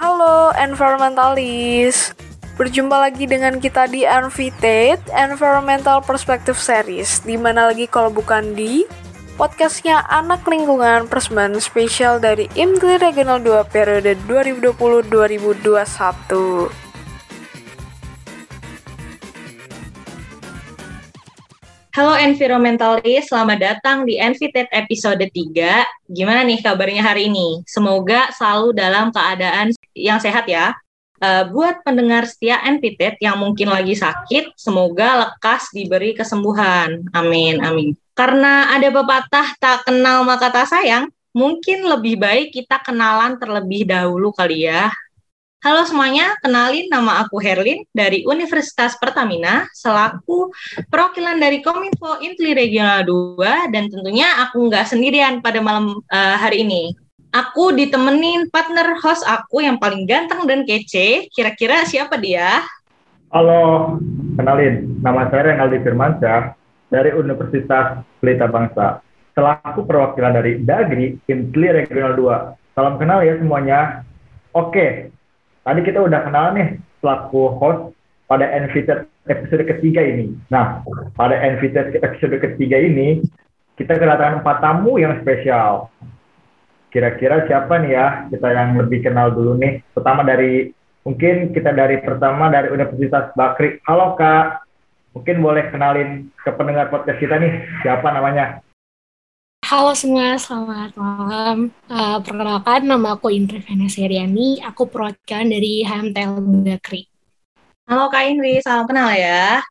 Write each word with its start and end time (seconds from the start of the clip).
Halo 0.00 0.48
environmentalis. 0.56 2.16
Berjumpa 2.56 3.04
lagi 3.04 3.28
dengan 3.28 3.60
kita 3.60 3.84
di 3.84 4.08
Envitate 4.08 5.04
Environmental 5.12 6.00
Perspective 6.00 6.56
Series. 6.56 7.20
Di 7.20 7.36
mana 7.36 7.68
lagi 7.68 7.84
kalau 7.84 8.08
bukan 8.08 8.56
di 8.56 8.88
podcastnya 9.36 10.00
Anak 10.08 10.48
Lingkungan 10.48 11.04
Persmen 11.04 11.60
spesial 11.60 12.16
dari 12.16 12.48
IMGLI 12.56 13.12
Regional 13.12 13.44
2 13.44 13.60
periode 13.68 14.16
2020-2021. 14.24 16.79
Halo 22.00 22.16
environmentalis, 22.16 23.28
selamat 23.28 23.58
datang 23.60 24.08
di 24.08 24.16
Envited 24.16 24.72
episode 24.72 25.20
3. 25.20 25.84
Gimana 26.08 26.40
nih 26.48 26.64
kabarnya 26.64 27.04
hari 27.04 27.28
ini? 27.28 27.60
Semoga 27.68 28.32
selalu 28.32 28.72
dalam 28.72 29.12
keadaan 29.12 29.76
yang 29.92 30.16
sehat 30.16 30.48
ya. 30.48 30.72
Uh, 31.20 31.44
buat 31.52 31.84
pendengar 31.84 32.24
setia 32.24 32.56
Envited 32.64 33.20
yang 33.20 33.36
mungkin 33.36 33.68
lagi 33.68 33.92
sakit, 33.92 34.56
semoga 34.56 35.28
lekas 35.28 35.68
diberi 35.76 36.16
kesembuhan. 36.16 37.04
Amin, 37.12 37.60
amin. 37.60 37.92
Karena 38.16 38.72
ada 38.72 38.88
pepatah 38.88 39.60
tak 39.60 39.84
kenal 39.84 40.24
maka 40.24 40.48
tak 40.48 40.72
sayang, 40.72 41.04
mungkin 41.36 41.84
lebih 41.84 42.16
baik 42.16 42.56
kita 42.56 42.80
kenalan 42.80 43.36
terlebih 43.36 43.84
dahulu 43.84 44.32
kali 44.32 44.64
ya. 44.64 44.88
Halo 45.60 45.84
semuanya, 45.84 46.40
kenalin 46.40 46.88
nama 46.88 47.20
aku 47.20 47.36
Herlin 47.36 47.84
dari 47.92 48.24
Universitas 48.24 48.96
Pertamina 48.96 49.68
selaku 49.76 50.48
perwakilan 50.88 51.36
dari 51.36 51.60
Kominfo 51.60 52.16
Intli 52.24 52.56
Regional 52.56 53.04
2 53.04 53.68
dan 53.68 53.92
tentunya 53.92 54.40
aku 54.40 54.72
nggak 54.72 54.88
sendirian 54.88 55.44
pada 55.44 55.60
malam 55.60 56.00
uh, 56.08 56.36
hari 56.40 56.64
ini. 56.64 56.96
Aku 57.36 57.76
ditemenin 57.76 58.48
partner 58.48 58.96
host 59.04 59.20
aku 59.28 59.60
yang 59.60 59.76
paling 59.76 60.08
ganteng 60.08 60.48
dan 60.48 60.64
kece. 60.64 61.28
Kira-kira 61.28 61.84
siapa 61.84 62.16
dia? 62.16 62.64
Halo, 63.28 64.00
kenalin. 64.40 64.96
Nama 65.04 65.28
saya 65.28 65.52
Renaldi 65.52 65.84
Firmansyah 65.84 66.56
dari 66.88 67.12
Universitas 67.12 68.00
Pelita 68.16 68.48
Bangsa. 68.48 69.04
Selaku 69.36 69.84
perwakilan 69.84 70.40
dari 70.40 70.56
Dagri 70.64 71.20
Intli 71.28 71.68
Regional 71.68 72.16
2. 72.16 72.80
Salam 72.80 72.96
kenal 72.96 73.20
ya 73.20 73.36
semuanya. 73.36 74.08
Oke, 74.56 75.19
tadi 75.64 75.80
kita 75.84 76.00
udah 76.00 76.20
kenal 76.24 76.52
nih 76.56 76.80
selaku 77.00 77.56
host 77.60 77.92
pada 78.30 78.46
Envited 78.46 79.10
episode 79.26 79.64
ketiga 79.66 80.00
ini. 80.06 80.30
Nah, 80.48 80.86
pada 81.18 81.34
Envited 81.34 81.98
episode 81.98 82.36
ketiga 82.38 82.78
ini, 82.78 83.24
kita 83.74 83.98
kedatangan 83.98 84.44
empat 84.44 84.56
tamu 84.62 85.02
yang 85.02 85.18
spesial. 85.24 85.90
Kira-kira 86.90 87.46
siapa 87.46 87.78
nih 87.82 87.92
ya 87.94 88.06
kita 88.30 88.48
yang 88.50 88.78
lebih 88.78 89.02
kenal 89.02 89.30
dulu 89.34 89.58
nih? 89.58 89.82
Pertama 89.94 90.26
dari 90.26 90.70
mungkin 91.06 91.54
kita 91.54 91.74
dari 91.74 92.02
pertama 92.02 92.50
dari 92.50 92.70
Universitas 92.70 93.30
Bakri. 93.34 93.78
Halo 93.86 94.18
Kak, 94.18 94.66
mungkin 95.14 95.42
boleh 95.42 95.70
kenalin 95.70 96.30
ke 96.34 96.50
pendengar 96.54 96.90
podcast 96.90 97.18
kita 97.18 97.38
nih 97.38 97.62
siapa 97.82 98.10
namanya? 98.10 98.62
Halo 99.70 99.94
semua, 99.94 100.34
selamat 100.34 100.98
malam. 100.98 101.70
Uh, 101.86 102.18
perkenalkan, 102.26 102.90
nama 102.90 103.14
aku 103.14 103.30
Indri 103.30 103.62
Venaseriani. 103.62 104.58
Aku 104.66 104.90
perwakilan 104.90 105.46
dari 105.46 105.86
HMTL 105.86 106.42
Bakri. 106.42 107.06
Halo 107.86 108.10
Kak 108.10 108.34
Indri, 108.34 108.58
salam 108.66 108.90
kenal 108.90 109.14
ya. 109.14 109.62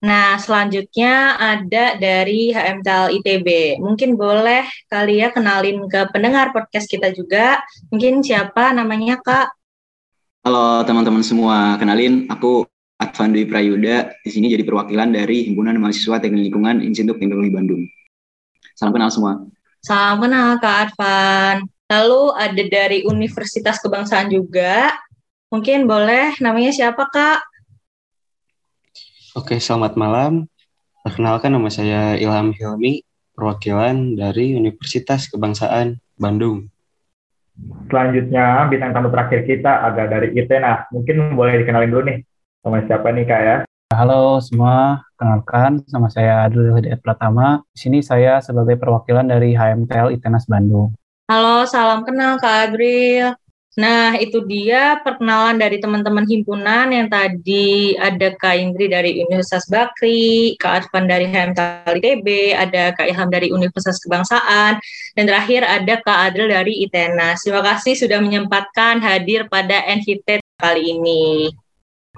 Nah, 0.00 0.40
selanjutnya 0.40 1.36
ada 1.36 2.00
dari 2.00 2.56
HMTL 2.56 3.20
ITB. 3.20 3.76
Mungkin 3.84 4.16
boleh 4.16 4.64
kali 4.88 5.20
ya 5.20 5.28
kenalin 5.28 5.84
ke 5.92 6.08
pendengar 6.08 6.48
podcast 6.56 6.88
kita 6.88 7.12
juga. 7.12 7.60
Mungkin 7.92 8.24
siapa 8.24 8.72
namanya, 8.72 9.20
Kak? 9.20 9.52
Halo 10.40 10.88
teman-teman 10.88 11.20
semua, 11.20 11.76
kenalin 11.76 12.24
aku 12.32 12.64
Advandi 12.96 13.44
Prayuda. 13.44 14.08
Di 14.24 14.32
sini 14.32 14.48
jadi 14.48 14.64
perwakilan 14.64 15.12
dari 15.12 15.52
Himpunan 15.52 15.76
Mahasiswa 15.76 16.16
Teknik 16.16 16.48
Lingkungan 16.48 16.80
Institut 16.80 17.20
Teknologi 17.20 17.52
Bandung. 17.52 17.84
Salam 18.78 18.94
kenal 18.94 19.10
semua. 19.10 19.42
Salam 19.82 20.22
kenal, 20.22 20.54
Kak 20.62 20.94
Advan. 20.94 21.66
Lalu 21.90 22.22
ada 22.38 22.62
dari 22.70 23.02
Universitas 23.02 23.82
Kebangsaan 23.82 24.30
juga. 24.30 24.94
Mungkin 25.50 25.90
boleh 25.90 26.38
namanya 26.38 26.70
siapa, 26.70 27.10
Kak? 27.10 27.42
Oke, 29.34 29.58
selamat 29.58 29.98
malam. 29.98 30.46
Perkenalkan 31.02 31.58
nama 31.58 31.66
saya 31.74 32.14
Ilham 32.22 32.54
Hilmi, 32.54 33.02
perwakilan 33.34 34.14
dari 34.14 34.54
Universitas 34.54 35.26
Kebangsaan 35.26 35.98
Bandung. 36.14 36.70
Selanjutnya, 37.90 38.62
bintang 38.70 38.94
tamu 38.94 39.10
terakhir 39.10 39.42
kita 39.42 39.90
ada 39.90 40.06
dari 40.06 40.38
ITENA. 40.38 40.86
Mungkin 40.94 41.34
boleh 41.34 41.66
dikenalin 41.66 41.90
dulu 41.90 42.02
nih 42.14 42.18
sama 42.62 42.86
siapa 42.86 43.10
nih 43.10 43.26
Kak 43.26 43.42
ya? 43.42 43.56
Halo 43.90 44.38
semua, 44.38 45.02
kenalkan 45.18 45.82
sama 45.90 46.06
saya 46.06 46.46
Adul 46.46 46.70
Hidayat 46.78 47.02
Pratama. 47.02 47.66
Di 47.74 47.78
sini 47.90 47.98
saya 48.00 48.38
sebagai 48.38 48.78
perwakilan 48.78 49.26
dari 49.26 49.58
HMTL 49.58 50.14
ITENAS 50.14 50.46
Bandung. 50.46 50.94
Halo, 51.26 51.66
salam 51.66 52.06
kenal 52.06 52.38
Kak 52.38 52.72
Adril. 52.72 53.34
Nah, 53.78 54.18
itu 54.18 54.42
dia 54.42 54.98
perkenalan 55.06 55.54
dari 55.54 55.78
teman-teman 55.78 56.26
himpunan 56.26 56.90
yang 56.90 57.06
tadi 57.06 57.94
ada 57.94 58.34
Kak 58.34 58.58
Indri 58.58 58.90
dari 58.90 59.22
Universitas 59.22 59.70
Bakri, 59.70 60.58
Kak 60.58 60.82
Arfan 60.82 61.06
dari 61.06 61.30
HMTL 61.30 61.94
ITB, 61.94 62.58
ada 62.58 62.90
Kak 62.90 63.06
Ilham 63.06 63.30
dari 63.30 63.54
Universitas 63.54 64.02
Kebangsaan, 64.02 64.82
dan 65.14 65.24
terakhir 65.30 65.62
ada 65.62 65.94
Kak 66.02 66.18
Adril 66.32 66.50
dari 66.50 66.82
ITENAS. 66.90 67.46
Terima 67.46 67.62
kasih 67.62 67.94
sudah 67.94 68.18
menyempatkan 68.18 68.98
hadir 68.98 69.46
pada 69.46 69.86
NVT 69.86 70.42
kali 70.58 70.98
ini. 70.98 71.54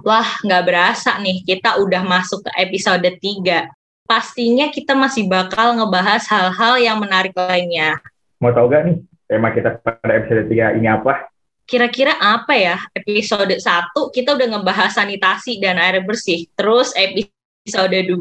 Wah, 0.00 0.28
nggak 0.41 0.65
berasa 0.65 1.16
nih, 1.21 1.44
kita 1.44 1.77
udah 1.81 2.03
masuk 2.05 2.47
ke 2.47 2.50
episode 2.56 3.05
3. 3.05 3.69
Pastinya 4.09 4.66
kita 4.72 4.97
masih 4.97 5.31
bakal 5.31 5.78
ngebahas 5.78 6.27
hal-hal 6.27 6.75
yang 6.83 6.99
menarik 6.99 7.31
lainnya. 7.37 8.00
Mau 8.43 8.50
tahu 8.50 8.72
gak 8.72 8.83
nih 8.89 8.97
tema 9.31 9.55
kita 9.55 9.78
pada 9.78 10.12
episode 10.19 10.50
3 10.50 10.81
ini 10.81 10.89
apa? 10.91 11.31
kira-kira 11.71 12.19
apa 12.19 12.50
ya 12.59 12.77
episode 12.99 13.55
1 13.55 13.94
kita 14.10 14.34
udah 14.34 14.59
ngebahas 14.59 14.91
sanitasi 14.91 15.62
dan 15.62 15.78
air 15.78 16.03
bersih. 16.03 16.50
Terus 16.59 16.91
episode 16.99 17.94
2 17.94 18.19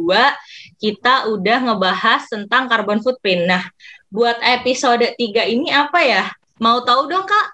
kita 0.78 1.34
udah 1.34 1.58
ngebahas 1.66 2.30
tentang 2.30 2.70
carbon 2.70 3.02
footprint. 3.02 3.50
Nah, 3.50 3.66
buat 4.14 4.38
episode 4.46 5.02
3 5.18 5.50
ini 5.50 5.74
apa 5.74 6.00
ya? 6.06 6.24
Mau 6.62 6.86
tahu 6.86 7.10
dong, 7.10 7.26
Kak? 7.26 7.48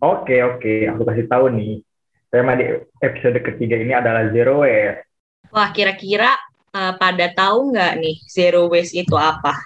Oke, 0.00 0.38
oke, 0.46 0.86
aku 0.86 1.02
kasih 1.02 1.26
tahu 1.26 1.50
nih. 1.58 1.82
Tema 2.30 2.54
di 2.54 2.62
episode 3.02 3.42
ketiga 3.42 3.74
ini 3.74 3.90
adalah 3.90 4.30
zero 4.30 4.62
waste. 4.62 5.02
Wah, 5.50 5.74
kira-kira 5.74 6.30
uh, 6.70 6.94
pada 6.94 7.26
tahu 7.34 7.74
nggak 7.74 7.98
nih 7.98 8.16
zero 8.30 8.70
waste 8.70 9.02
itu 9.02 9.18
apa? 9.18 9.58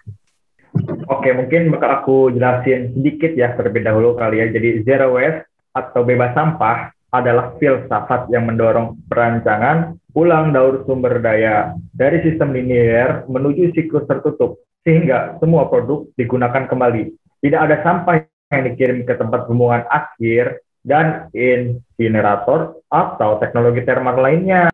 Oke, 1.13 1.29
mungkin 1.37 1.69
bakal 1.69 1.91
aku 2.01 2.17
jelasin 2.33 2.97
sedikit 2.97 3.37
ya 3.37 3.53
terlebih 3.53 3.85
dahulu 3.85 4.17
kali 4.17 4.41
ya. 4.41 4.49
Jadi 4.49 4.81
zero 4.81 5.13
waste 5.21 5.45
atau 5.77 6.09
bebas 6.09 6.33
sampah 6.33 6.89
adalah 7.13 7.53
filsafat 7.61 8.33
yang 8.33 8.49
mendorong 8.49 8.97
perancangan 9.13 10.01
ulang 10.17 10.57
daur 10.57 10.89
sumber 10.89 11.21
daya 11.21 11.77
dari 11.93 12.25
sistem 12.25 12.57
linier 12.57 13.29
menuju 13.29 13.77
siklus 13.77 14.09
tertutup 14.09 14.57
sehingga 14.89 15.37
semua 15.37 15.69
produk 15.69 16.09
digunakan 16.17 16.65
kembali. 16.65 17.13
Tidak 17.45 17.61
ada 17.61 17.85
sampah 17.85 18.25
yang 18.57 18.73
dikirim 18.73 19.05
ke 19.05 19.21
tempat 19.21 19.45
pembuangan 19.45 19.85
akhir 19.93 20.64
dan 20.85 21.33
insinerator 21.33 22.85
atau 22.93 23.41
teknologi 23.41 23.83
termal 23.83 24.21
lainnya. 24.21 24.69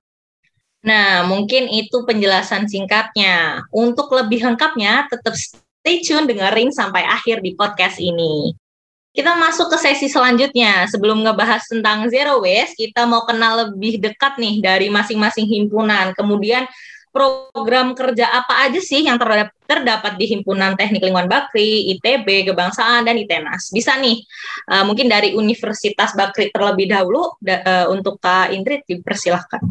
Nah, 0.82 1.22
mungkin 1.24 1.70
itu 1.70 2.02
penjelasan 2.02 2.66
singkatnya. 2.66 3.62
Untuk 3.70 4.10
lebih 4.10 4.42
lengkapnya, 4.42 5.06
tetap 5.06 5.38
stay 5.38 6.02
tune 6.02 6.26
dengerin 6.26 6.74
sampai 6.74 7.06
akhir 7.06 7.40
di 7.40 7.54
podcast 7.54 8.02
ini. 8.02 8.52
Kita 9.10 9.36
masuk 9.38 9.70
ke 9.70 9.78
sesi 9.78 10.08
selanjutnya. 10.10 10.88
Sebelum 10.90 11.22
ngebahas 11.22 11.66
tentang 11.68 12.08
zero 12.08 12.42
waste, 12.42 12.78
kita 12.80 13.04
mau 13.06 13.22
kenal 13.28 13.68
lebih 13.68 14.00
dekat 14.02 14.40
nih 14.40 14.62
dari 14.62 14.86
masing-masing 14.88 15.46
himpunan. 15.46 16.16
Kemudian 16.16 16.64
program 17.10 17.92
kerja 17.92 18.30
apa 18.30 18.70
aja 18.70 18.80
sih 18.80 19.04
yang 19.04 19.18
terdapat 19.70 20.18
di 20.18 20.26
Himpunan 20.26 20.74
Teknik 20.74 21.06
Lingkungan 21.06 21.30
Bakri, 21.30 21.94
ITB, 21.94 22.50
Kebangsaan, 22.50 23.06
dan 23.06 23.14
ITENAS. 23.14 23.70
Bisa 23.70 23.94
nih, 24.02 24.18
uh, 24.66 24.82
mungkin 24.82 25.06
dari 25.06 25.38
Universitas 25.38 26.10
Bakri 26.18 26.50
terlebih 26.50 26.90
dahulu, 26.90 27.38
uh, 27.38 27.86
untuk 27.86 28.18
Kak 28.18 28.50
Indri, 28.50 28.82
dipersilahkan. 28.82 29.62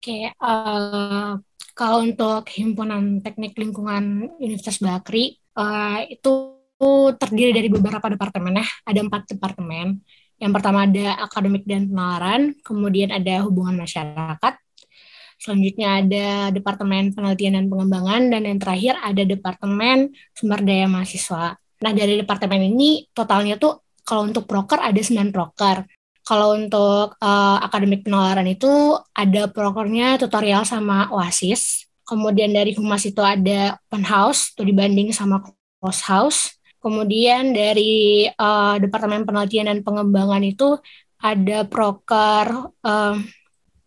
Oke, 0.00 0.32
uh, 0.40 1.36
kalau 1.76 1.98
untuk 2.00 2.48
Himpunan 2.48 3.20
Teknik 3.20 3.52
Lingkungan 3.60 4.32
Universitas 4.40 4.80
Bakri, 4.80 5.36
uh, 5.60 6.00
itu 6.08 6.56
terdiri 7.20 7.52
dari 7.52 7.68
beberapa 7.68 8.08
departemen 8.08 8.64
ya, 8.64 8.66
ada 8.88 9.00
empat 9.04 9.36
departemen. 9.36 10.00
Yang 10.36 10.52
pertama 10.52 10.84
ada 10.84 11.24
akademik 11.24 11.64
dan 11.64 11.88
penalaran, 11.88 12.52
kemudian 12.60 13.08
ada 13.12 13.44
hubungan 13.44 13.76
masyarakat, 13.76 14.54
Selanjutnya 15.36 16.00
ada 16.00 16.28
Departemen 16.50 17.12
Penelitian 17.12 17.60
dan 17.60 17.66
Pengembangan, 17.68 18.32
dan 18.32 18.42
yang 18.48 18.58
terakhir 18.58 18.96
ada 19.00 19.22
Departemen 19.22 20.16
Sumber 20.32 20.64
Daya 20.64 20.88
Mahasiswa. 20.88 21.56
Nah, 21.76 21.92
dari 21.92 22.16
departemen 22.16 22.72
ini 22.72 23.04
totalnya 23.12 23.60
tuh 23.60 23.84
kalau 24.06 24.24
untuk 24.24 24.48
proker 24.48 24.80
ada 24.80 24.96
9 24.96 25.34
proker. 25.34 25.84
Kalau 26.26 26.58
untuk 26.58 27.14
uh, 27.22 27.58
akademik 27.62 28.02
penalaran 28.02 28.48
itu 28.50 28.98
ada 29.14 29.46
prokernya 29.46 30.18
tutorial 30.18 30.66
sama 30.66 31.06
OASIS. 31.14 31.86
Kemudian 32.06 32.50
dari 32.50 32.74
humas 32.74 33.02
itu 33.06 33.22
ada 33.22 33.78
open 33.86 34.02
house, 34.06 34.54
itu 34.54 34.62
dibanding 34.66 35.14
sama 35.14 35.42
close 35.78 36.02
house. 36.06 36.40
Kemudian 36.82 37.54
dari 37.54 38.26
uh, 38.26 38.78
Departemen 38.78 39.26
Penelitian 39.26 39.70
dan 39.70 39.82
Pengembangan 39.86 40.42
itu 40.42 40.78
ada 41.22 41.66
proker 41.66 42.74
uh, 42.82 43.14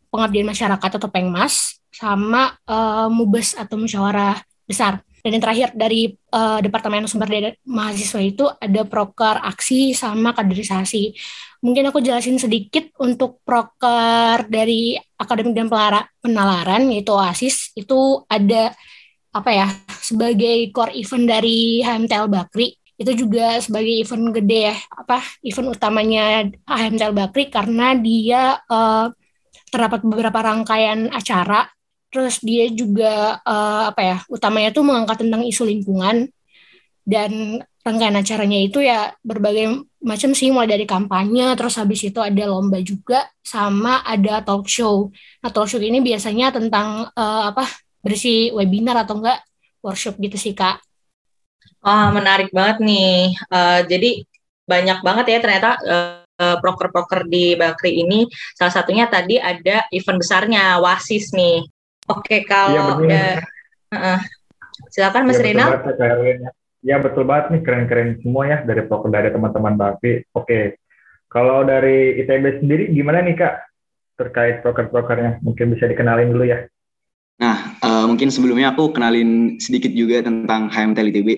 pengabdian 0.09 0.49
masyarakat 0.49 0.91
atau 0.99 1.09
pengmas 1.09 1.79
sama 1.89 2.53
uh, 2.69 3.09
mubes 3.09 3.57
atau 3.57 3.77
musyawarah 3.77 4.37
besar. 4.65 5.01
Dan 5.19 5.35
yang 5.35 5.43
terakhir 5.43 5.69
dari 5.75 6.15
uh, 6.31 6.63
Departemen 6.63 7.03
Sumber 7.09 7.27
Daya 7.27 7.51
Mahasiswa 7.67 8.21
itu 8.23 8.47
ada 8.47 8.87
proker 8.87 9.43
aksi 9.43 9.91
sama 9.91 10.31
kaderisasi. 10.31 11.11
Mungkin 11.59 11.91
aku 11.91 11.99
jelasin 11.99 12.39
sedikit 12.39 12.87
untuk 13.03 13.43
proker 13.43 14.47
dari 14.47 14.95
akademik 15.19 15.51
dan 15.51 15.67
penalaran 16.23 16.87
yaitu 16.87 17.11
OASIS 17.11 17.75
itu 17.75 18.23
ada 18.31 18.71
apa 19.29 19.51
ya 19.53 19.67
sebagai 19.99 20.71
core 20.73 20.95
event 20.97 21.25
dari 21.27 21.83
HMTL 21.85 22.31
Bakri 22.31 22.73
itu 22.99 23.11
juga 23.13 23.61
sebagai 23.61 24.03
event 24.03 24.33
gede 24.35 24.73
ya 24.73 24.75
apa 24.91 25.21
event 25.45 25.71
utamanya 25.71 26.49
HMTL 26.65 27.13
Bakri 27.13 27.47
karena 27.47 27.93
dia 27.93 28.57
uh, 28.65 29.13
terdapat 29.69 30.03
beberapa 30.03 30.39
rangkaian 30.41 31.09
acara. 31.13 31.69
Terus 32.09 32.41
dia 32.41 32.65
juga 32.73 33.37
uh, 33.45 33.93
apa 33.93 34.01
ya 34.01 34.17
utamanya 34.33 34.73
tuh 34.73 34.83
mengangkat 34.83 35.21
tentang 35.21 35.45
isu 35.45 35.63
lingkungan. 35.69 36.29
Dan 37.05 37.61
rangkaian 37.81 38.17
acaranya 38.17 38.59
itu 38.59 38.83
ya 38.83 39.13
berbagai 39.25 39.81
macam 39.99 40.31
sih 40.31 40.53
mulai 40.53 40.69
dari 40.69 40.85
kampanye 40.85 41.57
terus 41.59 41.75
habis 41.75 42.05
itu 42.05 42.21
ada 42.21 42.47
lomba 42.47 42.79
juga 42.83 43.27
sama 43.41 44.03
ada 44.05 44.43
talk 44.45 44.67
show. 44.69 45.09
Nah 45.41 45.49
talk 45.49 45.67
show 45.67 45.81
ini 45.81 45.99
biasanya 45.99 46.53
tentang 46.53 47.09
uh, 47.13 47.43
apa 47.49 47.65
berisi 47.99 48.53
webinar 48.53 49.03
atau 49.03 49.19
enggak 49.19 49.43
workshop 49.83 50.19
gitu 50.19 50.37
sih 50.39 50.53
kak. 50.55 50.79
Wah, 51.79 52.11
menarik 52.11 52.51
banget 52.51 52.83
nih. 52.83 53.35
Uh, 53.47 53.79
jadi 53.87 54.23
banyak 54.67 54.99
banget 55.01 55.25
ya 55.31 55.37
ternyata 55.39 55.69
uh, 55.87 56.18
proker-proker 56.39 57.27
di 57.27 57.53
Bakri 57.59 57.99
ini. 57.99 58.23
Salah 58.55 58.71
satunya 58.71 59.11
tadi 59.11 59.35
ada 59.35 59.85
event 59.91 60.19
besarnya 60.19 60.79
Wasis 60.79 61.35
nih. 61.35 61.67
Oke, 62.09 62.41
kalau 62.47 63.05
iya, 63.05 63.43
uh, 63.93 63.95
uh, 63.95 64.19
silakan 64.89 65.29
Mas 65.29 65.37
ya, 65.37 65.45
Rinal. 65.45 65.69
Ya 66.79 66.95
betul 66.97 67.27
banget 67.27 67.51
nih 67.51 67.61
keren-keren 67.61 68.09
semua 68.23 68.47
ya 68.47 68.57
dari 68.63 68.87
proker 68.87 69.11
dari 69.11 69.29
teman-teman 69.29 69.75
Bakri. 69.75 70.23
Oke, 70.31 70.79
kalau 71.27 71.67
dari 71.67 72.17
ITB 72.23 72.63
sendiri 72.63 72.83
gimana 72.89 73.21
nih 73.21 73.35
kak 73.35 73.55
terkait 74.15 74.63
proker-prokernya? 74.63 75.43
Mungkin 75.43 75.75
bisa 75.75 75.85
dikenalin 75.85 76.31
dulu 76.31 76.47
ya. 76.47 76.65
Nah, 77.39 77.79
uh, 77.79 78.03
mungkin 78.07 78.27
sebelumnya 78.31 78.75
aku 78.75 78.91
kenalin 78.91 79.61
sedikit 79.63 79.91
juga 79.95 80.23
tentang 80.23 80.67
HMTL 80.67 81.11
ITB. 81.11 81.29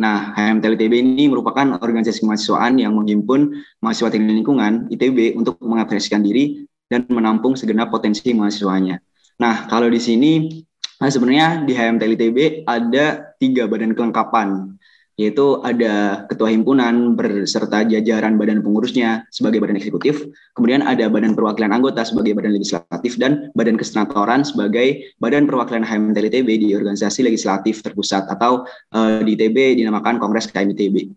Nah, 0.00 0.32
HMTL 0.32 0.80
ITB 0.80 0.94
ini 1.04 1.28
merupakan 1.28 1.76
organisasi 1.76 2.24
kemahasiswaan 2.24 2.80
yang 2.80 2.96
menghimpun 2.96 3.52
mahasiswa 3.84 4.08
teknik 4.08 4.40
lingkungan 4.40 4.88
ITB 4.88 5.36
untuk 5.36 5.60
mengapresiasikan 5.60 6.24
diri 6.24 6.64
dan 6.88 7.04
menampung 7.12 7.52
segenap 7.52 7.92
potensi 7.92 8.32
mahasiswanya. 8.32 8.96
Nah, 9.36 9.68
kalau 9.68 9.92
di 9.92 10.00
sini 10.00 10.64
sebenarnya 10.96 11.68
di 11.68 11.76
HMTL 11.76 12.16
ITB 12.16 12.38
ada 12.64 13.36
tiga 13.36 13.68
badan 13.68 13.92
kelengkapan, 13.92 14.72
yaitu 15.20 15.60
ada 15.60 16.24
ketua 16.32 16.48
himpunan 16.48 17.12
berserta 17.12 17.84
jajaran 17.84 18.40
badan 18.40 18.64
pengurusnya 18.64 19.28
sebagai 19.28 19.60
badan 19.60 19.76
eksekutif, 19.76 20.24
kemudian 20.56 20.80
ada 20.80 21.12
badan 21.12 21.36
perwakilan 21.36 21.76
anggota 21.76 22.00
sebagai 22.08 22.32
badan 22.32 22.56
legislatif, 22.56 23.20
dan 23.20 23.52
badan 23.52 23.76
kesenatoran 23.76 24.48
sebagai 24.48 25.12
badan 25.20 25.44
perwakilan 25.44 25.84
HMTL 25.84 26.32
ITB 26.32 26.48
di 26.64 26.68
organisasi 26.72 27.28
legislatif 27.28 27.84
terpusat 27.84 28.32
atau 28.32 28.64
uh, 28.96 29.20
di 29.20 29.36
ITB 29.36 29.76
dinamakan 29.76 30.16
Kongres 30.16 30.48
KM 30.48 30.72
ITB. 30.72 31.12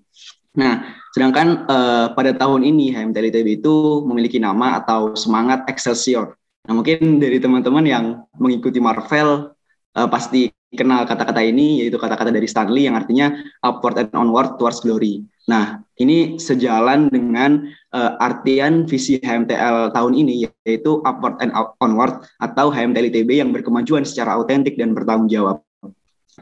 Nah, 0.60 0.84
sedangkan 1.16 1.64
uh, 1.72 2.08
pada 2.12 2.36
tahun 2.36 2.68
ini 2.68 2.92
HMTL 2.92 3.32
ITB 3.32 3.64
itu 3.64 4.04
memiliki 4.04 4.36
nama 4.36 4.84
atau 4.84 5.16
semangat 5.16 5.64
Excelsior. 5.72 6.36
Nah, 6.68 6.76
mungkin 6.76 7.24
dari 7.24 7.40
teman-teman 7.40 7.88
yang 7.88 8.06
mengikuti 8.36 8.84
Marvel 8.84 9.56
uh, 9.96 10.10
pasti 10.12 10.52
kenal 10.74 11.06
kata-kata 11.08 11.40
ini 11.40 11.86
yaitu 11.86 11.96
kata-kata 12.02 12.34
dari 12.34 12.50
Stanley 12.50 12.90
yang 12.90 12.98
artinya 12.98 13.34
upward 13.64 14.02
and 14.02 14.12
onward 14.14 14.58
towards 14.58 14.82
glory. 14.82 15.24
Nah, 15.44 15.84
ini 16.00 16.40
sejalan 16.40 17.12
dengan 17.12 17.68
uh, 17.92 18.16
artian 18.20 18.88
visi 18.88 19.20
HMTL 19.20 19.92
tahun 19.92 20.14
ini 20.16 20.48
yaitu 20.64 21.04
upward 21.04 21.40
and 21.44 21.52
onward 21.84 22.24
atau 22.40 22.72
HMTL 22.72 23.12
ITB 23.12 23.44
yang 23.44 23.52
berkemajuan 23.52 24.08
secara 24.08 24.40
autentik 24.40 24.80
dan 24.80 24.96
bertanggung 24.96 25.28
jawab. 25.28 25.60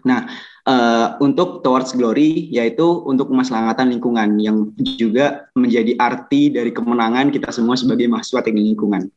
Nah, 0.07 0.29
uh, 0.69 1.17
untuk 1.19 1.65
towards 1.65 1.91
glory 1.97 2.47
yaitu 2.53 2.85
untuk 3.03 3.33
kemaslahatan 3.33 3.91
lingkungan 3.91 4.39
yang 4.39 4.71
juga 4.77 5.49
menjadi 5.57 5.97
arti 5.97 6.53
dari 6.53 6.71
kemenangan 6.71 7.33
kita 7.33 7.49
semua 7.51 7.75
sebagai 7.75 8.07
mahasiswa 8.07 8.45
teknik 8.45 8.77
lingkungan. 8.77 9.09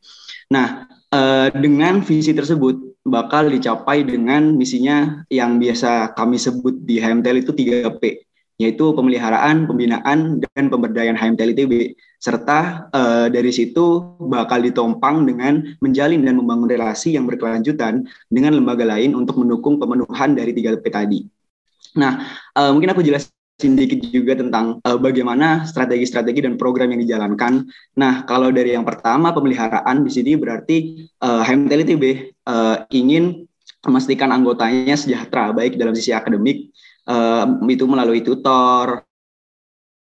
Nah, 0.51 0.89
uh, 1.11 1.47
dengan 1.53 2.01
visi 2.01 2.31
tersebut 2.31 2.95
bakal 3.05 3.53
dicapai 3.53 4.01
dengan 4.01 4.57
misinya 4.57 5.21
yang 5.29 5.61
biasa 5.61 6.17
kami 6.17 6.41
sebut 6.41 6.73
di 6.81 6.97
HMTL 6.97 7.45
itu 7.45 7.53
3P, 7.53 8.03
yaitu 8.57 8.85
pemeliharaan, 8.97 9.69
pembinaan, 9.69 10.41
dan 10.41 10.63
pemberdayaan 10.73 11.13
HMTL 11.13 11.53
ITB. 11.53 11.73
Serta 12.17 12.89
uh, 12.89 13.27
dari 13.29 13.53
situ 13.53 14.17
bakal 14.17 14.65
ditompang 14.65 15.27
dengan 15.29 15.61
menjalin 15.83 16.25
dan 16.25 16.41
membangun 16.41 16.65
relasi 16.65 17.13
yang 17.13 17.29
berkelanjutan 17.29 18.09
dengan 18.31 18.57
lembaga 18.57 18.87
lain 18.87 19.13
untuk 19.13 19.37
mendukung 19.37 19.77
pemenuhan 19.77 20.33
dari 20.33 20.55
3P 20.55 20.85
tadi. 20.89 21.21
Nah, 21.95 22.25
uh, 22.57 22.73
mungkin 22.73 22.91
aku 22.91 23.05
jelasin 23.05 23.34
sedikit 23.55 24.03
juga 24.11 24.35
tentang 24.35 24.83
uh, 24.83 24.99
bagaimana 24.99 25.63
strategi-strategi 25.63 26.43
dan 26.43 26.59
program 26.59 26.91
yang 26.91 27.01
dijalankan. 27.07 27.63
Nah, 27.95 28.27
kalau 28.27 28.51
dari 28.51 28.75
yang 28.75 28.83
pertama 28.83 29.31
pemeliharaan 29.31 30.03
di 30.03 30.11
sini 30.11 30.35
berarti 30.35 31.07
uh, 31.23 31.39
HMTL 31.39 31.83
ITB 31.87 32.03
uh, 32.51 32.83
ingin 32.91 33.47
memastikan 33.87 34.33
anggotanya 34.35 34.99
sejahtera 34.99 35.55
baik 35.55 35.79
dalam 35.79 35.95
sisi 35.95 36.11
akademik 36.11 36.73
uh, 37.07 37.45
itu 37.69 37.85
melalui 37.87 38.25
tutor 38.25 39.05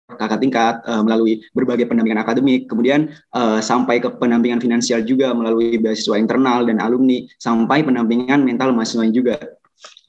kakak 0.05 0.41
tingkat 0.41 0.75
uh, 0.85 1.00
melalui 1.00 1.40
berbagai 1.57 1.88
pendampingan 1.88 2.21
akademik 2.21 2.69
kemudian 2.69 3.09
uh, 3.33 3.61
sampai 3.61 4.05
ke 4.05 4.09
pendampingan 4.21 4.61
finansial 4.61 5.00
juga 5.00 5.33
melalui 5.33 5.81
beasiswa 5.81 6.21
internal 6.21 6.69
dan 6.69 6.76
alumni 6.81 7.25
sampai 7.40 7.81
pendampingan 7.85 8.45
mental 8.45 8.76
mahasiswa 8.76 9.05
juga 9.09 9.37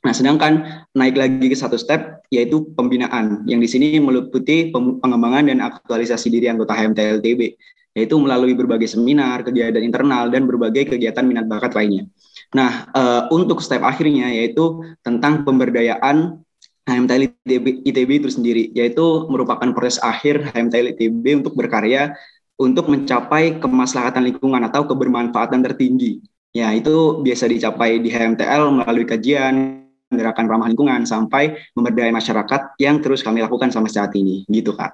Nah, 0.06 0.14
sedangkan 0.14 0.86
naik 0.94 1.18
lagi 1.18 1.50
ke 1.50 1.58
satu 1.58 1.82
step 1.82 2.22
yaitu 2.30 2.70
pembinaan 2.78 3.42
yang 3.50 3.58
di 3.58 3.66
sini 3.66 3.98
meliputi 3.98 4.70
pengembangan 5.02 5.50
dan 5.50 5.66
aktualisasi 5.66 6.30
diri 6.30 6.46
anggota 6.46 6.78
HMTLTB 6.78 7.58
yaitu 7.96 8.20
melalui 8.20 8.54
berbagai 8.54 8.92
seminar, 8.92 9.42
kegiatan 9.42 9.80
internal 9.82 10.28
dan 10.28 10.44
berbagai 10.44 10.94
kegiatan 10.94 11.24
minat 11.24 11.48
bakat 11.48 11.74
lainnya. 11.74 12.06
Nah, 12.52 12.92
uh, 12.92 13.22
untuk 13.32 13.64
step 13.64 13.82
akhirnya 13.82 14.30
yaitu 14.36 14.84
tentang 15.00 15.48
pemberdayaan 15.48 16.44
HMTL 16.86 17.32
ITB, 17.48 17.88
ITB 17.88 18.10
itu 18.22 18.30
sendiri, 18.30 18.70
yaitu 18.76 19.26
merupakan 19.32 19.72
proses 19.72 19.98
akhir 20.04 20.54
HMTL 20.54 20.94
ITB 20.94 21.42
untuk 21.42 21.56
berkarya 21.58 22.14
untuk 22.60 22.92
mencapai 22.92 23.64
kemaslahatan 23.64 24.28
lingkungan 24.28 24.62
atau 24.68 24.86
kebermanfaatan 24.86 25.64
tertinggi. 25.64 26.20
Ya, 26.52 26.72
itu 26.76 27.24
biasa 27.24 27.48
dicapai 27.48 28.00
di 28.00 28.12
HMTL 28.12 28.76
melalui 28.76 29.08
kajian, 29.08 29.85
gerakan 30.12 30.46
ramah 30.46 30.70
lingkungan 30.70 31.04
sampai 31.06 31.58
memberdayai 31.74 32.14
masyarakat 32.14 32.78
yang 32.78 33.02
terus 33.02 33.26
kami 33.26 33.42
lakukan 33.42 33.74
sampai 33.74 33.90
saat 33.90 34.14
ini, 34.14 34.46
gitu 34.50 34.78
kak. 34.78 34.94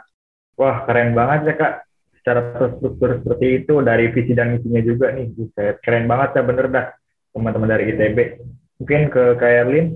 Wah 0.56 0.84
keren 0.88 1.12
banget 1.12 1.52
ya 1.52 1.54
kak, 1.60 1.74
secara 2.22 2.54
terstruktur 2.56 3.20
seperti 3.20 3.66
itu 3.66 3.74
dari 3.84 4.14
visi 4.14 4.32
dan 4.32 4.56
misinya 4.56 4.82
juga 4.84 5.12
nih, 5.12 5.28
Buset. 5.34 5.82
keren 5.84 6.06
banget 6.08 6.40
ya 6.40 6.44
bener 6.46 6.66
dah 6.72 6.86
teman-teman 7.36 7.70
dari 7.72 7.84
ITB. 7.96 8.18
Mungkin 8.82 9.14
ke 9.14 9.24
Kak 9.38 9.52
Erlin? 9.62 9.94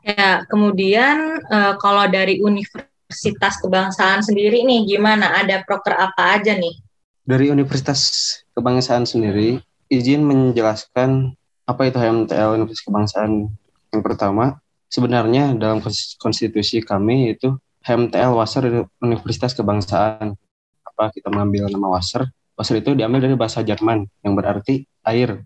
Ya, 0.00 0.48
kemudian 0.48 1.44
uh, 1.52 1.76
kalau 1.76 2.08
dari 2.08 2.40
Universitas 2.40 3.60
Kebangsaan 3.60 4.24
sendiri 4.24 4.64
nih 4.64 4.88
gimana? 4.88 5.36
Ada 5.36 5.60
proker 5.68 5.92
apa 5.92 6.40
aja 6.40 6.56
nih? 6.56 6.80
Dari 7.28 7.52
Universitas 7.52 8.40
Kebangsaan 8.56 9.04
sendiri, 9.04 9.60
izin 9.92 10.24
menjelaskan 10.24 11.36
apa 11.68 11.82
itu 11.86 12.00
HMTL 12.00 12.56
Universitas 12.56 12.88
Kebangsaan. 12.88 13.52
Yang 13.90 14.02
pertama, 14.06 14.58
sebenarnya 14.86 15.54
dalam 15.58 15.82
konstitusi 16.18 16.82
kami 16.82 17.34
itu 17.34 17.58
HMTL 17.82 18.36
Wasser 18.36 18.86
Universitas 19.00 19.56
Kebangsaan. 19.56 20.36
Apa 20.84 21.10
kita 21.10 21.32
mengambil 21.32 21.70
nama 21.72 21.96
Wasser? 21.98 22.28
Wasser 22.54 22.78
itu 22.78 22.92
diambil 22.92 23.24
dari 23.24 23.34
bahasa 23.34 23.64
Jerman 23.64 24.04
yang 24.20 24.36
berarti 24.36 24.84
air 25.06 25.42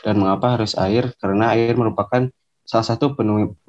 dan 0.00 0.16
mengapa 0.16 0.56
harus 0.56 0.72
air? 0.80 1.12
Karena 1.20 1.52
air 1.52 1.76
merupakan 1.76 2.24
salah 2.64 2.86
satu 2.88 3.12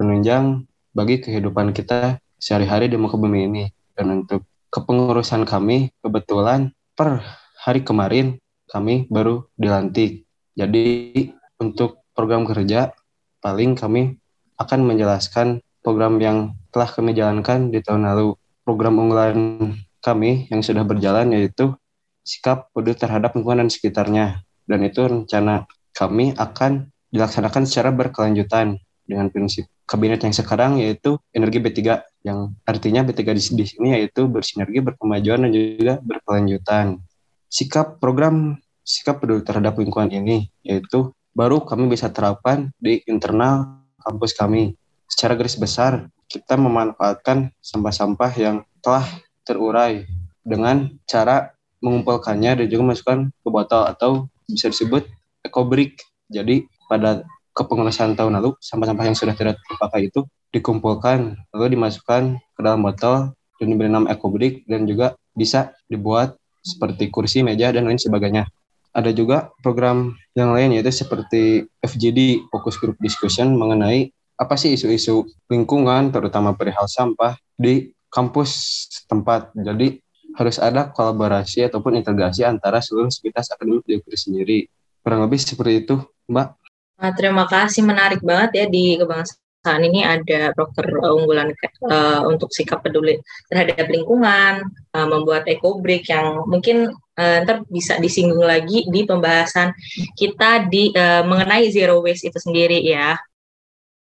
penunjang 0.00 0.64
bagi 0.96 1.20
kehidupan 1.20 1.76
kita 1.76 2.16
sehari-hari 2.40 2.88
di 2.88 2.96
muka 2.96 3.20
bumi 3.20 3.44
ini. 3.44 3.64
Dan 3.92 4.24
untuk 4.24 4.48
kepengurusan 4.72 5.44
kami, 5.44 5.92
kebetulan 6.00 6.72
per 6.96 7.20
hari 7.60 7.84
kemarin 7.84 8.40
kami 8.64 9.04
baru 9.12 9.44
dilantik. 9.60 10.24
Jadi 10.56 11.28
untuk 11.60 12.00
program 12.16 12.48
kerja 12.48 12.95
paling 13.46 13.78
kami 13.78 14.18
akan 14.58 14.80
menjelaskan 14.82 15.62
program 15.78 16.18
yang 16.18 16.58
telah 16.74 16.90
kami 16.90 17.14
jalankan 17.14 17.70
di 17.70 17.78
tahun 17.78 18.10
lalu. 18.10 18.34
Program 18.66 18.98
unggulan 18.98 19.38
kami 20.02 20.50
yang 20.50 20.66
sudah 20.66 20.82
berjalan 20.82 21.30
yaitu 21.30 21.70
sikap 22.26 22.74
peduli 22.74 22.98
terhadap 22.98 23.38
lingkungan 23.38 23.62
dan 23.62 23.70
sekitarnya. 23.70 24.42
Dan 24.66 24.82
itu 24.82 25.06
rencana 25.06 25.70
kami 25.94 26.34
akan 26.34 26.90
dilaksanakan 27.14 27.62
secara 27.70 27.94
berkelanjutan 27.94 28.82
dengan 29.06 29.30
prinsip 29.30 29.70
kabinet 29.86 30.18
yang 30.26 30.34
sekarang 30.34 30.82
yaitu 30.82 31.14
energi 31.30 31.62
B3 31.62 32.02
yang 32.26 32.50
artinya 32.66 33.06
B3 33.06 33.22
di, 33.30 33.42
di 33.54 33.64
sini 33.70 33.88
yaitu 33.94 34.26
bersinergi, 34.26 34.82
berkemajuan 34.82 35.46
dan 35.46 35.50
juga 35.54 35.94
berkelanjutan. 36.02 36.98
Sikap 37.46 38.02
program 38.02 38.58
sikap 38.82 39.22
peduli 39.22 39.46
terhadap 39.46 39.78
lingkungan 39.78 40.10
ini 40.10 40.50
yaitu 40.66 41.14
baru 41.36 41.60
kami 41.60 41.92
bisa 41.92 42.08
terapkan 42.08 42.72
di 42.80 43.04
internal 43.04 43.84
kampus 44.00 44.32
kami. 44.32 44.72
Secara 45.04 45.36
garis 45.36 45.60
besar, 45.60 46.08
kita 46.32 46.56
memanfaatkan 46.56 47.52
sampah-sampah 47.60 48.32
yang 48.40 48.64
telah 48.80 49.04
terurai 49.44 50.08
dengan 50.40 50.88
cara 51.04 51.52
mengumpulkannya 51.84 52.64
dan 52.64 52.66
juga 52.72 52.96
masukkan 52.96 53.28
ke 53.28 53.48
botol 53.52 53.84
atau 53.84 54.10
bisa 54.48 54.72
disebut 54.72 55.04
ekobrik. 55.44 56.00
Jadi 56.32 56.64
pada 56.88 57.22
kepengurusan 57.52 58.16
tahun 58.16 58.40
lalu 58.40 58.56
sampah-sampah 58.58 59.04
yang 59.04 59.16
sudah 59.16 59.36
tidak 59.36 59.60
terpakai 59.68 60.08
itu 60.08 60.24
dikumpulkan 60.50 61.36
lalu 61.52 61.76
dimasukkan 61.76 62.40
ke 62.40 62.60
dalam 62.64 62.80
botol 62.80 63.36
dan 63.60 63.66
diberi 63.68 63.92
nama 63.92 64.08
ekobrik 64.08 64.64
dan 64.64 64.88
juga 64.88 65.16
bisa 65.36 65.76
dibuat 65.86 66.36
seperti 66.64 67.12
kursi, 67.12 67.46
meja 67.46 67.70
dan 67.70 67.86
lain 67.86 68.00
sebagainya. 68.00 68.48
Ada 68.96 69.12
juga 69.12 69.52
program 69.60 70.16
yang 70.32 70.56
lain 70.56 70.72
yaitu 70.72 70.88
seperti 70.88 71.68
FGD 71.84 72.48
Focus 72.48 72.80
Group 72.80 72.96
Discussion 72.96 73.52
mengenai 73.52 74.08
apa 74.40 74.56
sih 74.56 74.72
isu-isu 74.72 75.28
lingkungan 75.52 76.08
terutama 76.08 76.56
perihal 76.56 76.88
sampah 76.88 77.36
di 77.60 77.92
kampus 78.08 78.52
tempat. 79.04 79.52
Jadi 79.52 80.00
harus 80.36 80.56
ada 80.56 80.88
kolaborasi 80.88 81.68
ataupun 81.68 81.96
integrasi 82.00 82.44
antara 82.44 82.80
seluruh 82.80 83.12
sivitas 83.12 83.52
akademik 83.52 83.84
di 83.84 84.00
sendiri. 84.16 84.58
Kurang 85.04 85.28
lebih 85.28 85.40
seperti 85.40 85.84
itu, 85.84 85.96
Mbak. 86.28 86.48
Terima 87.16 87.44
kasih, 87.44 87.84
menarik 87.84 88.24
banget 88.24 88.64
ya 88.64 88.66
di 88.68 88.96
kebangsaan 88.96 89.45
ini 89.82 90.06
ada 90.06 90.54
proker 90.54 91.02
uh, 91.02 91.18
unggulan 91.18 91.50
uh, 91.90 92.22
untuk 92.30 92.54
sikap 92.54 92.86
peduli 92.86 93.18
terhadap 93.50 93.90
lingkungan, 93.90 94.62
uh, 94.94 95.06
membuat 95.10 95.50
ekobrik 95.50 96.06
yang 96.06 96.46
mungkin 96.46 96.94
uh, 97.18 97.36
ntar 97.42 97.66
bisa 97.66 97.98
disinggung 97.98 98.46
lagi 98.46 98.86
di 98.86 99.02
pembahasan 99.02 99.74
kita 100.14 100.70
di 100.70 100.94
uh, 100.94 101.26
mengenai 101.26 101.66
zero 101.74 101.98
waste 101.98 102.30
itu 102.30 102.38
sendiri 102.38 102.78
ya. 102.86 103.18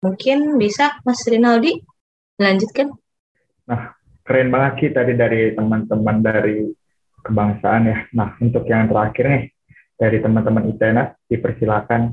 Mungkin 0.03 0.59
bisa 0.59 0.99
Mas 1.07 1.23
Rinaldi 1.23 1.79
lanjutkan. 2.43 2.91
Nah, 3.71 3.95
keren 4.27 4.51
banget 4.51 4.73
sih 4.83 4.91
tadi 4.91 5.15
dari 5.15 5.55
teman-teman 5.55 6.19
dari 6.19 6.67
kebangsaan 7.23 7.83
ya. 7.87 7.99
Nah, 8.11 8.35
untuk 8.43 8.67
yang 8.67 8.91
terakhir 8.91 9.25
nih 9.31 9.45
dari 9.95 10.19
teman-teman 10.19 10.67
ITENAS 10.75 11.15
dipersilakan 11.31 12.11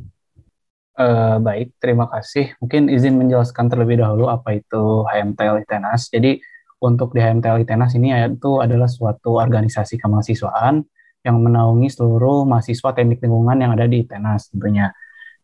Uh, 0.99 1.39
baik, 1.39 1.79
terima 1.79 2.11
kasih. 2.11 2.59
Mungkin 2.59 2.91
izin 2.91 3.15
menjelaskan 3.15 3.71
terlebih 3.71 4.03
dahulu 4.03 4.27
apa 4.27 4.59
itu 4.59 5.07
HMTL 5.07 5.63
ITENAS. 5.63 6.11
Jadi 6.11 6.43
untuk 6.83 7.15
di 7.15 7.23
HMTL 7.23 7.63
ITENAS 7.63 7.95
ini 7.95 8.11
itu 8.11 8.59
adalah 8.59 8.91
suatu 8.91 9.39
organisasi 9.39 9.95
kemahasiswaan 9.95 10.83
yang 11.23 11.39
menaungi 11.39 11.87
seluruh 11.87 12.43
mahasiswa 12.43 12.91
teknik 12.91 13.23
lingkungan 13.23 13.63
yang 13.63 13.71
ada 13.79 13.87
di 13.87 14.03
ITENAS 14.03 14.51
tentunya. 14.51 14.91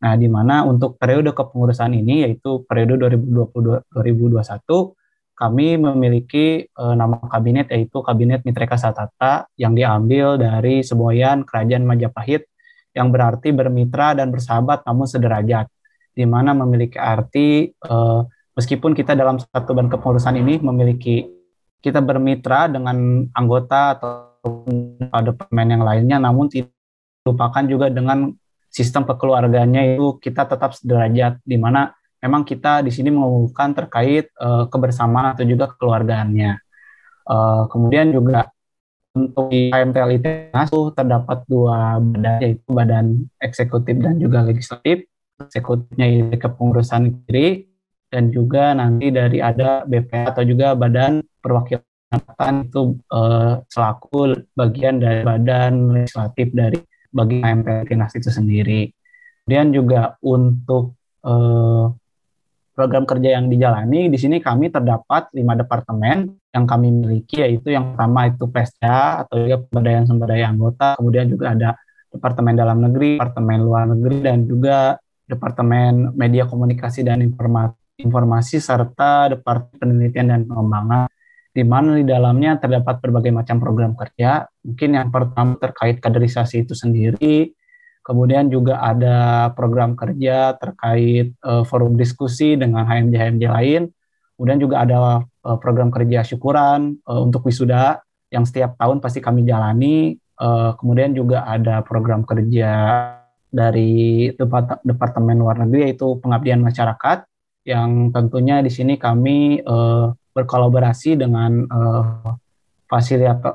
Nah, 0.03 0.19
di 0.19 0.27
mana 0.27 0.67
untuk 0.67 0.99
periode 0.99 1.31
kepengurusan 1.31 1.95
ini 1.95 2.27
yaitu 2.27 2.67
periode 2.67 2.99
2020-2021 2.99 4.59
kami 5.39 5.79
memiliki 5.79 6.67
uh, 6.79 6.95
nama 6.99 7.19
kabinet 7.31 7.71
yaitu 7.71 8.03
Kabinet 8.03 8.43
Mitreka 8.43 8.75
Satata 8.75 9.47
yang 9.55 9.71
diambil 9.71 10.35
dari 10.35 10.83
semboyan 10.83 11.47
Kerajaan 11.47 11.87
Majapahit 11.87 12.47
yang 12.95 13.11
berarti 13.11 13.51
bermitra 13.51 14.15
dan 14.15 14.31
bersahabat 14.31 14.87
namun 14.87 15.05
sederajat, 15.05 15.67
di 16.15 16.23
mana 16.23 16.55
memiliki 16.55 16.95
arti 16.95 17.75
uh, 17.85 18.23
meskipun 18.55 18.95
kita 18.95 19.13
dalam 19.13 19.35
satu 19.35 19.75
ban 19.75 19.91
kepengurusan 19.91 20.39
ini 20.39 20.63
memiliki 20.63 21.27
kita 21.83 21.99
bermitra 21.99 22.71
dengan 22.71 23.27
anggota 23.35 23.99
atau 23.99 24.33
departemen 25.21 25.67
yang 25.75 25.83
lainnya, 25.83 26.17
namun 26.17 26.47
tidak 26.47 26.71
lupakan 27.27 27.63
juga 27.67 27.91
dengan 27.91 28.31
sistem 28.71 29.03
kekeluarganya 29.03 29.95
itu 29.99 30.17
kita 30.23 30.47
tetap 30.47 30.73
sederajat, 30.73 31.43
di 31.43 31.59
mana 31.59 31.91
memang 32.23 32.47
kita 32.47 32.81
di 32.81 32.89
sini 32.89 33.11
mengumpulkan 33.11 33.75
terkait 33.75 34.31
uh, 34.39 34.65
kebersamaan 34.71 35.35
atau 35.35 35.45
juga 35.45 35.69
kekeluargaannya. 35.75 36.57
Uh, 37.25 37.65
kemudian 37.69 38.13
juga 38.13 38.54
untuk 39.15 39.47
di 39.47 39.71
HMTL 39.71 40.11
itu 40.19 40.79
terdapat 40.91 41.47
dua 41.47 42.03
badan 42.03 42.37
yaitu 42.43 42.67
badan 42.67 43.05
eksekutif 43.39 43.95
dan 44.03 44.19
juga 44.19 44.43
legislatif. 44.43 45.07
Eksekutifnya 45.35 46.07
itu 46.07 46.35
kepengurusan 46.35 47.23
kiri 47.27 47.67
dan 48.11 48.31
juga 48.31 48.71
nanti 48.75 49.11
dari 49.11 49.39
ada 49.39 49.83
BP 49.87 50.31
atau 50.31 50.43
juga 50.47 50.75
badan 50.75 51.23
perwakilan 51.39 52.55
itu 52.63 52.95
eh, 53.11 53.53
selaku 53.67 54.35
bagian 54.55 55.03
dari 55.03 55.23
badan 55.23 55.95
legislatif 55.95 56.47
dari 56.55 56.79
bagi 57.11 57.39
Tinas 57.87 58.11
itu 58.15 58.27
sendiri. 58.31 58.91
Kemudian 59.43 59.71
juga 59.71 60.15
untuk 60.23 60.95
eh, 61.23 61.85
program 62.75 63.07
kerja 63.07 63.39
yang 63.39 63.47
dijalani 63.47 64.11
di 64.11 64.19
sini 64.19 64.43
kami 64.43 64.67
terdapat 64.67 65.31
lima 65.31 65.55
departemen 65.55 66.35
yang 66.51 66.67
kami 66.67 66.91
miliki 66.91 67.39
yaitu 67.39 67.71
yang 67.71 67.95
pertama 67.95 68.27
itu 68.27 68.43
PSDA 68.51 69.23
atau 69.23 69.35
juga 69.39 69.63
pemberdayaan 69.63 70.05
sumber 70.05 70.27
daya 70.35 70.51
anggota. 70.51 70.99
Kemudian 70.99 71.25
juga 71.31 71.55
ada 71.55 71.69
departemen 72.11 72.53
dalam 72.59 72.77
negeri 72.83 73.15
departemen 73.15 73.57
luar 73.63 73.83
negeri 73.87 74.17
dan 74.19 74.43
juga 74.43 74.99
departemen 75.25 76.13
media 76.13 76.45
komunikasi 76.45 77.01
dan 77.01 77.23
informasi 77.23 78.59
serta 78.59 79.33
departemen 79.39 79.79
penelitian 79.79 80.27
dan 80.35 80.41
pengembangan 80.45 81.07
di 81.55 81.63
mana 81.63 81.95
di 81.95 82.03
dalamnya 82.03 82.59
terdapat 82.59 82.99
berbagai 82.99 83.31
macam 83.31 83.63
program 83.63 83.95
kerja. 83.95 84.43
Mungkin 84.67 84.89
yang 84.99 85.07
pertama 85.07 85.55
terkait 85.55 86.03
kaderisasi 86.03 86.67
itu 86.67 86.75
sendiri 86.75 87.55
Kemudian 88.05 88.53
juga 88.53 88.77
ada 88.85 89.49
program 89.57 89.97
kerja 89.97 90.53
terkait 90.61 91.33
uh, 91.41 91.65
forum 91.65 91.97
diskusi 91.97 92.53
dengan 92.53 92.85
HMJ-HMJ 92.85 93.43
lain. 93.49 93.89
Kemudian 94.37 94.61
juga 94.61 94.85
ada 94.85 95.25
uh, 95.25 95.57
program 95.57 95.89
kerja 95.89 96.21
syukuran 96.21 97.01
uh, 97.09 97.25
untuk 97.25 97.49
wisuda 97.49 98.05
yang 98.29 98.45
setiap 98.45 98.77
tahun 98.77 99.01
pasti 99.01 99.25
kami 99.25 99.41
jalani. 99.41 100.21
Uh, 100.37 100.77
kemudian 100.77 101.17
juga 101.17 101.49
ada 101.49 101.81
program 101.81 102.21
kerja 102.27 102.69
dari 103.49 104.29
Depart 104.35 104.85
Departemen 104.85 105.41
Luar 105.41 105.57
Negeri 105.65 105.89
yaitu 105.89 106.21
pengabdian 106.21 106.61
masyarakat 106.61 107.25
yang 107.65 108.13
tentunya 108.13 108.61
di 108.61 108.69
sini 108.69 109.01
kami 109.01 109.65
uh, 109.65 110.13
berkolaborasi 110.35 111.17
dengan 111.17 111.65
uh, 111.71 112.37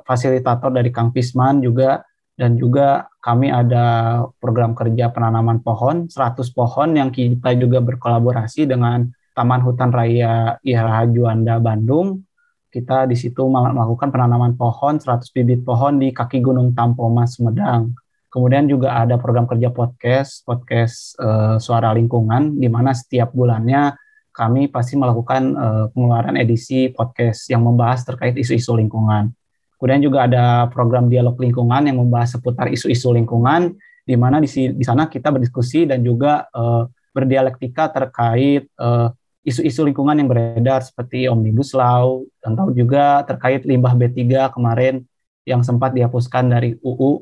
fasilitator 0.02 0.75
dari 0.75 0.90
Kang 0.90 1.14
Pisman 1.14 1.62
juga 1.62 2.02
dan 2.40 2.56
juga 2.56 3.04
kami 3.20 3.52
ada 3.52 4.25
program 4.40 4.73
kerja 4.73 5.12
penanaman 5.12 5.61
pohon 5.61 6.09
100 6.09 6.40
pohon 6.56 6.88
yang 6.97 7.12
kita 7.12 7.52
juga 7.52 7.85
berkolaborasi 7.85 8.64
dengan 8.64 9.12
Taman 9.37 9.61
Hutan 9.61 9.92
Raya 9.92 10.56
IHH 10.64 11.12
Juanda 11.12 11.61
Bandung. 11.61 12.25
Kita 12.73 13.04
di 13.04 13.12
situ 13.12 13.44
melakukan 13.44 14.09
penanaman 14.09 14.56
pohon 14.56 14.97
100 14.97 15.37
bibit 15.37 15.68
pohon 15.68 16.00
di 16.00 16.16
kaki 16.16 16.40
Gunung 16.40 16.73
Tampomas 16.73 17.37
Sumedang. 17.37 17.92
Kemudian 18.32 18.64
juga 18.64 18.97
ada 18.97 19.20
program 19.20 19.44
kerja 19.44 19.68
podcast, 19.68 20.40
podcast 20.49 21.18
uh, 21.20 21.61
suara 21.61 21.92
lingkungan, 21.92 22.56
di 22.56 22.73
mana 22.73 22.97
setiap 22.97 23.37
bulannya 23.37 23.92
kami 24.32 24.73
pasti 24.73 24.97
melakukan 24.97 25.42
uh, 25.59 25.85
pengeluaran 25.92 26.38
edisi 26.40 26.88
podcast 26.88 27.50
yang 27.52 27.66
membahas 27.66 28.06
terkait 28.06 28.32
isu-isu 28.38 28.78
lingkungan. 28.78 29.35
Kemudian 29.81 30.05
juga 30.05 30.29
ada 30.29 30.69
program 30.69 31.09
dialog 31.09 31.41
lingkungan 31.41 31.89
yang 31.89 31.97
membahas 31.97 32.37
seputar 32.37 32.69
isu-isu 32.69 33.17
lingkungan, 33.17 33.73
di 34.05 34.13
mana 34.13 34.37
di, 34.37 34.49
di 34.77 34.85
sana 34.85 35.09
kita 35.09 35.33
berdiskusi 35.33 35.89
dan 35.89 36.05
juga 36.05 36.45
uh, 36.53 36.85
berdialektika 37.17 37.89
terkait 37.89 38.69
uh, 38.77 39.09
isu-isu 39.41 39.89
lingkungan 39.89 40.21
yang 40.21 40.29
beredar 40.29 40.85
seperti 40.85 41.25
Omnibus 41.33 41.73
Law, 41.73 42.21
dan 42.45 42.61
tahu 42.61 42.77
juga 42.77 43.25
terkait 43.25 43.65
limbah 43.65 43.97
B3 43.97 44.53
kemarin 44.53 45.01
yang 45.49 45.65
sempat 45.65 45.97
dihapuskan 45.97 46.53
dari 46.53 46.77
UU 46.85 47.01
uh, 47.01 47.17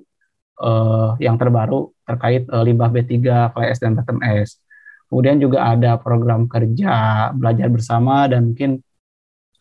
eh, 0.58 1.10
yang 1.30 1.38
terbaru 1.38 1.94
terkait 2.02 2.42
uh, 2.50 2.66
limbah 2.66 2.90
B3, 2.90 3.22
KLS, 3.54 3.78
dan 3.78 3.94
PTMS. 3.94 4.58
Kemudian 5.06 5.38
juga 5.38 5.70
ada 5.72 5.94
program 5.96 6.50
kerja 6.50 7.30
belajar 7.32 7.70
bersama 7.70 8.26
dan 8.26 8.52
mungkin 8.52 8.82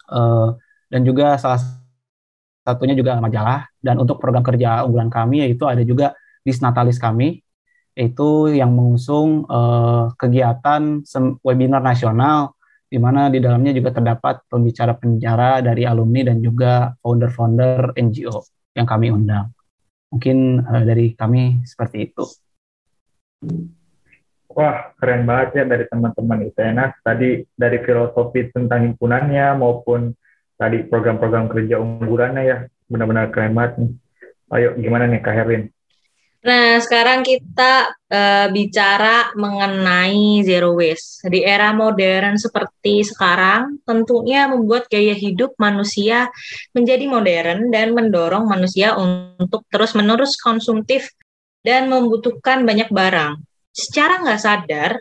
uh, 0.09 0.57
dan 0.89 1.05
juga 1.05 1.37
salah 1.37 1.61
satunya 2.67 2.99
juga 2.99 3.15
majalah 3.23 3.71
dan 3.79 3.95
untuk 3.95 4.19
program 4.19 4.43
kerja 4.43 4.83
unggulan 4.83 5.07
kami 5.07 5.47
yaitu 5.47 5.63
ada 5.63 5.79
juga 5.87 6.11
disnatalis 6.43 6.99
kami 6.99 7.39
yaitu 7.95 8.51
yang 8.51 8.75
mengusung 8.75 9.47
uh, 9.47 10.11
kegiatan 10.19 11.01
webinar 11.41 11.79
nasional 11.79 12.53
di 12.87 12.99
mana 12.99 13.31
di 13.31 13.39
dalamnya 13.39 13.71
juga 13.71 13.95
terdapat 13.95 14.43
pembicara 14.51 14.93
penjara 14.95 15.63
dari 15.63 15.87
alumni 15.87 16.27
dan 16.27 16.43
juga 16.43 16.91
founder-founder 16.99 17.95
NGO 17.95 18.43
yang 18.75 18.87
kami 18.87 19.11
undang. 19.11 19.49
Mungkin 20.13 20.61
uh, 20.61 20.83
dari 20.85 21.17
kami 21.17 21.65
seperti 21.65 22.11
itu. 22.11 22.23
Wah, 24.53 24.93
keren 24.97 25.27
banget 25.27 25.61
ya 25.61 25.63
dari 25.67 25.85
teman-teman 25.89 26.47
ITNAS. 26.47 27.01
Tadi 27.03 27.43
dari 27.53 27.77
filosofi 27.83 28.49
tentang 28.53 28.87
himpunannya 28.87 29.57
maupun 29.57 30.13
tadi 30.57 30.83
program-program 30.83 31.47
kerja 31.47 31.79
unggulannya 31.79 32.43
ya. 32.43 32.57
Benar-benar 32.89 33.29
keren 33.31 33.53
banget. 33.53 33.73
Ayo, 34.51 34.75
gimana 34.79 35.05
nih 35.07 35.21
Kak 35.23 35.35
Herwin? 35.35 35.69
Nah, 36.47 36.79
sekarang 36.79 37.27
kita 37.27 37.91
uh, 38.07 38.47
bicara 38.53 39.35
mengenai 39.35 40.41
zero 40.47 40.77
waste. 40.79 41.27
Di 41.27 41.43
era 41.43 41.75
modern 41.75 42.39
seperti 42.39 43.03
sekarang, 43.03 43.83
tentunya 43.83 44.47
membuat 44.47 44.87
gaya 44.87 45.11
hidup 45.11 45.57
manusia 45.59 46.31
menjadi 46.71 47.03
modern 47.09 47.67
dan 47.67 47.91
mendorong 47.91 48.47
manusia 48.47 48.95
untuk 48.95 49.67
terus-menerus 49.67 50.39
konsumtif 50.39 51.11
dan 51.67 51.91
membutuhkan 51.91 52.63
banyak 52.63 52.87
barang 52.87 53.43
secara 53.77 54.25
nggak 54.25 54.41
sadar, 54.41 54.91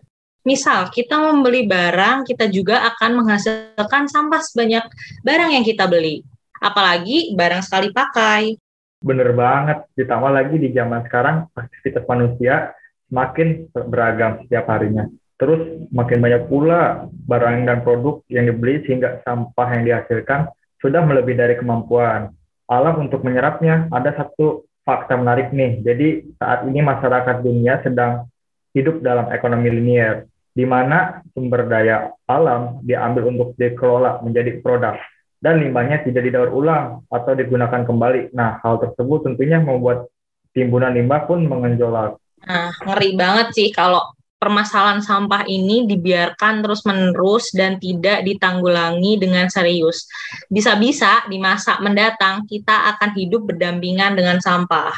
misal 0.47 0.89
kita 0.95 1.19
membeli 1.19 1.67
barang, 1.67 2.23
kita 2.23 2.47
juga 2.47 2.87
akan 2.95 3.21
menghasilkan 3.21 4.07
sampah 4.07 4.41
sebanyak 4.41 4.87
barang 5.27 5.51
yang 5.51 5.67
kita 5.67 5.91
beli. 5.91 6.23
Apalagi 6.63 7.35
barang 7.35 7.67
sekali 7.67 7.91
pakai. 7.91 8.55
Bener 9.03 9.35
banget, 9.37 9.85
ditambah 9.99 10.31
lagi 10.33 10.57
di 10.57 10.73
zaman 10.73 11.05
sekarang 11.05 11.51
aktivitas 11.53 12.07
manusia 12.09 12.73
makin 13.13 13.69
beragam 13.75 14.41
setiap 14.47 14.71
harinya. 14.71 15.05
Terus 15.37 15.85
makin 15.93 16.25
banyak 16.25 16.49
pula 16.49 17.13
barang 17.13 17.69
dan 17.69 17.85
produk 17.85 18.25
yang 18.33 18.49
dibeli 18.49 18.81
sehingga 18.89 19.21
sampah 19.21 19.69
yang 19.77 19.83
dihasilkan 19.85 20.49
sudah 20.81 21.05
melebihi 21.05 21.37
dari 21.37 21.55
kemampuan. 21.61 22.33
Alam 22.73 23.05
untuk 23.05 23.21
menyerapnya 23.21 23.93
ada 23.93 24.17
satu 24.17 24.65
fakta 24.87 25.19
menarik 25.19 25.53
nih. 25.53 25.85
Jadi 25.85 26.39
saat 26.41 26.65
ini 26.65 26.81
masyarakat 26.81 27.45
dunia 27.45 27.85
sedang 27.85 28.25
hidup 28.73 29.05
dalam 29.05 29.29
ekonomi 29.29 29.69
linier, 29.73 30.25
di 30.57 30.65
mana 30.65 31.21
sumber 31.37 31.69
daya 31.69 32.09
alam 32.25 32.81
diambil 32.81 33.29
untuk 33.29 33.53
dikelola 33.61 34.25
menjadi 34.25 34.57
produk 34.65 34.97
dan 35.37 35.61
limbahnya 35.61 36.01
tidak 36.01 36.25
didaur 36.25 36.49
ulang 36.49 37.05
atau 37.13 37.37
digunakan 37.37 37.85
kembali. 37.85 38.33
Nah, 38.33 38.57
hal 38.65 38.81
tersebut 38.81 39.29
tentunya 39.29 39.61
membuat 39.61 40.09
timbunan 40.57 40.97
limbah 40.97 41.29
pun 41.29 41.45
mengenjolak. 41.45 42.17
Nah, 42.49 42.73
ngeri 42.73 43.13
banget 43.21 43.53
sih 43.53 43.69
kalau 43.69 44.01
permasalahan 44.41 45.05
sampah 45.05 45.45
ini 45.45 45.85
dibiarkan 45.85 46.65
terus-menerus 46.65 47.53
dan 47.53 47.77
tidak 47.77 48.25
ditanggulangi 48.25 49.21
dengan 49.21 49.53
serius. 49.53 50.09
Bisa-bisa 50.49 51.29
di 51.29 51.37
masa 51.37 51.77
mendatang 51.85 52.49
kita 52.49 52.97
akan 52.97 53.13
hidup 53.13 53.45
berdampingan 53.53 54.17
dengan 54.17 54.41
sampah. 54.41 54.97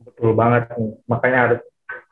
Betul 0.00 0.32
banget. 0.32 0.72
Makanya 1.04 1.38
harus 1.52 1.60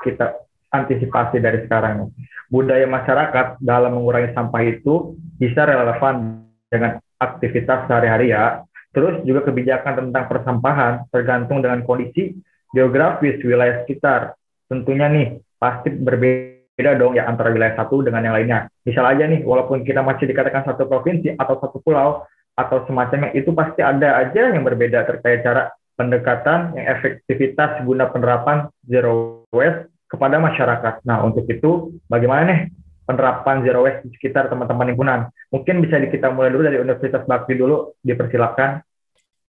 kita 0.05 0.37
antisipasi 0.69 1.41
dari 1.41 1.65
sekarang. 1.65 2.13
Budaya 2.53 2.85
masyarakat 2.85 3.61
dalam 3.61 3.97
mengurangi 3.97 4.33
sampah 4.37 4.63
itu 4.65 5.17
bisa 5.41 5.65
relevan 5.65 6.45
dengan 6.69 7.01
aktivitas 7.21 7.89
sehari-hari 7.89 8.35
ya. 8.35 8.63
Terus 8.95 9.27
juga 9.27 9.43
kebijakan 9.51 10.07
tentang 10.07 10.25
persampahan 10.31 11.11
tergantung 11.11 11.59
dengan 11.65 11.83
kondisi 11.83 12.37
geografis 12.71 13.43
wilayah 13.43 13.83
sekitar. 13.83 14.39
Tentunya 14.71 15.11
nih 15.11 15.27
pasti 15.59 15.91
berbeda 15.91 16.93
dong 16.99 17.19
ya 17.19 17.27
antara 17.27 17.51
wilayah 17.51 17.75
satu 17.79 18.03
dengan 18.03 18.23
yang 18.23 18.35
lainnya. 18.35 18.71
Misal 18.87 19.07
aja 19.07 19.27
nih, 19.27 19.43
walaupun 19.43 19.87
kita 19.87 20.03
masih 20.03 20.27
dikatakan 20.31 20.67
satu 20.67 20.87
provinsi 20.87 21.35
atau 21.39 21.59
satu 21.59 21.79
pulau 21.83 22.27
atau 22.55 22.87
semacamnya, 22.87 23.35
itu 23.35 23.51
pasti 23.51 23.83
ada 23.83 24.19
aja 24.19 24.55
yang 24.55 24.63
berbeda 24.63 25.07
terkait 25.07 25.43
cara 25.43 25.75
pendekatan 25.95 26.75
yang 26.75 26.87
efektivitas 26.99 27.83
guna 27.87 28.11
penerapan 28.11 28.67
zero 28.83 29.47
waste 29.55 29.94
kepada 30.15 30.39
masyarakat. 30.39 31.03
Nah, 31.03 31.27
untuk 31.27 31.45
itu 31.51 31.99
bagaimana 32.07 32.43
nih 32.47 32.61
penerapan 33.05 33.67
zero 33.67 33.85
waste 33.85 34.07
di 34.07 34.11
sekitar 34.15 34.47
teman-teman 34.47 34.95
himpunan? 34.95 35.21
Mungkin 35.51 35.83
bisa 35.83 35.99
kita 35.99 36.31
mulai 36.31 36.55
dulu 36.55 36.63
dari 36.65 36.79
Universitas 36.79 37.27
Bakti 37.27 37.59
dulu, 37.59 37.99
dipersilakan. 38.01 38.81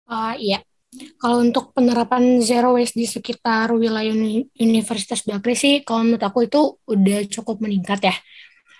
Uh, 0.06 0.34
iya, 0.38 0.62
kalau 1.16 1.40
untuk 1.40 1.72
penerapan 1.72 2.44
zero 2.44 2.76
waste 2.76 3.00
di 3.00 3.08
sekitar 3.08 3.72
wilayah 3.72 4.12
Universitas 4.60 5.24
Bakri 5.24 5.56
sih, 5.56 5.74
kalau 5.80 6.04
menurut 6.04 6.20
aku 6.20 6.44
itu 6.44 6.76
udah 6.84 7.24
cukup 7.32 7.64
meningkat 7.64 8.00
ya. 8.04 8.14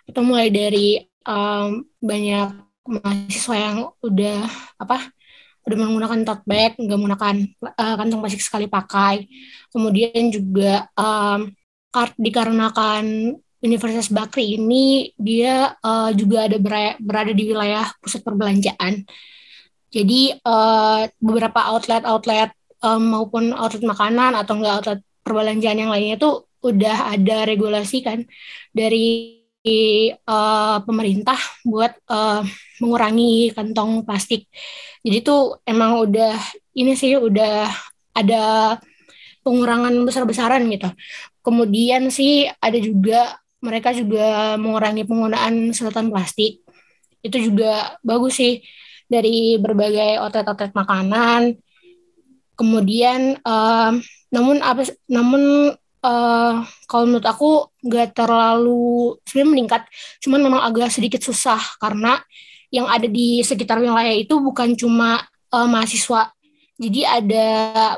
Itu 0.05 0.21
mulai 0.21 0.53
dari 0.53 1.01
um, 1.25 1.89
banyak 2.05 2.53
mahasiswa 2.85 3.57
yang 3.57 3.77
udah 4.03 4.45
apa 4.77 5.09
udah 5.63 5.77
menggunakan 5.79 6.21
tote 6.27 6.45
bag, 6.45 6.75
nggak 6.75 6.99
menggunakan 6.99 7.37
uh, 7.65 7.95
kantong 7.97 8.21
plastik 8.21 8.45
sekali 8.45 8.67
pakai. 8.67 9.31
Kemudian 9.71 10.29
juga 10.29 10.91
um, 10.99 11.49
dikarenakan 12.17 13.37
Universitas 13.63 14.11
Bakri 14.11 14.59
ini 14.59 15.15
dia 15.15 15.71
uh, 15.79 16.11
juga 16.11 16.51
ada 16.51 16.59
berada 16.99 17.31
di 17.31 17.47
wilayah 17.47 17.87
pusat 18.03 18.27
perbelanjaan. 18.27 19.07
Jadi 19.93 20.35
uh, 20.43 21.07
beberapa 21.23 21.71
outlet-outlet 21.71 22.51
um, 22.83 23.03
maupun 23.15 23.55
outlet 23.55 23.87
makanan 23.87 24.35
atau 24.35 24.59
enggak 24.59 24.75
outlet 24.83 25.01
perbelanjaan 25.23 25.79
yang 25.79 25.93
lainnya 25.95 26.19
itu 26.19 26.43
udah 26.63 27.15
ada 27.15 27.47
regulasi 27.47 28.03
kan 28.03 28.27
dari 28.75 29.39
uh, 30.27 30.83
pemerintah 30.83 31.39
buat 31.63 31.95
uh, 32.11 32.43
mengurangi 32.83 33.55
kantong 33.55 34.03
plastik. 34.03 34.51
Jadi 35.07 35.17
itu 35.23 35.37
emang 35.63 36.03
udah 36.03 36.35
ini 36.75 36.99
sih 36.99 37.15
udah 37.15 37.71
ada 38.15 38.43
pengurangan 39.43 39.95
besar-besaran 40.07 40.63
gitu. 40.71 40.91
Kemudian 41.43 42.09
sih 42.09 42.47
ada 42.63 42.79
juga 42.79 43.37
mereka 43.63 43.95
juga 43.95 44.55
mengurangi 44.59 45.07
penggunaan 45.07 45.75
sedotan 45.75 46.11
plastik. 46.11 46.63
Itu 47.23 47.39
juga 47.39 47.99
bagus 48.03 48.39
sih 48.39 48.63
dari 49.07 49.59
berbagai 49.59 50.23
outlet-outlet 50.23 50.73
makanan. 50.75 51.59
Kemudian 52.55 53.39
um, 53.43 53.99
namun 54.31 54.57
apa 54.63 54.87
namun 55.11 55.75
uh, 56.03 56.55
kalau 56.87 57.05
menurut 57.07 57.27
aku 57.27 57.51
nggak 57.83 58.15
terlalu 58.15 59.19
sebenarnya 59.27 59.51
meningkat, 59.51 59.83
cuman 60.23 60.41
memang 60.43 60.63
agak 60.63 60.91
sedikit 60.95 61.23
susah 61.23 61.59
karena 61.79 62.23
yang 62.73 62.89
ada 62.89 63.05
di 63.05 63.45
sekitar 63.45 63.79
wilayah 63.83 64.17
itu 64.17 64.41
bukan 64.41 64.73
cuma 64.79 65.21
uh, 65.53 65.69
mahasiswa, 65.69 66.33
jadi 66.81 67.01
ada 67.05 67.47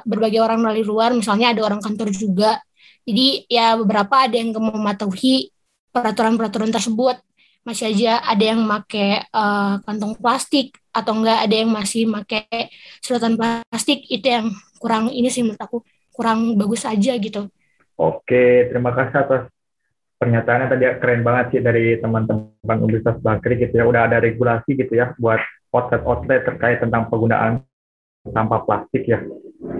berbagai 0.02 0.42
orang 0.42 0.60
dari 0.60 0.82
luar, 0.82 1.14
misalnya 1.14 1.54
ada 1.54 1.62
orang 1.62 1.78
kantor 1.78 2.10
juga 2.10 2.58
jadi 3.04 3.28
ya 3.48 3.66
beberapa 3.76 4.24
ada 4.24 4.36
yang 4.36 4.56
mematuhi 4.56 5.52
peraturan-peraturan 5.92 6.72
tersebut. 6.72 7.20
Masih 7.64 7.96
aja 7.96 8.20
ada 8.20 8.44
yang 8.44 8.60
pakai 8.68 9.24
uh, 9.32 9.80
kantong 9.88 10.20
plastik 10.20 10.76
atau 10.92 11.16
enggak 11.16 11.48
ada 11.48 11.54
yang 11.64 11.72
masih 11.72 12.04
pakai 12.12 12.68
sedotan 13.00 13.40
plastik 13.40 14.04
itu 14.12 14.26
yang 14.28 14.52
kurang 14.76 15.08
ini 15.08 15.32
sih 15.32 15.40
menurut 15.40 15.60
aku 15.64 15.80
kurang 16.12 16.60
bagus 16.60 16.84
aja 16.84 17.16
gitu. 17.16 17.48
Oke, 17.96 18.68
terima 18.68 18.92
kasih 18.92 19.16
atas 19.16 19.42
pernyataannya 20.20 20.68
tadi 20.68 20.84
keren 21.00 21.22
banget 21.24 21.46
sih 21.56 21.60
dari 21.64 21.96
teman-teman 22.04 22.78
Universitas 22.84 23.16
Bakri 23.24 23.56
gitu 23.56 23.80
ya. 23.80 23.88
Udah 23.88 24.12
ada 24.12 24.20
regulasi 24.20 24.76
gitu 24.76 24.92
ya 24.92 25.16
buat 25.16 25.40
outlet-outlet 25.72 26.44
terkait 26.44 26.84
tentang 26.84 27.08
penggunaan 27.08 27.64
sampah 28.28 28.60
plastik 28.68 29.08
ya. 29.08 29.24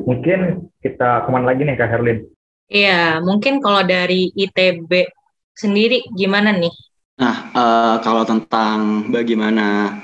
Mungkin 0.09 0.73
kita 0.81 1.25
ke 1.25 1.29
mana 1.29 1.53
lagi 1.53 1.69
nih 1.69 1.77
Kak 1.77 1.91
Herlin? 1.93 2.33
Iya, 2.69 3.21
mungkin 3.21 3.61
kalau 3.61 3.85
dari 3.85 4.33
ITB 4.33 4.89
sendiri 5.53 6.01
gimana 6.17 6.51
nih? 6.57 6.73
Nah, 7.21 7.37
uh, 7.55 7.97
kalau 8.03 8.27
tentang 8.27 9.07
bagaimana 9.13 9.95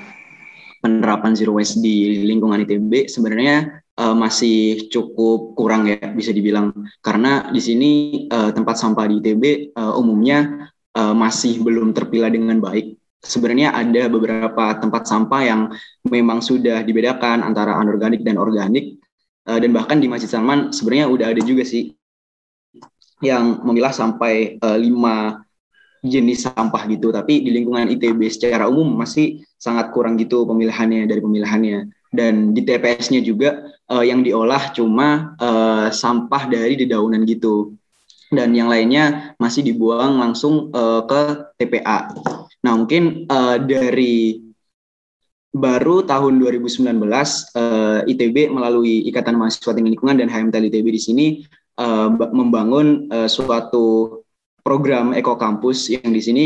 penerapan 0.81 1.33
zero 1.35 1.57
waste 1.57 1.83
di 1.83 2.25
lingkungan 2.25 2.62
ITB 2.64 3.09
sebenarnya 3.11 3.83
uh, 4.01 4.16
masih 4.16 4.88
cukup 4.88 5.53
kurang 5.59 5.88
ya 5.90 6.01
bisa 6.16 6.33
dibilang 6.33 6.73
karena 7.05 7.53
di 7.53 7.61
sini 7.61 7.90
uh, 8.33 8.49
tempat 8.55 8.81
sampah 8.81 9.05
di 9.11 9.20
ITB 9.20 9.77
uh, 9.77 10.01
umumnya 10.01 10.70
uh, 10.96 11.12
masih 11.12 11.61
belum 11.61 11.92
terpilah 11.92 12.33
dengan 12.33 12.61
baik. 12.61 12.96
Sebenarnya 13.20 13.77
ada 13.77 14.09
beberapa 14.09 14.81
tempat 14.81 15.05
sampah 15.05 15.42
yang 15.44 15.61
memang 16.09 16.40
sudah 16.40 16.81
dibedakan 16.81 17.44
antara 17.44 17.77
anorganik 17.77 18.25
dan 18.25 18.40
organik 18.40 18.96
uh, 19.44 19.61
dan 19.61 19.77
bahkan 19.77 20.01
di 20.01 20.09
Masjid 20.09 20.33
Salman 20.33 20.73
sebenarnya 20.73 21.12
udah 21.12 21.27
ada 21.37 21.42
juga 21.44 21.61
sih 21.68 21.92
yang 23.20 23.61
memilah 23.64 23.92
sampai 23.92 24.56
uh, 24.61 24.76
lima 24.76 25.44
jenis 26.00 26.48
sampah 26.48 26.88
gitu. 26.88 27.12
Tapi 27.12 27.44
di 27.44 27.52
lingkungan 27.52 27.88
ITB 27.92 28.28
secara 28.33 28.66
umum 28.66 28.96
masih 28.96 29.44
sangat 29.61 29.92
kurang 29.92 30.16
gitu 30.16 30.48
pemilihannya 30.48 31.04
dari 31.04 31.20
pemilihannya 31.20 31.78
dan 32.11 32.56
di 32.56 32.66
TPS-nya 32.66 33.22
juga 33.22 33.70
uh, 33.87 34.02
yang 34.02 34.26
diolah 34.26 34.74
cuma 34.74 35.38
uh, 35.38 35.88
sampah 35.92 36.50
dari 36.50 36.74
dedaunan 36.74 37.22
gitu. 37.28 37.76
Dan 38.30 38.54
yang 38.54 38.70
lainnya 38.70 39.35
masih 39.42 39.66
dibuang 39.66 40.22
langsung 40.22 40.70
uh, 40.70 41.02
ke 41.02 41.50
TPA. 41.59 42.14
Nah 42.62 42.72
mungkin 42.78 43.26
uh, 43.26 43.59
dari 43.59 44.38
baru 45.50 46.06
tahun 46.06 46.38
2019 46.38 46.94
uh, 46.94 48.06
ITB 48.06 48.54
melalui 48.54 49.02
Ikatan 49.11 49.35
Mahasiswa 49.35 49.74
Tinggi 49.74 49.98
Lingkungan 49.98 50.22
dan 50.22 50.30
HMTL 50.30 50.70
ITB 50.70 50.87
di 50.94 51.02
sini 51.02 51.26
uh, 51.78 52.09
membangun 52.33 53.06
uh, 53.12 53.28
suatu 53.30 54.18
program 54.64 55.12
Eko 55.14 55.37
Kampus 55.37 55.90
yang 55.92 56.11
di 56.11 56.22
sini 56.22 56.44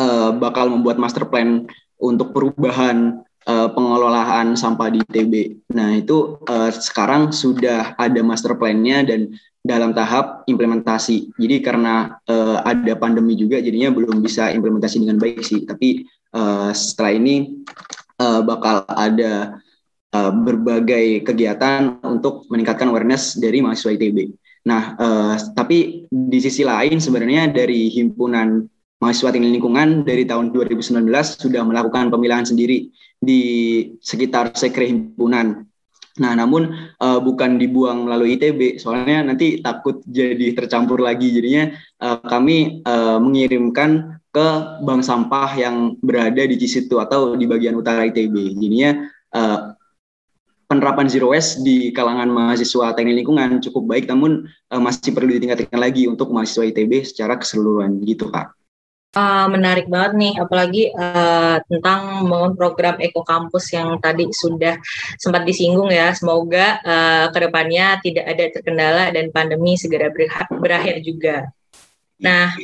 uh, 0.00 0.32
bakal 0.36 0.72
membuat 0.72 0.96
master 0.96 1.28
plan 1.28 1.66
untuk 2.00 2.32
perubahan 2.32 3.20
uh, 3.46 3.68
pengelolaan 3.72 4.56
sampah 4.56 4.88
di 4.88 5.04
ITB. 5.04 5.64
Nah, 5.76 6.00
itu 6.00 6.40
uh, 6.48 6.72
sekarang 6.72 7.30
sudah 7.30 7.94
ada 8.00 8.20
master 8.24 8.56
plan-nya 8.56 9.04
dan 9.04 9.36
dalam 9.60 9.92
tahap 9.92 10.48
implementasi. 10.48 11.36
Jadi 11.36 11.60
karena 11.60 12.16
uh, 12.24 12.64
ada 12.64 12.96
pandemi 12.96 13.36
juga 13.36 13.60
jadinya 13.60 13.92
belum 13.92 14.24
bisa 14.24 14.48
implementasi 14.56 15.04
dengan 15.04 15.20
baik 15.20 15.44
sih. 15.44 15.68
Tapi 15.68 16.08
uh, 16.32 16.72
setelah 16.72 17.12
ini 17.12 17.60
uh, 18.16 18.40
bakal 18.40 18.88
ada 18.88 19.60
uh, 20.14 20.32
berbagai 20.32 21.22
kegiatan 21.26 21.98
untuk 22.06 22.46
meningkatkan 22.50 22.90
awareness 22.90 23.38
dari 23.38 23.62
mahasiswa 23.62 23.94
ITB. 23.94 24.18
Nah, 24.68 24.94
uh, 25.00 25.34
tapi 25.56 26.04
di 26.08 26.38
sisi 26.38 26.66
lain 26.66 27.00
sebenarnya 27.00 27.48
dari 27.48 27.88
himpunan 27.88 28.68
mahasiswa 29.00 29.32
tinggi 29.32 29.56
lingkungan 29.56 30.04
dari 30.04 30.28
tahun 30.28 30.52
2019 30.52 31.08
sudah 31.40 31.64
melakukan 31.64 32.12
pemilahan 32.12 32.44
sendiri 32.44 32.92
di 33.16 33.42
sekitar 34.04 34.52
sekre 34.52 34.92
himpunan. 34.92 35.64
Nah, 36.20 36.32
namun 36.36 36.92
uh, 37.00 37.16
bukan 37.22 37.56
dibuang 37.56 38.04
melalui 38.04 38.36
ITB, 38.36 38.76
soalnya 38.76 39.24
nanti 39.24 39.64
takut 39.64 40.04
jadi 40.04 40.52
tercampur 40.52 41.00
lagi. 41.00 41.32
Jadinya 41.32 41.72
uh, 42.04 42.20
kami 42.20 42.84
uh, 42.84 43.16
mengirimkan 43.16 44.20
ke 44.28 44.48
bank 44.84 45.02
sampah 45.02 45.50
yang 45.56 45.96
berada 46.04 46.44
di 46.44 46.60
Cisitu 46.60 47.00
atau 47.00 47.34
di 47.40 47.48
bagian 47.48 47.72
utara 47.72 48.04
ITB. 48.04 48.52
Jadinya 48.52 49.08
uh, 49.32 49.79
penerapan 50.70 51.10
zero 51.10 51.34
waste 51.34 51.66
di 51.66 51.90
kalangan 51.90 52.30
mahasiswa 52.30 52.94
teknik 52.94 53.26
lingkungan 53.26 53.58
cukup 53.58 53.90
baik, 53.90 54.06
namun 54.06 54.46
uh, 54.70 54.78
masih 54.78 55.10
perlu 55.10 55.34
ditingkatkan 55.34 55.82
lagi 55.82 56.06
untuk 56.06 56.30
mahasiswa 56.30 56.70
ITB 56.70 57.02
secara 57.02 57.34
keseluruhan 57.34 57.98
gitu, 58.06 58.30
Kak. 58.30 58.54
Uh, 59.10 59.50
menarik 59.50 59.90
banget 59.90 60.14
nih, 60.14 60.34
apalagi 60.38 60.94
uh, 60.94 61.58
tentang 61.66 62.22
membangun 62.22 62.54
program 62.54 62.94
Eko 63.02 63.26
Kampus 63.26 63.74
yang 63.74 63.98
tadi 63.98 64.30
sudah 64.30 64.78
sempat 65.18 65.42
disinggung 65.42 65.90
ya. 65.90 66.14
Semoga 66.14 66.78
uh, 66.86 67.26
ke 67.34 67.38
depannya 67.42 67.98
tidak 68.06 68.30
ada 68.30 68.44
terkendala 68.54 69.04
dan 69.10 69.34
pandemi 69.34 69.74
segera 69.74 70.14
berakhir 70.62 71.02
juga. 71.02 71.50
Nah, 72.22 72.54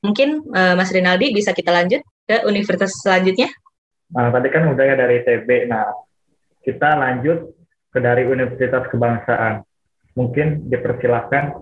mungkin 0.00 0.48
uh, 0.48 0.72
Mas 0.80 0.88
Rinaldi 0.88 1.36
bisa 1.36 1.52
kita 1.52 1.68
lanjut 1.68 2.00
ke 2.24 2.48
universitas 2.48 2.96
selanjutnya. 3.04 3.52
Nah, 4.16 4.32
tadi 4.32 4.48
kan 4.48 4.72
udah 4.72 4.84
ya 4.88 4.96
dari 4.96 5.20
TB. 5.28 5.68
Nah, 5.68 5.92
kita 6.64 6.96
lanjut 6.96 7.52
ke 7.92 7.98
dari 8.00 8.26
Universitas 8.26 8.88
Kebangsaan. 8.90 9.62
Mungkin 10.16 10.66
dipersilahkan. 10.72 11.54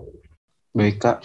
Baik, 0.73 0.97
Kak. 0.97 1.21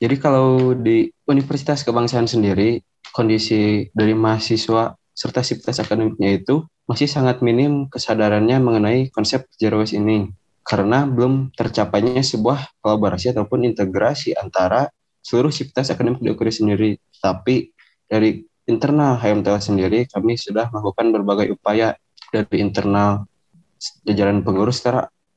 Jadi 0.00 0.16
kalau 0.16 0.72
di 0.72 1.10
Universitas 1.28 1.84
Kebangsaan 1.84 2.30
sendiri, 2.30 2.80
kondisi 3.12 3.90
dari 3.92 4.16
mahasiswa 4.16 4.96
serta 5.12 5.44
sivitas 5.44 5.76
akademiknya 5.82 6.40
itu 6.40 6.64
masih 6.88 7.06
sangat 7.06 7.44
minim 7.44 7.86
kesadarannya 7.92 8.56
mengenai 8.58 9.12
konsep 9.12 9.44
zero 9.60 9.84
waste 9.84 10.00
ini. 10.00 10.32
Karena 10.62 11.04
belum 11.04 11.52
tercapainya 11.52 12.22
sebuah 12.22 12.80
kolaborasi 12.80 13.34
ataupun 13.34 13.66
integrasi 13.66 14.32
antara 14.38 14.88
seluruh 15.20 15.50
sivitas 15.52 15.90
akademik 15.90 16.22
di 16.22 16.30
UKRI 16.32 16.52
sendiri. 16.54 16.90
Tapi 17.18 17.70
dari 18.06 18.42
internal 18.66 19.18
HMTL 19.18 19.58
sendiri, 19.58 20.06
kami 20.06 20.38
sudah 20.38 20.70
melakukan 20.70 21.10
berbagai 21.10 21.54
upaya 21.54 21.94
dari 22.32 22.64
internal 22.64 23.28
jajaran 24.08 24.40
pengurus 24.40 24.80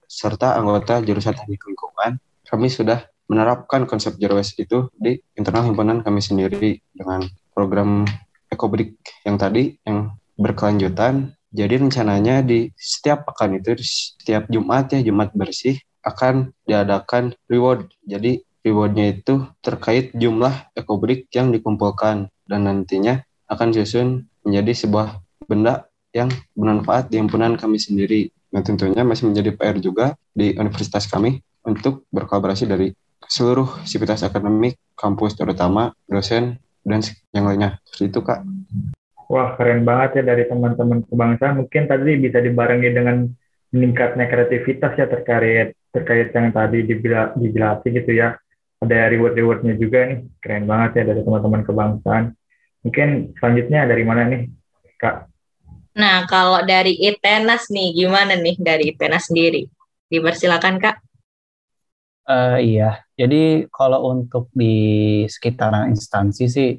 serta 0.08 0.56
anggota 0.56 1.04
jurusan 1.04 1.36
teknik 1.36 1.60
lingkungan. 1.68 2.18
Kami 2.48 2.72
sudah 2.72 3.04
menerapkan 3.28 3.84
konsep 3.90 4.16
zero 4.16 4.38
waste 4.40 4.64
itu 4.64 4.88
di 4.96 5.18
internal 5.36 5.68
himpunan 5.68 6.06
kami 6.06 6.22
sendiri 6.22 6.80
dengan 6.94 7.26
program 7.52 8.06
EcoBrick 8.54 8.96
yang 9.28 9.36
tadi 9.36 9.76
yang 9.84 10.16
berkelanjutan. 10.40 11.36
Jadi 11.56 11.74
rencananya 11.80 12.44
di 12.44 12.70
setiap 12.76 13.28
pekan 13.28 13.56
itu 13.56 13.76
setiap 13.80 14.48
Jumat 14.52 14.92
ya 14.92 15.00
Jumat 15.02 15.32
bersih 15.34 15.80
akan 16.06 16.54
diadakan 16.70 17.34
reward. 17.50 17.90
Jadi 18.06 18.44
rewardnya 18.62 19.16
itu 19.16 19.48
terkait 19.64 20.14
jumlah 20.14 20.70
EcoBrick 20.78 21.32
yang 21.34 21.50
dikumpulkan 21.50 22.30
dan 22.46 22.60
nantinya 22.68 23.26
akan 23.50 23.74
disusun 23.74 24.30
menjadi 24.46 24.86
sebuah 24.86 25.22
benda 25.50 25.90
yang 26.16 26.32
bermanfaat 26.56 27.12
di 27.12 27.20
himpunan 27.20 27.60
kami 27.60 27.76
sendiri. 27.76 28.32
Nah 28.56 28.64
tentunya 28.64 29.04
masih 29.04 29.28
menjadi 29.28 29.52
PR 29.52 29.76
juga 29.84 30.16
di 30.32 30.56
universitas 30.56 31.12
kami 31.12 31.44
untuk 31.68 32.08
berkolaborasi 32.08 32.64
dari 32.64 32.96
seluruh 33.28 33.84
sivitas 33.84 34.24
akademik, 34.24 34.80
kampus 34.96 35.36
terutama, 35.36 35.92
dosen, 36.08 36.56
dan 36.88 37.04
yang 37.36 37.52
lainnya. 37.52 37.82
Seperti 37.84 38.16
itu, 38.16 38.20
Kak. 38.24 38.40
Wah, 39.26 39.58
keren 39.58 39.84
banget 39.84 40.22
ya 40.22 40.24
dari 40.32 40.46
teman-teman 40.46 41.02
kebangsaan. 41.10 41.66
Mungkin 41.66 41.84
tadi 41.90 42.16
bisa 42.22 42.40
dibarengi 42.40 42.90
dengan 42.94 43.26
meningkatnya 43.74 44.30
kreativitas 44.30 44.94
ya 44.96 45.10
terkait 45.10 45.76
terkait 45.92 46.30
yang 46.32 46.54
tadi 46.54 46.86
dijelaskan 47.42 47.92
gitu 47.92 48.12
ya. 48.14 48.38
Ada 48.86 49.10
reward-rewardnya 49.10 49.76
juga 49.82 50.14
nih. 50.14 50.20
Keren 50.40 50.70
banget 50.70 51.02
ya 51.02 51.04
dari 51.10 51.26
teman-teman 51.26 51.66
kebangsaan. 51.66 52.24
Mungkin 52.86 53.34
selanjutnya 53.42 53.90
dari 53.90 54.04
mana 54.06 54.30
nih, 54.30 54.42
Kak? 55.02 55.35
Nah, 55.96 56.28
kalau 56.28 56.60
dari 56.68 57.00
ITENAS 57.00 57.72
nih, 57.72 57.96
gimana 57.96 58.36
nih 58.36 58.60
dari 58.60 58.92
ITENAS 58.92 59.32
sendiri? 59.32 59.64
Dipersilakan, 60.12 60.76
Kak. 60.84 60.96
Uh, 62.26 62.58
iya, 62.58 63.06
jadi 63.16 63.70
kalau 63.70 64.12
untuk 64.12 64.50
di 64.52 65.24
sekitaran 65.30 65.94
instansi 65.94 66.50
sih, 66.50 66.70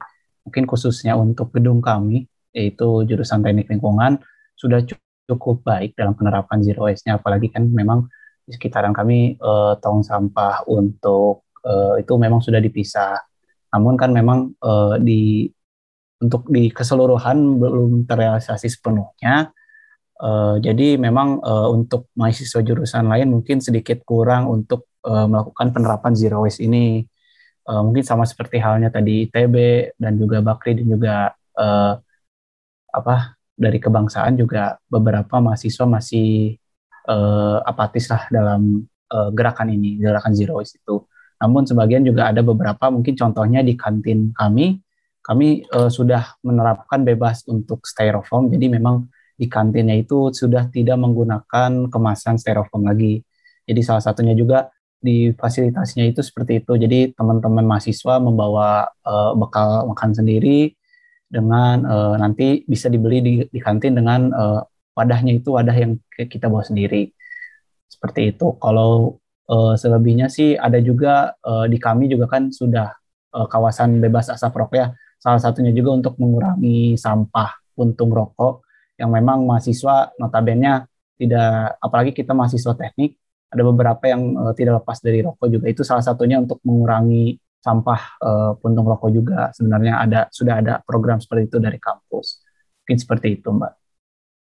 mungkin 0.43 0.67
khususnya 0.67 1.17
untuk 1.17 1.55
gedung 1.55 1.79
kami, 1.81 2.27
yaitu 2.51 3.07
jurusan 3.07 3.41
teknik 3.47 3.71
lingkungan, 3.71 4.21
sudah 4.59 4.83
cukup 5.25 5.63
baik 5.63 5.97
dalam 5.97 6.13
penerapan 6.13 6.61
zero 6.61 6.85
waste-nya, 6.91 7.17
apalagi 7.17 7.49
kan 7.49 7.65
memang 7.73 8.11
di 8.45 8.53
sekitaran 8.53 8.93
kami 8.93 9.39
uh, 9.39 9.79
tong 9.81 10.05
sampah 10.05 10.67
untuk 10.69 11.47
uh, 11.65 11.97
itu 11.97 12.13
memang 12.19 12.43
sudah 12.43 12.61
dipisah. 12.61 13.17
Namun 13.75 13.95
kan 13.97 14.11
memang 14.11 14.51
uh, 14.61 14.99
di 15.01 15.51
untuk 16.21 16.49
di 16.49 16.73
keseluruhan 16.73 17.61
belum 17.61 18.09
terrealisasi 18.09 18.69
sepenuhnya. 18.73 19.53
Uh, 20.17 20.57
jadi 20.65 20.97
memang 20.97 21.45
uh, 21.45 21.69
untuk 21.69 22.09
mahasiswa 22.17 22.65
jurusan 22.65 23.05
lain 23.05 23.29
mungkin 23.29 23.61
sedikit 23.61 24.01
kurang 24.01 24.49
untuk 24.49 24.89
uh, 25.05 25.29
melakukan 25.29 25.77
penerapan 25.77 26.13
zero 26.17 26.45
waste 26.45 26.65
ini. 26.65 27.05
Uh, 27.67 27.83
mungkin 27.83 28.07
sama 28.07 28.23
seperti 28.25 28.63
halnya 28.63 28.89
tadi 28.89 29.27
ITB 29.27 29.57
dan 29.99 30.17
juga 30.17 30.39
Bakri 30.41 30.79
dan 30.79 30.87
juga 30.87 31.15
uh, 31.59 31.99
apa 32.95 33.37
dari 33.57 33.77
kebangsaan 33.81 34.39
juga 34.39 34.79
beberapa 34.87 35.41
mahasiswa 35.43 35.85
masih 35.85 36.57
uh, 37.09 37.59
apatis 37.65 38.07
lah 38.09 38.29
dalam 38.29 38.85
uh, 39.13 39.31
gerakan 39.33 39.73
ini, 39.73 39.97
gerakan 40.01 40.33
zero 40.33 40.61
waste 40.61 40.79
itu. 40.81 41.05
Namun 41.37 41.69
sebagian 41.69 42.05
juga 42.05 42.33
ada 42.33 42.41
beberapa 42.41 42.89
mungkin 42.89 43.13
contohnya 43.17 43.61
di 43.61 43.77
kantin 43.77 44.33
kami, 44.33 44.81
kami 45.27 45.67
uh, 45.75 45.91
sudah 45.91 46.39
menerapkan 46.47 47.03
bebas 47.03 47.43
untuk 47.51 47.83
styrofoam. 47.83 48.47
Jadi 48.47 48.71
memang 48.71 49.11
di 49.35 49.51
kantinnya 49.51 49.99
itu 49.99 50.31
sudah 50.31 50.71
tidak 50.71 50.97
menggunakan 51.03 51.91
kemasan 51.91 52.39
styrofoam 52.39 52.87
lagi. 52.87 53.27
Jadi 53.67 53.81
salah 53.83 54.01
satunya 54.01 54.39
juga 54.39 54.71
di 55.03 55.35
fasilitasnya 55.35 56.07
itu 56.07 56.23
seperti 56.23 56.63
itu. 56.63 56.73
Jadi 56.79 57.11
teman-teman 57.19 57.67
mahasiswa 57.67 58.23
membawa 58.23 58.87
uh, 59.03 59.35
bekal 59.35 59.91
makan 59.91 60.15
sendiri 60.15 60.73
dengan 61.27 61.83
uh, 61.83 62.15
nanti 62.15 62.63
bisa 62.71 62.87
dibeli 62.87 63.19
di, 63.19 63.33
di 63.51 63.59
kantin 63.59 63.99
dengan 63.99 64.31
uh, 64.31 64.63
wadahnya 64.95 65.43
itu 65.43 65.53
wadah 65.59 65.75
yang 65.75 65.99
kita 66.15 66.47
bawa 66.47 66.63
sendiri. 66.63 67.11
Seperti 67.91 68.31
itu. 68.31 68.55
Kalau 68.63 69.19
uh, 69.51 69.75
selebihnya 69.75 70.31
sih 70.31 70.55
ada 70.55 70.79
juga 70.79 71.35
uh, 71.43 71.67
di 71.67 71.83
kami 71.83 72.07
juga 72.07 72.31
kan 72.31 72.55
sudah 72.55 72.95
uh, 73.35 73.47
kawasan 73.51 73.99
bebas 73.99 74.31
asap 74.31 74.55
rokok 74.55 74.79
ya. 74.79 74.89
Salah 75.17 75.41
satunya 75.41 75.73
juga 75.73 75.97
untuk 75.97 76.15
mengurangi 76.21 76.95
sampah 76.95 77.57
puntung 77.77 78.13
rokok 78.13 78.65
yang 78.97 79.13
memang 79.13 79.45
mahasiswa 79.45 80.17
notabene 80.17 80.89
tidak 81.17 81.77
apalagi 81.81 82.13
kita 82.13 82.33
mahasiswa 82.37 82.77
teknik 82.77 83.17
ada 83.53 83.63
beberapa 83.63 84.05
yang 84.05 84.37
uh, 84.37 84.53
tidak 84.53 84.83
lepas 84.83 85.01
dari 85.01 85.25
rokok 85.25 85.47
juga. 85.49 85.67
Itu 85.71 85.87
salah 85.87 86.05
satunya 86.05 86.37
untuk 86.43 86.61
mengurangi 86.67 87.39
sampah 87.63 88.01
uh, 88.21 88.53
puntung 88.59 88.85
rokok 88.85 89.11
juga. 89.11 89.51
Sebenarnya 89.55 90.03
ada 90.03 90.21
sudah 90.29 90.61
ada 90.61 90.83
program 90.83 91.23
seperti 91.23 91.51
itu 91.51 91.59
dari 91.63 91.79
kampus. 91.81 92.43
Mungkin 92.85 92.99
seperti 92.99 93.27
itu 93.41 93.49
mbak. 93.51 93.73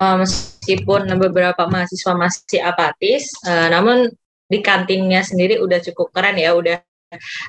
Uh, 0.03 0.19
meskipun 0.19 1.07
beberapa 1.15 1.63
mahasiswa 1.71 2.13
masih 2.19 2.59
apatis, 2.59 3.31
uh, 3.47 3.71
namun 3.71 4.11
di 4.51 4.59
kantinnya 4.59 5.23
sendiri 5.23 5.63
udah 5.63 5.79
cukup 5.79 6.11
keren 6.11 6.37
ya, 6.43 6.59
udah 6.59 6.83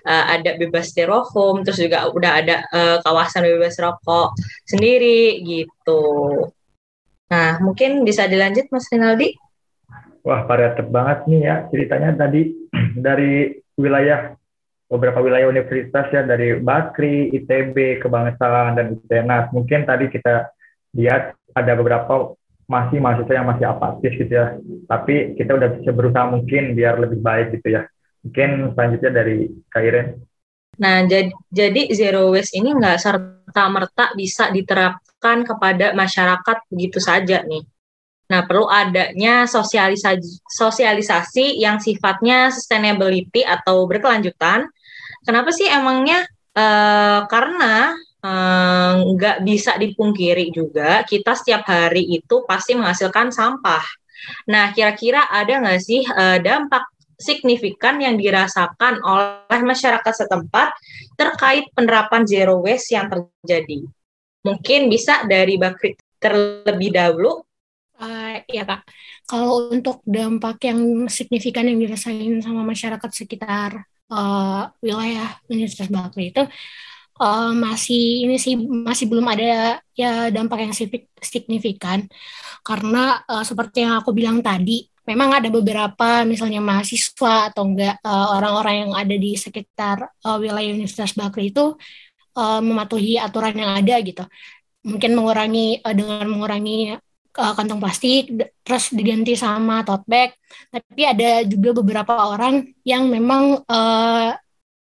uh, 0.07 0.25
ada 0.29 0.55
bebas 0.59 0.91
styrofoam, 0.91 1.63
terus 1.63 1.79
juga 1.79 2.11
udah 2.11 2.31
ada 2.43 2.55
uh, 2.69 2.97
kawasan 3.01 3.47
bebas 3.47 3.79
rokok 3.79 4.35
sendiri 4.67 5.41
gitu. 5.43 6.03
Nah, 7.31 7.57
mungkin 7.63 8.05
bisa 8.05 8.29
dilanjut 8.29 8.69
Mas 8.69 8.85
Rinaldi. 8.93 9.33
Wah, 10.23 10.47
variatif 10.47 10.87
banget 10.87 11.27
nih 11.27 11.41
ya 11.43 11.55
ceritanya 11.67 12.09
tadi 12.15 12.55
dari 13.05 13.51
wilayah 13.75 14.37
beberapa 14.87 15.19
wilayah 15.25 15.49
universitas 15.49 16.05
ya 16.13 16.21
dari 16.21 16.61
Bakri, 16.61 17.33
ITB, 17.33 17.99
Kebangsaan 17.99 18.77
dan 18.77 18.93
ITENAS. 18.93 19.49
Mungkin 19.49 19.89
tadi 19.89 20.07
kita 20.13 20.53
lihat 20.93 21.33
ada 21.57 21.73
beberapa 21.73 22.37
masih 22.69 23.01
mahasiswa 23.01 23.33
yang 23.33 23.49
masih 23.49 23.65
apatis 23.65 24.13
gitu 24.13 24.31
ya. 24.31 24.55
Tapi 24.85 25.33
kita 25.35 25.57
udah 25.57 25.69
bisa 25.81 25.91
berusaha 25.91 26.29
mungkin 26.29 26.77
biar 26.77 27.01
lebih 27.01 27.19
baik 27.19 27.57
gitu 27.59 27.81
ya. 27.81 27.89
Mungkin 28.23 28.71
selanjutnya 28.73 29.11
dari 29.11 29.51
Kairen. 29.67 30.07
Nah, 30.79 31.05
jadi, 31.05 31.29
jadi 31.53 31.81
zero 31.93 32.33
waste 32.33 32.57
ini 32.57 32.73
nggak 32.73 32.97
serta-merta 32.97 34.17
bisa 34.17 34.49
diterapkan 34.49 35.45
kepada 35.45 35.93
masyarakat 35.93 36.57
begitu 36.71 36.97
saja 36.97 37.45
nih. 37.45 37.61
Nah, 38.31 38.47
perlu 38.49 38.65
adanya 38.65 39.45
sosialisasi, 39.45 40.41
sosialisasi 40.49 41.61
yang 41.61 41.77
sifatnya 41.77 42.49
sustainability 42.49 43.45
atau 43.45 43.85
berkelanjutan. 43.85 44.65
Kenapa 45.21 45.53
sih 45.53 45.69
emangnya? 45.69 46.25
E, 46.55 46.65
karena 47.29 47.93
Eh, 48.23 48.93
nggak 49.03 49.43
bisa 49.43 49.75
dipungkiri 49.75 50.47
juga 50.55 51.03
kita 51.03 51.35
setiap 51.35 51.67
hari 51.67 52.07
itu 52.07 52.47
pasti 52.47 52.71
menghasilkan 52.71 53.35
sampah. 53.35 53.83
Nah, 54.47 54.71
kira-kira 54.71 55.27
ada 55.27 55.59
nggak 55.59 55.81
sih 55.83 56.07
uh, 56.07 56.39
dampak 56.39 56.87
signifikan 57.17 57.99
yang 58.01 58.15
dirasakan 58.19 59.01
oleh 59.01 59.61
masyarakat 59.63 60.13
setempat 60.13 60.73
terkait 61.17 61.69
penerapan 61.73 62.23
zero 62.25 62.61
waste 62.61 62.95
yang 62.95 63.09
terjadi? 63.09 63.85
Mungkin 64.43 64.91
bisa 64.91 65.23
dari 65.23 65.55
Bakri 65.55 65.95
terlebih 66.19 66.91
dahulu. 66.91 67.43
Uh, 67.93 68.41
ya 68.49 68.67
kak, 68.67 68.83
kalau 69.29 69.71
untuk 69.71 70.01
dampak 70.03 70.59
yang 70.67 71.07
signifikan 71.07 71.69
yang 71.69 71.79
dirasain 71.79 72.41
sama 72.41 72.65
masyarakat 72.65 73.09
sekitar 73.13 73.85
uh, 74.11 74.67
wilayah 74.83 75.39
Universitas 75.47 75.87
Bakri 75.87 76.33
itu 76.33 76.43
uh, 77.21 77.51
masih 77.53 78.27
ini 78.27 78.35
sih 78.41 78.57
masih 78.57 79.05
belum 79.09 79.25
ada 79.29 79.79
ya 79.93 80.33
dampak 80.33 80.65
yang 80.65 80.73
signifikan 81.21 82.09
karena 82.65 83.21
uh, 83.29 83.45
seperti 83.45 83.85
yang 83.85 83.99
aku 84.01 84.11
bilang 84.15 84.41
tadi 84.41 84.87
memang 85.03 85.29
ada 85.35 85.49
beberapa 85.51 86.23
misalnya 86.23 86.63
mahasiswa 86.63 87.51
atau 87.51 87.67
enggak 87.67 87.99
uh, 88.03 88.27
orang-orang 88.39 88.87
yang 88.87 88.91
ada 88.95 89.15
di 89.15 89.35
sekitar 89.35 90.07
uh, 90.23 90.37
wilayah 90.39 90.71
Universitas 90.71 91.11
Bakri 91.15 91.51
itu 91.51 91.75
uh, 92.39 92.61
mematuhi 92.63 93.19
aturan 93.19 93.55
yang 93.55 93.71
ada 93.75 93.95
gitu. 93.99 94.23
Mungkin 94.83 95.11
mengurangi 95.15 95.83
uh, 95.83 95.93
dengan 95.95 96.27
mengurangi 96.31 96.95
uh, 97.39 97.53
kantong 97.55 97.79
plastik 97.83 98.31
terus 98.63 98.95
diganti 98.95 99.35
sama 99.35 99.83
tote 99.83 100.07
bag. 100.07 100.31
Tapi 100.71 101.01
ada 101.03 101.43
juga 101.43 101.83
beberapa 101.83 102.13
orang 102.31 102.63
yang 102.87 103.11
memang 103.11 103.59
uh, 103.67 104.29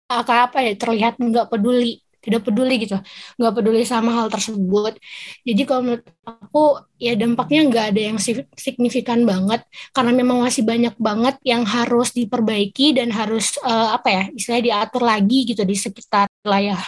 apa 0.10 0.58
ya 0.65 0.73
terlihat 0.73 1.21
nggak 1.21 1.53
peduli 1.53 2.01
tidak 2.19 2.41
peduli 2.45 2.75
gitu 2.84 2.99
nggak 3.39 3.53
peduli 3.55 3.84
sama 3.88 4.12
hal 4.15 4.27
tersebut. 4.27 4.99
Jadi 5.47 5.62
kalau 5.67 5.82
menurut 5.86 6.05
aku 6.27 6.63
ya 6.99 7.15
dampaknya 7.15 7.62
nggak 7.71 7.86
ada 7.95 8.01
yang 8.12 8.17
signifikan 8.55 9.23
banget 9.23 9.63
karena 9.95 10.12
memang 10.12 10.43
masih 10.43 10.63
banyak 10.67 10.95
banget 10.99 11.36
yang 11.47 11.63
harus 11.63 12.12
diperbaiki 12.12 12.99
dan 12.99 13.10
harus 13.15 13.55
uh, 13.63 13.95
apa 13.95 14.08
ya 14.12 14.23
istilahnya 14.36 14.65
diatur 14.69 15.03
lagi 15.08 15.39
gitu 15.47 15.63
di 15.63 15.75
sekitar 15.75 16.27
wilayah 16.43 16.79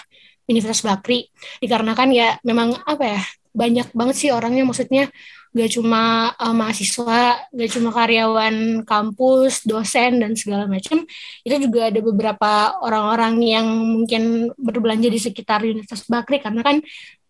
Universitas 0.52 0.84
Bakri. 0.84 1.32
Dikarenakan 1.64 2.10
ya 2.12 2.36
memang 2.44 2.76
apa 2.84 3.04
ya 3.08 3.22
banyak 3.52 3.92
banget 3.92 4.16
sih 4.16 4.30
orangnya 4.32 4.64
maksudnya 4.64 5.12
gak 5.52 5.70
cuma 5.76 6.32
uh, 6.40 6.56
mahasiswa, 6.56 7.44
gak 7.52 7.70
cuma 7.76 7.92
karyawan 7.92 8.88
kampus, 8.88 9.68
dosen 9.68 10.24
dan 10.24 10.32
segala 10.40 10.64
macam. 10.66 11.04
Itu 11.44 11.56
juga 11.60 11.92
ada 11.92 12.00
beberapa 12.00 12.80
orang-orang 12.80 13.36
yang 13.44 13.68
mungkin 13.68 14.56
berbelanja 14.56 15.12
di 15.12 15.20
sekitar 15.20 15.68
Universitas 15.68 16.08
Bakri 16.08 16.40
karena 16.40 16.64
kan 16.64 16.80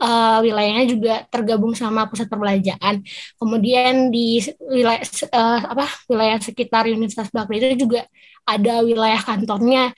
uh, 0.02 0.40
wilayahnya 0.46 0.86
juga 0.86 1.14
tergabung 1.34 1.74
sama 1.74 2.06
pusat 2.06 2.30
perbelanjaan. 2.30 3.02
Kemudian 3.42 4.14
di 4.14 4.38
wilayah 4.70 5.02
uh, 5.34 5.60
apa 5.74 5.86
wilayah 6.06 6.38
sekitar 6.38 6.86
Universitas 6.86 7.34
Bakri 7.34 7.58
itu 7.58 7.90
juga 7.90 8.06
ada 8.46 8.86
wilayah 8.86 9.22
kantornya. 9.22 9.94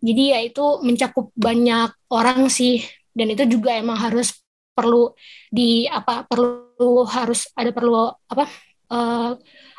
Jadi 0.00 0.22
ya 0.32 0.38
itu 0.44 0.64
mencakup 0.80 1.32
banyak 1.36 1.92
orang 2.12 2.48
sih 2.52 2.84
dan 3.16 3.32
itu 3.32 3.48
juga 3.48 3.76
emang 3.76 3.96
harus 3.96 4.32
perlu 4.76 5.16
di 5.48 5.88
apa 5.88 6.28
perlu 6.76 7.02
harus 7.08 7.48
ada 7.56 7.70
perlu 7.72 8.12
apa 8.28 8.44
uh, 8.92 9.32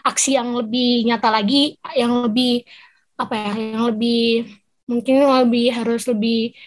aksi 0.03 0.36
yang 0.36 0.57
lebih 0.57 1.05
nyata 1.07 1.29
lagi 1.29 1.77
yang 1.93 2.25
lebih 2.25 2.65
apa 3.17 3.33
ya 3.33 3.51
yang 3.77 3.83
lebih 3.93 4.49
mungkin 4.89 5.15
lebih 5.21 5.65
harus 5.77 6.10
lebih 6.10 6.57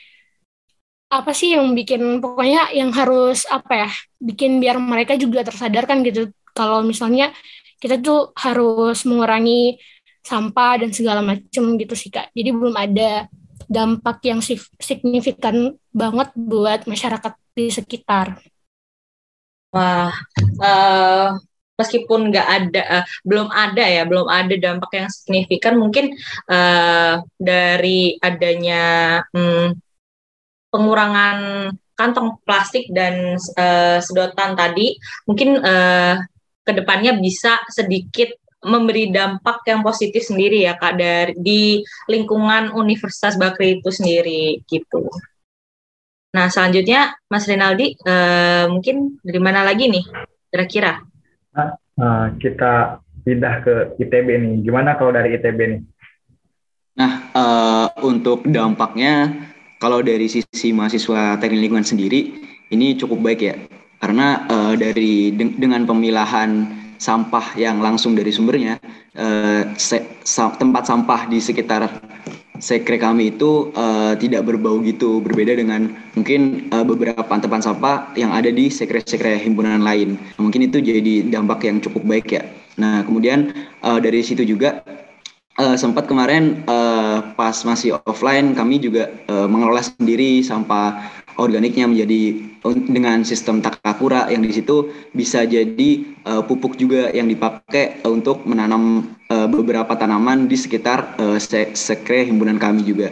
apa 1.10 1.34
sih 1.34 1.58
yang 1.58 1.74
bikin 1.74 2.22
pokoknya 2.22 2.70
yang 2.70 2.94
harus 2.94 3.42
apa 3.50 3.86
ya 3.86 3.90
bikin 4.22 4.62
biar 4.62 4.78
mereka 4.78 5.18
juga 5.18 5.42
tersadarkan 5.42 6.06
gitu 6.06 6.30
kalau 6.54 6.86
misalnya 6.86 7.34
kita 7.82 7.98
tuh 7.98 8.30
harus 8.38 9.02
mengurangi 9.08 9.80
sampah 10.22 10.84
dan 10.84 10.90
segala 10.94 11.24
macam 11.24 11.64
gitu 11.80 11.94
sih 11.98 12.12
kak 12.14 12.30
jadi 12.30 12.54
belum 12.54 12.76
ada 12.78 13.26
dampak 13.70 14.18
yang 14.26 14.42
signifikan 14.82 15.78
banget 15.94 16.34
buat 16.34 16.90
masyarakat 16.90 17.32
di 17.54 17.70
sekitar. 17.70 18.42
Wah, 19.70 20.10
uh, 20.58 21.38
meskipun 21.78 22.34
nggak 22.34 22.48
ada, 22.48 22.82
uh, 23.00 23.04
belum 23.22 23.48
ada 23.54 23.84
ya, 23.86 24.02
belum 24.02 24.26
ada 24.26 24.54
dampak 24.58 24.90
yang 24.98 25.08
signifikan, 25.08 25.78
mungkin 25.78 26.12
uh, 26.50 27.22
dari 27.38 28.18
adanya 28.18 28.82
um, 29.30 29.72
pengurangan 30.74 31.70
kantong 31.94 32.42
plastik 32.42 32.90
dan 32.90 33.38
uh, 33.56 33.98
sedotan 34.02 34.58
tadi, 34.58 34.98
mungkin 35.24 35.62
uh, 35.62 36.18
ke 36.66 36.72
depannya 36.74 37.16
bisa 37.16 37.62
sedikit 37.70 38.34
memberi 38.60 39.08
dampak 39.08 39.64
yang 39.64 39.80
positif 39.80 40.20
sendiri 40.20 40.68
ya 40.68 40.76
kak 40.76 41.00
dari 41.00 41.32
di 41.32 41.62
lingkungan 42.12 42.76
Universitas 42.76 43.40
Bakri 43.40 43.80
itu 43.80 43.88
sendiri 43.88 44.60
gitu. 44.68 45.08
Nah 46.30 46.46
selanjutnya 46.46 47.14
Mas 47.26 47.46
Rinaldi 47.50 47.98
uh, 48.06 48.70
mungkin 48.70 49.18
dari 49.22 49.40
mana 49.42 49.66
lagi 49.66 49.90
nih 49.90 50.04
kira-kira? 50.50 51.02
Nah, 51.54 51.74
uh, 51.98 52.26
kita 52.38 53.02
pindah 53.26 53.54
ke 53.66 53.74
ITB 53.98 54.28
nih. 54.38 54.54
Gimana 54.62 54.94
kalau 54.94 55.10
dari 55.10 55.34
ITB 55.34 55.58
nih? 55.58 55.80
Nah 56.98 57.12
uh, 57.34 57.86
untuk 58.06 58.46
dampaknya 58.46 59.46
kalau 59.82 60.04
dari 60.04 60.30
sisi 60.30 60.70
mahasiswa 60.70 61.40
teknik 61.42 61.66
lingkungan 61.66 61.86
sendiri 61.86 62.36
ini 62.70 62.94
cukup 62.94 63.18
baik 63.26 63.40
ya 63.42 63.54
karena 63.98 64.46
uh, 64.46 64.74
dari 64.78 65.34
de 65.34 65.58
dengan 65.58 65.82
pemilahan 65.84 66.80
sampah 67.00 67.56
yang 67.56 67.80
langsung 67.80 68.12
dari 68.12 68.28
sumbernya, 68.28 68.76
eh, 69.16 69.72
sa 70.20 70.52
tempat 70.52 70.84
sampah 70.84 71.32
di 71.32 71.40
sekitar 71.40 71.88
sekre 72.60 73.00
kami 73.00 73.34
itu 73.34 73.72
uh, 73.74 74.14
tidak 74.14 74.46
berbau 74.46 74.78
gitu, 74.84 75.18
berbeda 75.24 75.56
dengan 75.56 75.90
mungkin 76.14 76.70
uh, 76.70 76.84
beberapa 76.86 77.24
tempat 77.24 77.64
sampah 77.64 78.12
yang 78.14 78.30
ada 78.30 78.52
di 78.52 78.68
sekre-sekre 78.68 79.40
himpunan 79.40 79.82
lain. 79.82 80.20
Mungkin 80.36 80.68
itu 80.68 80.78
jadi 80.78 81.26
dampak 81.26 81.66
yang 81.66 81.80
cukup 81.80 82.04
baik 82.06 82.36
ya. 82.36 82.44
Nah 82.78 83.02
kemudian 83.02 83.52
uh, 83.82 83.98
dari 83.98 84.20
situ 84.22 84.44
juga 84.46 84.84
uh, 85.60 85.76
sempat 85.76 86.08
kemarin 86.08 86.64
uh, 86.64 87.34
pas 87.36 87.56
masih 87.64 88.00
offline 88.08 88.56
kami 88.56 88.80
juga 88.80 89.12
uh, 89.28 89.44
mengelola 89.44 89.84
sendiri 89.84 90.40
sampah 90.40 91.19
organiknya 91.40 91.88
menjadi 91.88 92.52
dengan 92.92 93.24
sistem 93.24 93.64
takakura 93.64 94.28
yang 94.28 94.44
di 94.44 94.52
situ 94.52 94.92
bisa 95.16 95.48
jadi 95.48 96.04
uh, 96.28 96.44
pupuk 96.44 96.76
juga 96.76 97.08
yang 97.16 97.32
dipakai 97.32 98.04
untuk 98.04 98.44
menanam 98.44 99.16
uh, 99.32 99.48
beberapa 99.48 99.96
tanaman 99.96 100.44
di 100.44 100.60
sekitar 100.60 101.16
uh, 101.16 101.40
sekre 101.72 102.28
himpunan 102.28 102.60
kami 102.60 102.84
juga. 102.84 103.08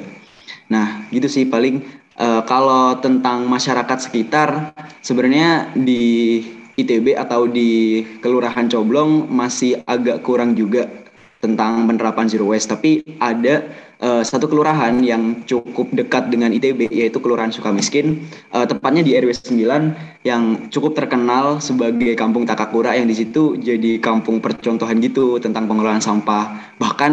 Nah, 0.68 1.08
gitu 1.08 1.26
sih 1.32 1.48
paling 1.48 1.80
uh, 2.20 2.44
kalau 2.44 3.00
tentang 3.00 3.48
masyarakat 3.48 3.98
sekitar 4.04 4.76
sebenarnya 5.00 5.72
di 5.72 6.44
ITB 6.78 7.16
atau 7.18 7.48
di 7.50 8.04
Kelurahan 8.22 8.70
Coblong 8.70 9.26
masih 9.26 9.82
agak 9.88 10.22
kurang 10.22 10.54
juga 10.54 11.07
tentang 11.38 11.86
penerapan 11.86 12.26
zero 12.26 12.50
waste, 12.50 12.74
tapi 12.74 13.06
ada 13.22 13.62
uh, 14.02 14.22
satu 14.26 14.50
kelurahan 14.50 14.98
yang 15.02 15.42
cukup 15.46 15.90
dekat 15.94 16.30
dengan 16.30 16.50
ITB 16.50 16.90
yaitu 16.90 17.18
Kelurahan 17.22 17.54
Sukamiskin, 17.54 18.26
uh, 18.54 18.66
tepatnya 18.66 19.06
di 19.06 19.14
RW 19.14 19.30
9 19.30 20.26
yang 20.26 20.70
cukup 20.70 20.98
terkenal 20.98 21.62
sebagai 21.62 22.14
kampung 22.18 22.42
Takakura 22.42 22.94
yang 22.98 23.06
di 23.06 23.14
situ 23.14 23.54
jadi 23.58 24.02
kampung 24.02 24.42
percontohan 24.42 24.98
gitu 24.98 25.38
tentang 25.38 25.70
pengelolaan 25.70 26.02
sampah. 26.02 26.74
Bahkan 26.82 27.12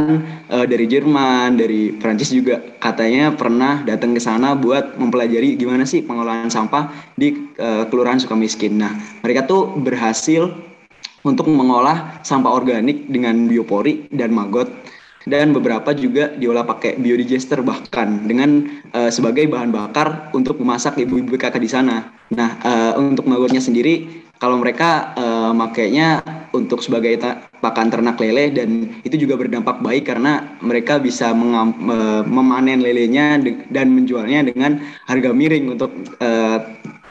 uh, 0.49 0.65
dari 0.65 0.85
Jerman, 0.89 1.57
dari 1.61 1.93
Prancis 1.93 2.33
juga 2.33 2.61
katanya 2.81 3.33
pernah 3.33 3.85
datang 3.85 4.17
ke 4.17 4.21
sana 4.21 4.57
buat 4.57 4.97
mempelajari 4.97 5.57
gimana 5.57 5.85
sih 5.85 6.01
pengelolaan 6.01 6.49
sampah 6.49 6.89
di 7.13 7.53
uh, 7.61 7.85
Kelurahan 7.89 8.17
Sukamiskin. 8.17 8.81
Nah, 8.81 8.93
mereka 9.21 9.45
tuh 9.45 9.73
berhasil 9.77 10.49
untuk 11.25 11.49
mengolah 11.49 12.21
sampah 12.21 12.53
organik 12.53 13.09
dengan 13.09 13.49
biopori 13.49 14.05
dan 14.13 14.31
maggot 14.31 14.69
dan 15.25 15.51
beberapa 15.57 15.89
juga 15.97 16.29
diolah 16.37 16.63
pakai 16.63 17.01
biodigester 17.01 17.65
bahkan 17.65 18.29
dengan 18.29 18.69
uh, 18.93 19.09
sebagai 19.09 19.49
bahan 19.49 19.73
bakar 19.73 20.29
untuk 20.37 20.61
memasak 20.61 21.01
ibu-ibu 21.01 21.33
kakak 21.35 21.65
di 21.65 21.69
sana. 21.69 22.13
Nah, 22.29 22.61
uh, 22.61 22.93
untuk 23.01 23.25
maggotnya 23.25 23.57
sendiri 23.57 24.25
kalau 24.37 24.61
mereka 24.61 25.17
uh, 25.17 25.49
makainya 25.49 26.21
untuk 26.53 26.85
sebagai 26.85 27.17
pakan 27.57 27.89
ternak 27.89 28.21
lele 28.21 28.53
dan 28.53 29.01
itu 29.01 29.17
juga 29.25 29.35
berdampak 29.41 29.81
baik 29.81 30.13
karena 30.13 30.55
mereka 30.61 31.01
bisa 31.01 31.33
mengam, 31.33 31.73
memanen 32.23 32.79
lelenya 32.79 33.41
dan 33.73 33.91
menjualnya 33.91 34.45
dengan 34.53 34.79
harga 35.09 35.33
miring 35.33 35.73
untuk 35.73 35.91
uh, 36.21 36.59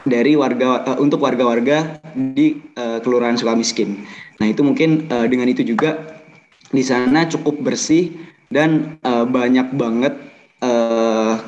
dari 0.05 0.37
warga 0.37 0.85
uh, 0.85 0.97
untuk 1.01 1.25
warga-warga 1.25 1.99
di 2.13 2.61
uh, 2.77 3.01
Kelurahan 3.01 3.35
Sukamiskin. 3.35 4.05
Nah, 4.37 4.47
itu 4.53 4.61
mungkin 4.61 5.09
uh, 5.09 5.25
dengan 5.25 5.49
itu 5.49 5.65
juga 5.65 6.21
di 6.69 6.85
sana 6.85 7.25
cukup 7.25 7.65
bersih 7.65 8.13
dan 8.53 9.01
uh, 9.01 9.25
banyak 9.25 9.73
banget 9.73 10.13
uh, 10.61 11.41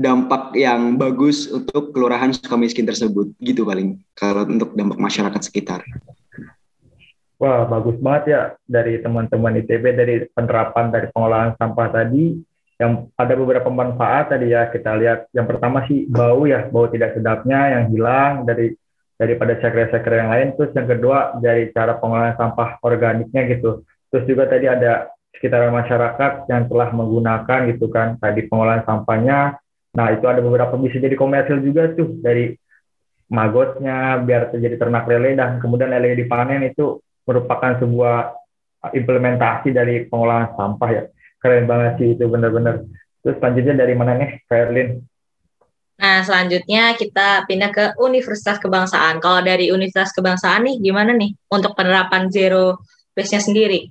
dampak 0.00 0.56
yang 0.56 0.96
bagus 0.96 1.46
untuk 1.52 1.92
Kelurahan 1.92 2.32
Sukamiskin 2.32 2.88
tersebut. 2.88 3.36
Gitu 3.38 3.68
paling 3.68 4.00
kalau 4.16 4.48
untuk 4.48 4.72
dampak 4.72 4.98
masyarakat 4.98 5.40
sekitar. 5.44 5.84
Wah, 7.38 7.70
bagus 7.70 7.94
banget 8.02 8.24
ya 8.34 8.42
dari 8.66 8.98
teman-teman 8.98 9.62
ITB 9.62 9.84
dari 9.94 10.26
penerapan 10.34 10.90
dari 10.90 11.06
pengolahan 11.14 11.54
sampah 11.54 11.86
tadi 11.94 12.34
yang 12.78 13.10
ada 13.18 13.34
beberapa 13.34 13.66
manfaat 13.68 14.30
tadi 14.30 14.54
ya 14.54 14.70
kita 14.70 14.94
lihat. 14.94 15.18
Yang 15.34 15.46
pertama 15.54 15.82
sih 15.90 16.06
bau 16.06 16.46
ya 16.46 16.70
bau 16.70 16.86
tidak 16.86 17.18
sedapnya 17.18 17.74
yang 17.74 17.84
hilang 17.90 18.46
dari 18.46 18.78
daripada 19.18 19.58
sekre-sekre 19.58 20.14
yang 20.22 20.30
lain. 20.30 20.48
Terus 20.54 20.70
yang 20.78 20.86
kedua 20.86 21.42
dari 21.42 21.74
cara 21.74 21.98
pengolahan 21.98 22.38
sampah 22.38 22.78
organiknya 22.86 23.50
gitu. 23.50 23.82
Terus 24.14 24.24
juga 24.30 24.46
tadi 24.46 24.70
ada 24.70 25.10
sekitar 25.34 25.66
masyarakat 25.74 26.46
yang 26.46 26.70
telah 26.70 26.88
menggunakan 26.94 27.58
gitu 27.74 27.90
kan 27.90 28.14
tadi 28.22 28.46
pengolahan 28.46 28.86
sampahnya. 28.86 29.58
Nah 29.98 30.06
itu 30.14 30.30
ada 30.30 30.38
beberapa 30.38 30.78
bisa 30.78 31.02
jadi 31.02 31.18
komersil 31.18 31.58
juga 31.58 31.90
tuh 31.98 32.14
dari 32.22 32.54
magotnya 33.28 34.22
biar 34.22 34.54
terjadi 34.54 34.86
ternak 34.86 35.04
lele 35.10 35.34
dan 35.36 35.58
kemudian 35.60 35.90
lele 35.90 36.16
dipanen 36.16 36.64
itu 36.70 37.02
merupakan 37.28 37.76
sebuah 37.76 38.32
implementasi 38.94 39.74
dari 39.74 40.06
pengolahan 40.08 40.54
sampah 40.56 40.90
ya 40.94 41.02
keren 41.38 41.66
banget 41.66 41.92
sih 42.02 42.08
itu 42.14 42.24
bener-bener 42.26 42.86
terus 43.22 43.36
selanjutnya 43.38 43.74
dari 43.86 43.94
mana 43.94 44.12
nih 44.18 44.30
Kairlin 44.46 45.02
Nah, 45.98 46.22
selanjutnya 46.22 46.94
kita 46.94 47.42
pindah 47.50 47.74
ke 47.74 47.84
Universitas 47.98 48.62
Kebangsaan. 48.62 49.18
Kalau 49.18 49.42
dari 49.42 49.74
Universitas 49.74 50.14
Kebangsaan 50.14 50.70
nih, 50.70 50.78
gimana 50.78 51.10
nih 51.10 51.34
untuk 51.50 51.74
penerapan 51.74 52.30
zero 52.30 52.78
waste-nya 53.18 53.42
sendiri? 53.42 53.90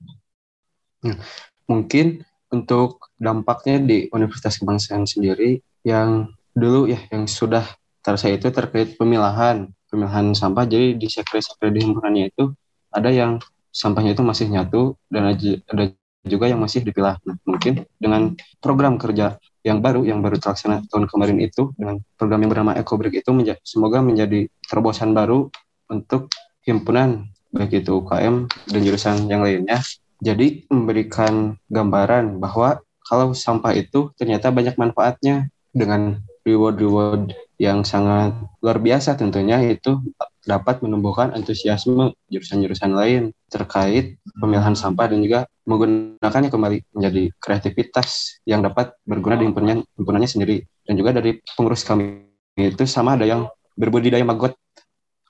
Hmm, 1.04 1.20
mungkin 1.68 2.24
untuk 2.48 3.12
dampaknya 3.20 3.84
di 3.84 3.98
Universitas 4.16 4.56
Kebangsaan 4.56 5.04
sendiri 5.04 5.60
yang 5.84 6.32
dulu 6.56 6.88
ya, 6.88 7.04
yang 7.12 7.28
sudah 7.28 7.68
terasa 8.00 8.32
itu 8.32 8.48
terkait 8.56 8.96
pemilahan, 8.96 9.68
pemilahan 9.92 10.32
sampah. 10.32 10.64
Jadi 10.64 10.96
di 10.96 11.12
sekre-sekre 11.12 11.76
di 11.76 11.84
himpunannya 11.84 12.32
itu 12.32 12.56
ada 12.88 13.12
yang 13.12 13.36
sampahnya 13.68 14.16
itu 14.16 14.24
masih 14.24 14.48
nyatu 14.48 14.96
dan 15.12 15.36
ada 15.36 15.92
juga 16.30 16.52
yang 16.52 16.60
masih 16.62 16.84
dipilah. 16.84 17.18
Nah, 17.24 17.36
mungkin 17.48 17.88
dengan 17.98 18.36
program 18.62 19.00
kerja 19.00 19.40
yang 19.66 19.84
baru 19.84 20.04
yang 20.08 20.24
baru 20.24 20.40
terlaksana 20.40 20.86
tahun 20.88 21.12
kemarin 21.12 21.40
itu 21.44 21.76
dengan 21.76 22.00
program 22.16 22.40
yang 22.44 22.52
bernama 22.52 22.72
EcoBreak 22.80 23.20
itu 23.20 23.32
menja 23.36 23.56
semoga 23.64 24.00
menjadi 24.00 24.48
terobosan 24.68 25.12
baru 25.12 25.50
untuk 25.92 26.32
himpunan 26.64 27.28
baik 27.52 27.84
itu 27.84 28.04
UKM 28.04 28.48
dan 28.48 28.80
jurusan 28.84 29.28
yang 29.32 29.44
lainnya. 29.44 29.80
Jadi 30.20 30.68
memberikan 30.68 31.56
gambaran 31.72 32.42
bahwa 32.42 32.82
kalau 33.08 33.32
sampah 33.32 33.72
itu 33.72 34.12
ternyata 34.20 34.52
banyak 34.52 34.76
manfaatnya 34.76 35.48
dengan 35.72 36.20
reward-reward 36.44 37.32
yang 37.58 37.82
sangat 37.82 38.38
luar 38.62 38.78
biasa 38.78 39.18
tentunya 39.18 39.58
itu 39.66 39.98
dapat 40.46 40.80
menumbuhkan 40.86 41.34
antusiasme 41.34 42.14
jurusan-jurusan 42.30 42.94
lain 42.94 43.34
terkait 43.50 44.22
pemilihan 44.38 44.78
sampah 44.78 45.10
dan 45.10 45.20
juga 45.26 45.40
menggunakannya 45.68 46.48
kembali 46.54 46.78
menjadi 46.96 47.24
kreativitas 47.42 48.40
yang 48.48 48.64
dapat 48.64 48.96
berguna 49.04 49.36
di 49.36 49.50
himpunannya, 49.50 50.30
sendiri. 50.30 50.64
Dan 50.88 50.96
juga 50.96 51.18
dari 51.18 51.42
pengurus 51.58 51.84
kami 51.84 52.24
itu 52.56 52.88
sama 52.88 53.20
ada 53.20 53.28
yang 53.28 53.50
berbudidaya 53.76 54.24
maggot. 54.24 54.56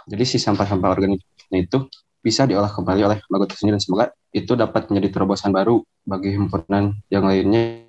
Jadi 0.05 0.23
si 0.23 0.37
sampah-sampah 0.37 0.93
organiknya 0.93 1.57
itu 1.57 1.89
bisa 2.21 2.43
diolah 2.43 2.69
kembali 2.69 3.01
oleh 3.07 3.17
maggot 3.31 3.55
sendiri 3.55 3.79
dan 3.79 3.83
semoga 3.83 4.05
itu 4.35 4.53
dapat 4.53 4.91
menjadi 4.91 5.15
terobosan 5.15 5.55
baru 5.55 5.79
bagi 6.03 6.35
himpunan 6.35 6.91
yang 7.07 7.23
lainnya 7.23 7.87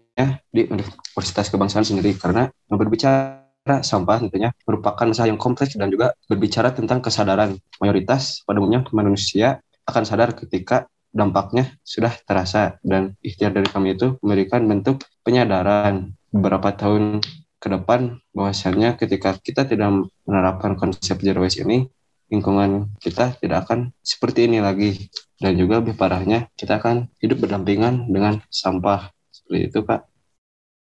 di 0.50 0.62
Universitas 0.66 1.50
Kebangsaan 1.50 1.86
sendiri 1.86 2.14
karena 2.18 2.50
berbicara 2.70 3.47
sampah 3.84 4.24
tentunya 4.24 4.50
merupakan 4.64 5.04
masalah 5.04 5.28
yang 5.28 5.40
kompleks 5.40 5.76
dan 5.76 5.92
juga 5.92 6.16
berbicara 6.26 6.72
tentang 6.72 7.04
kesadaran. 7.04 7.60
Mayoritas 7.78 8.42
pada 8.48 8.58
umumnya 8.58 8.84
manusia 8.90 9.60
akan 9.84 10.02
sadar 10.04 10.32
ketika 10.32 10.88
dampaknya 11.12 11.76
sudah 11.84 12.12
terasa. 12.24 12.76
Dan 12.80 13.16
ikhtiar 13.20 13.52
dari 13.52 13.68
kami 13.68 13.96
itu 13.96 14.16
memberikan 14.24 14.64
bentuk 14.64 15.04
penyadaran 15.24 16.12
beberapa 16.32 16.72
tahun 16.72 17.24
ke 17.58 17.68
depan 17.74 18.22
bahwasannya 18.36 18.94
ketika 18.96 19.34
kita 19.40 19.66
tidak 19.66 20.08
menerapkan 20.28 20.78
konsep 20.78 21.18
zero 21.18 21.42
waste 21.42 21.66
ini 21.66 21.90
lingkungan 22.28 22.92
kita 23.00 23.34
tidak 23.40 23.68
akan 23.68 23.90
seperti 24.04 24.48
ini 24.48 24.60
lagi. 24.60 25.08
Dan 25.38 25.54
juga 25.54 25.78
lebih 25.78 25.94
parahnya 25.94 26.50
kita 26.58 26.82
akan 26.82 27.06
hidup 27.22 27.46
berdampingan 27.46 28.10
dengan 28.10 28.42
sampah. 28.50 29.14
Seperti 29.30 29.70
itu 29.70 29.78
kak 29.86 30.02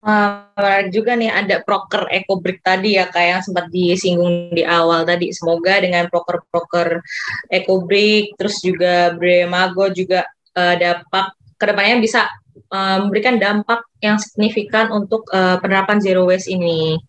Uh, 0.04 0.84
juga 0.92 1.16
nih 1.16 1.32
ada 1.32 1.64
proker 1.64 2.12
EcoBrick 2.12 2.60
tadi 2.60 3.00
ya 3.00 3.08
kayak 3.08 3.40
yang 3.40 3.44
sempat 3.44 3.72
disinggung 3.72 4.52
di 4.52 4.68
awal 4.68 5.08
tadi. 5.08 5.32
Semoga 5.32 5.80
dengan 5.80 6.12
proker-proker 6.12 7.00
EcoBrick 7.48 8.36
terus 8.36 8.60
juga 8.60 9.16
Bremago 9.16 9.88
juga 9.96 10.28
uh, 10.60 10.76
dapat 10.76 11.32
ke 11.56 11.64
depannya 11.64 12.04
bisa 12.04 12.28
uh, 12.76 12.98
memberikan 13.00 13.40
dampak 13.40 13.88
yang 14.04 14.20
signifikan 14.20 14.92
untuk 14.92 15.24
uh, 15.32 15.56
penerapan 15.64 16.04
zero 16.04 16.28
waste 16.28 16.52
ini. 16.52 17.00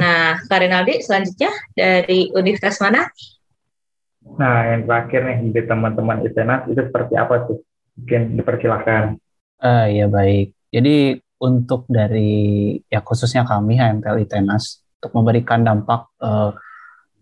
Nah, 0.00 0.40
Karinaldi 0.48 1.04
selanjutnya 1.04 1.52
dari 1.76 2.32
universitas 2.32 2.80
mana? 2.80 3.12
Nah, 4.40 4.72
yang 4.72 4.88
terakhir 4.88 5.20
nih 5.28 5.38
di 5.52 5.62
teman-teman 5.68 6.24
ITENAS 6.24 6.64
itu 6.72 6.80
seperti 6.80 7.14
apa 7.20 7.44
tuh? 7.44 7.60
Mungkin 8.00 8.40
dipersilahkan. 8.40 9.20
Uh, 9.60 9.86
ya 9.92 10.08
baik. 10.08 10.56
Jadi 10.72 11.20
untuk 11.42 11.90
dari 11.90 12.78
ya 12.86 13.02
khususnya 13.02 13.42
kami 13.42 13.74
HMTL 13.74 14.22
ITENAS 14.22 14.86
untuk 15.02 15.12
memberikan 15.18 15.66
dampak 15.66 16.14
uh, 16.22 16.54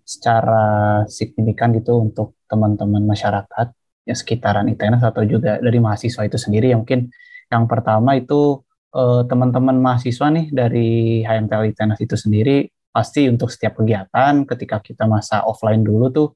secara 0.04 1.00
signifikan 1.08 1.72
gitu 1.72 2.04
untuk 2.04 2.36
teman-teman 2.44 3.00
masyarakat 3.08 3.72
ya 4.04 4.14
sekitaran 4.14 4.68
ITENAS 4.68 5.00
atau 5.00 5.24
juga 5.24 5.56
dari 5.56 5.80
mahasiswa 5.80 6.28
itu 6.28 6.36
sendiri. 6.36 6.76
Yang 6.76 6.80
mungkin 6.84 7.00
yang 7.48 7.64
pertama 7.64 8.20
itu 8.20 8.60
uh, 8.92 9.24
teman-teman 9.24 9.80
mahasiswa 9.80 10.28
nih 10.28 10.52
dari 10.52 11.22
HMTL 11.24 11.72
ITENAS 11.72 11.98
itu 12.04 12.16
sendiri 12.20 12.68
pasti 12.90 13.30
untuk 13.30 13.48
setiap 13.48 13.80
kegiatan 13.80 14.44
ketika 14.44 14.82
kita 14.82 15.06
masa 15.06 15.46
offline 15.46 15.86
dulu 15.86 16.10
tuh 16.10 16.28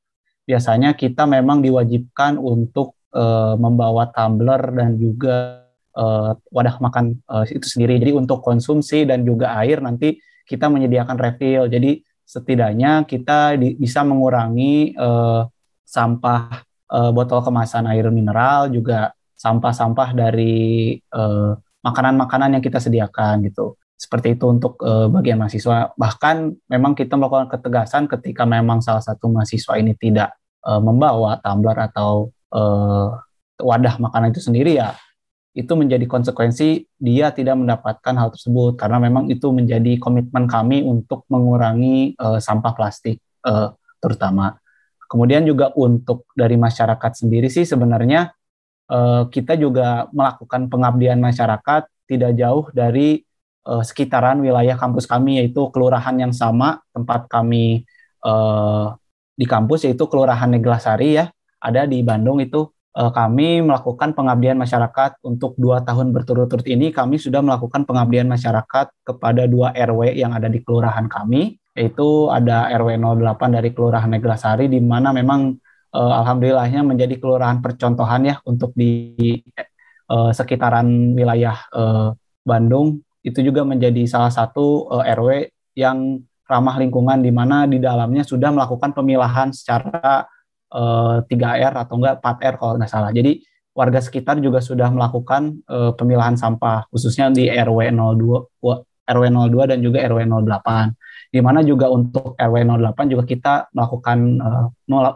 biasanya 0.46 0.94
kita 0.94 1.26
memang 1.26 1.60
diwajibkan 1.60 2.38
untuk 2.38 2.94
uh, 3.10 3.58
membawa 3.58 4.06
tumbler 4.14 4.60
dan 4.70 4.94
juga 4.94 5.63
uh, 5.96 6.36
wadah 6.50 6.76
makan 6.82 7.18
uh, 7.30 7.46
itu 7.46 7.64
sendiri. 7.64 7.98
Jadi 7.98 8.12
untuk 8.14 8.42
konsumsi 8.42 9.06
dan 9.06 9.22
juga 9.22 9.54
air 9.58 9.80
nanti 9.80 10.18
kita 10.44 10.68
menyediakan 10.68 11.16
refill. 11.16 11.70
Jadi 11.70 12.02
setidaknya 12.24 13.06
kita 13.08 13.56
di, 13.56 13.78
bisa 13.78 14.02
mengurangi 14.04 14.94
uh, 14.98 15.46
sampah 15.84 16.62
uh, 16.90 17.10
botol 17.14 17.40
kemasan 17.40 17.88
air 17.90 18.10
mineral 18.10 18.68
juga 18.68 19.12
sampah-sampah 19.34 20.16
dari 20.16 20.96
makanan-makanan 21.84 22.56
yang 22.56 22.64
kita 22.64 22.80
sediakan 22.80 23.44
gitu. 23.44 23.76
Seperti 23.94 24.40
itu 24.40 24.48
untuk 24.48 24.80
uh, 24.80 25.06
bagian 25.12 25.36
mahasiswa. 25.36 25.92
Bahkan 25.94 26.66
memang 26.72 26.96
kita 26.96 27.14
melakukan 27.14 27.52
ketegasan 27.52 28.08
ketika 28.08 28.48
memang 28.48 28.80
salah 28.80 29.04
satu 29.04 29.28
mahasiswa 29.28 29.76
ini 29.76 29.92
tidak 29.94 30.32
uh, 30.64 30.80
membawa 30.80 31.38
tumbler 31.44 31.76
atau 31.76 32.32
uh, 32.50 33.14
wadah 33.60 34.00
makanan 34.02 34.34
itu 34.34 34.42
sendiri 34.42 34.80
ya 34.80 34.96
itu 35.54 35.72
menjadi 35.78 36.02
konsekuensi 36.10 36.98
dia 36.98 37.30
tidak 37.30 37.54
mendapatkan 37.54 38.14
hal 38.18 38.34
tersebut 38.34 38.74
karena 38.74 38.98
memang 38.98 39.30
itu 39.30 39.54
menjadi 39.54 40.02
komitmen 40.02 40.50
kami 40.50 40.82
untuk 40.82 41.22
mengurangi 41.30 42.18
uh, 42.18 42.42
sampah 42.42 42.74
plastik 42.74 43.22
uh, 43.46 43.70
terutama. 44.02 44.58
Kemudian 45.06 45.46
juga 45.46 45.70
untuk 45.78 46.26
dari 46.34 46.58
masyarakat 46.58 47.12
sendiri 47.14 47.46
sih 47.46 47.62
sebenarnya 47.62 48.34
uh, 48.90 49.30
kita 49.30 49.54
juga 49.54 50.10
melakukan 50.10 50.66
pengabdian 50.66 51.22
masyarakat 51.22 51.86
tidak 52.10 52.34
jauh 52.34 52.66
dari 52.74 53.22
uh, 53.70 53.86
sekitaran 53.86 54.42
wilayah 54.42 54.74
kampus 54.74 55.06
kami 55.06 55.38
yaitu 55.38 55.70
kelurahan 55.70 56.18
yang 56.18 56.34
sama 56.34 56.82
tempat 56.90 57.30
kami 57.30 57.86
uh, 58.26 58.98
di 59.34 59.46
kampus 59.46 59.86
yaitu 59.86 60.06
Kelurahan 60.06 60.50
Neglasari 60.50 61.18
ya 61.18 61.30
ada 61.58 61.86
di 61.86 62.02
Bandung 62.02 62.38
itu 62.42 62.70
kami 62.94 63.58
melakukan 63.58 64.14
pengabdian 64.14 64.54
masyarakat 64.54 65.18
untuk 65.26 65.58
dua 65.58 65.82
tahun 65.82 66.14
berturut-turut 66.14 66.62
ini 66.70 66.94
kami 66.94 67.18
sudah 67.18 67.42
melakukan 67.42 67.82
pengabdian 67.82 68.30
masyarakat 68.30 68.86
kepada 69.02 69.50
dua 69.50 69.74
RW 69.74 70.14
yang 70.14 70.30
ada 70.30 70.46
di 70.46 70.62
kelurahan 70.62 71.10
kami 71.10 71.58
yaitu 71.74 72.30
ada 72.30 72.70
RW 72.70 72.94
08 73.02 73.58
dari 73.58 73.74
Kelurahan 73.74 74.06
Neglasari 74.06 74.70
di 74.70 74.78
mana 74.78 75.10
memang 75.10 75.58
uh, 75.90 76.12
alhamdulillahnya 76.22 76.86
menjadi 76.86 77.18
kelurahan 77.18 77.58
percontohan 77.58 78.30
ya 78.30 78.36
untuk 78.46 78.70
di 78.78 79.10
uh, 80.06 80.30
sekitaran 80.30 80.86
wilayah 81.18 81.58
uh, 81.74 82.14
Bandung. 82.46 83.02
Itu 83.26 83.42
juga 83.42 83.66
menjadi 83.66 84.06
salah 84.06 84.30
satu 84.30 84.86
RW 85.02 85.50
yang 85.74 86.22
ramah 86.44 86.76
lingkungan 86.76 87.24
di 87.24 87.32
mana 87.32 87.64
di 87.64 87.80
dalamnya 87.80 88.20
sudah 88.20 88.52
melakukan 88.52 88.92
pemilahan 88.92 89.48
secara 89.48 90.28
eh, 90.28 90.33
3R 90.74 91.74
atau 91.86 91.94
enggak 92.02 92.18
4R 92.18 92.54
kalau 92.58 92.72
nggak 92.74 92.90
salah. 92.90 93.14
Jadi 93.14 93.46
warga 93.74 93.98
sekitar 94.02 94.38
juga 94.38 94.62
sudah 94.62 94.90
melakukan 94.90 95.62
uh, 95.66 95.92
pemilahan 95.94 96.38
sampah 96.38 96.86
khususnya 96.90 97.30
di 97.30 97.50
RW 97.50 97.90
02 97.90 98.62
RW 99.04 99.24
02 99.30 99.70
dan 99.70 99.78
juga 99.82 99.98
RW 100.06 100.20
08. 100.26 101.30
Di 101.34 101.42
mana 101.42 101.60
juga 101.66 101.90
untuk 101.90 102.38
RW 102.38 102.56
08 102.66 103.12
juga 103.12 103.24
kita 103.26 103.54
melakukan 103.74 104.18
uh, 104.40 104.66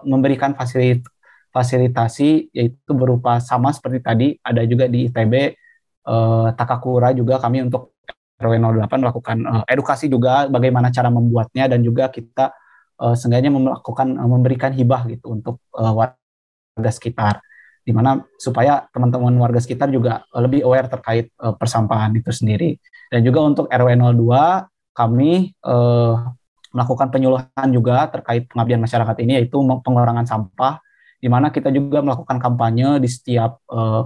memberikan 0.06 0.52
fasilit 0.58 1.02
fasilitasi 1.48 2.52
yaitu 2.52 2.92
berupa 2.92 3.40
sama 3.40 3.72
seperti 3.72 3.98
tadi 4.04 4.26
ada 4.44 4.62
juga 4.68 4.84
di 4.84 5.08
ITB 5.08 5.56
uh, 6.04 6.52
Takakura 6.52 7.16
juga 7.16 7.40
kami 7.40 7.64
untuk 7.64 7.96
RW 8.38 8.54
08 8.60 9.02
melakukan 9.02 9.38
uh, 9.48 9.64
edukasi 9.66 10.06
juga 10.12 10.46
bagaimana 10.46 10.92
cara 10.92 11.08
membuatnya 11.08 11.72
dan 11.72 11.80
juga 11.80 12.12
kita 12.12 12.52
uh, 13.00 13.14
seenggaknya 13.14 13.50
melakukan 13.54 14.18
uh, 14.18 14.28
memberikan 14.28 14.70
hibah 14.74 15.06
gitu 15.08 15.34
untuk 15.34 15.62
uh, 15.74 15.94
warga 15.94 16.90
sekitar 16.90 17.40
di 17.88 17.96
mana 17.96 18.20
supaya 18.36 18.84
teman-teman 18.92 19.32
warga 19.40 19.64
sekitar 19.64 19.88
juga 19.88 20.20
lebih 20.36 20.60
aware 20.60 20.92
terkait 20.92 21.32
uh, 21.40 21.56
persampahan 21.56 22.12
itu 22.12 22.28
sendiri. 22.28 22.76
Dan 23.08 23.24
juga 23.24 23.40
untuk 23.40 23.64
RW 23.72 23.88
02 23.96 24.92
kami 24.92 25.56
uh, 25.64 26.36
melakukan 26.76 27.08
penyuluhan 27.08 27.68
juga 27.72 28.04
terkait 28.12 28.44
pengabdian 28.52 28.84
masyarakat 28.84 29.16
ini 29.24 29.40
yaitu 29.40 29.56
pengurangan 29.56 30.28
sampah 30.28 30.84
di 31.16 31.32
mana 31.32 31.48
kita 31.48 31.72
juga 31.72 32.04
melakukan 32.04 32.36
kampanye 32.36 33.00
di 33.00 33.08
setiap 33.08 33.64
uh, 33.72 34.04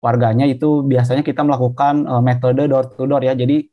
warganya 0.00 0.48
itu 0.48 0.80
biasanya 0.84 1.20
kita 1.20 1.44
melakukan 1.44 2.08
uh, 2.08 2.24
metode 2.24 2.64
door 2.64 2.88
to 2.88 3.04
door 3.04 3.20
ya. 3.20 3.36
Jadi 3.36 3.68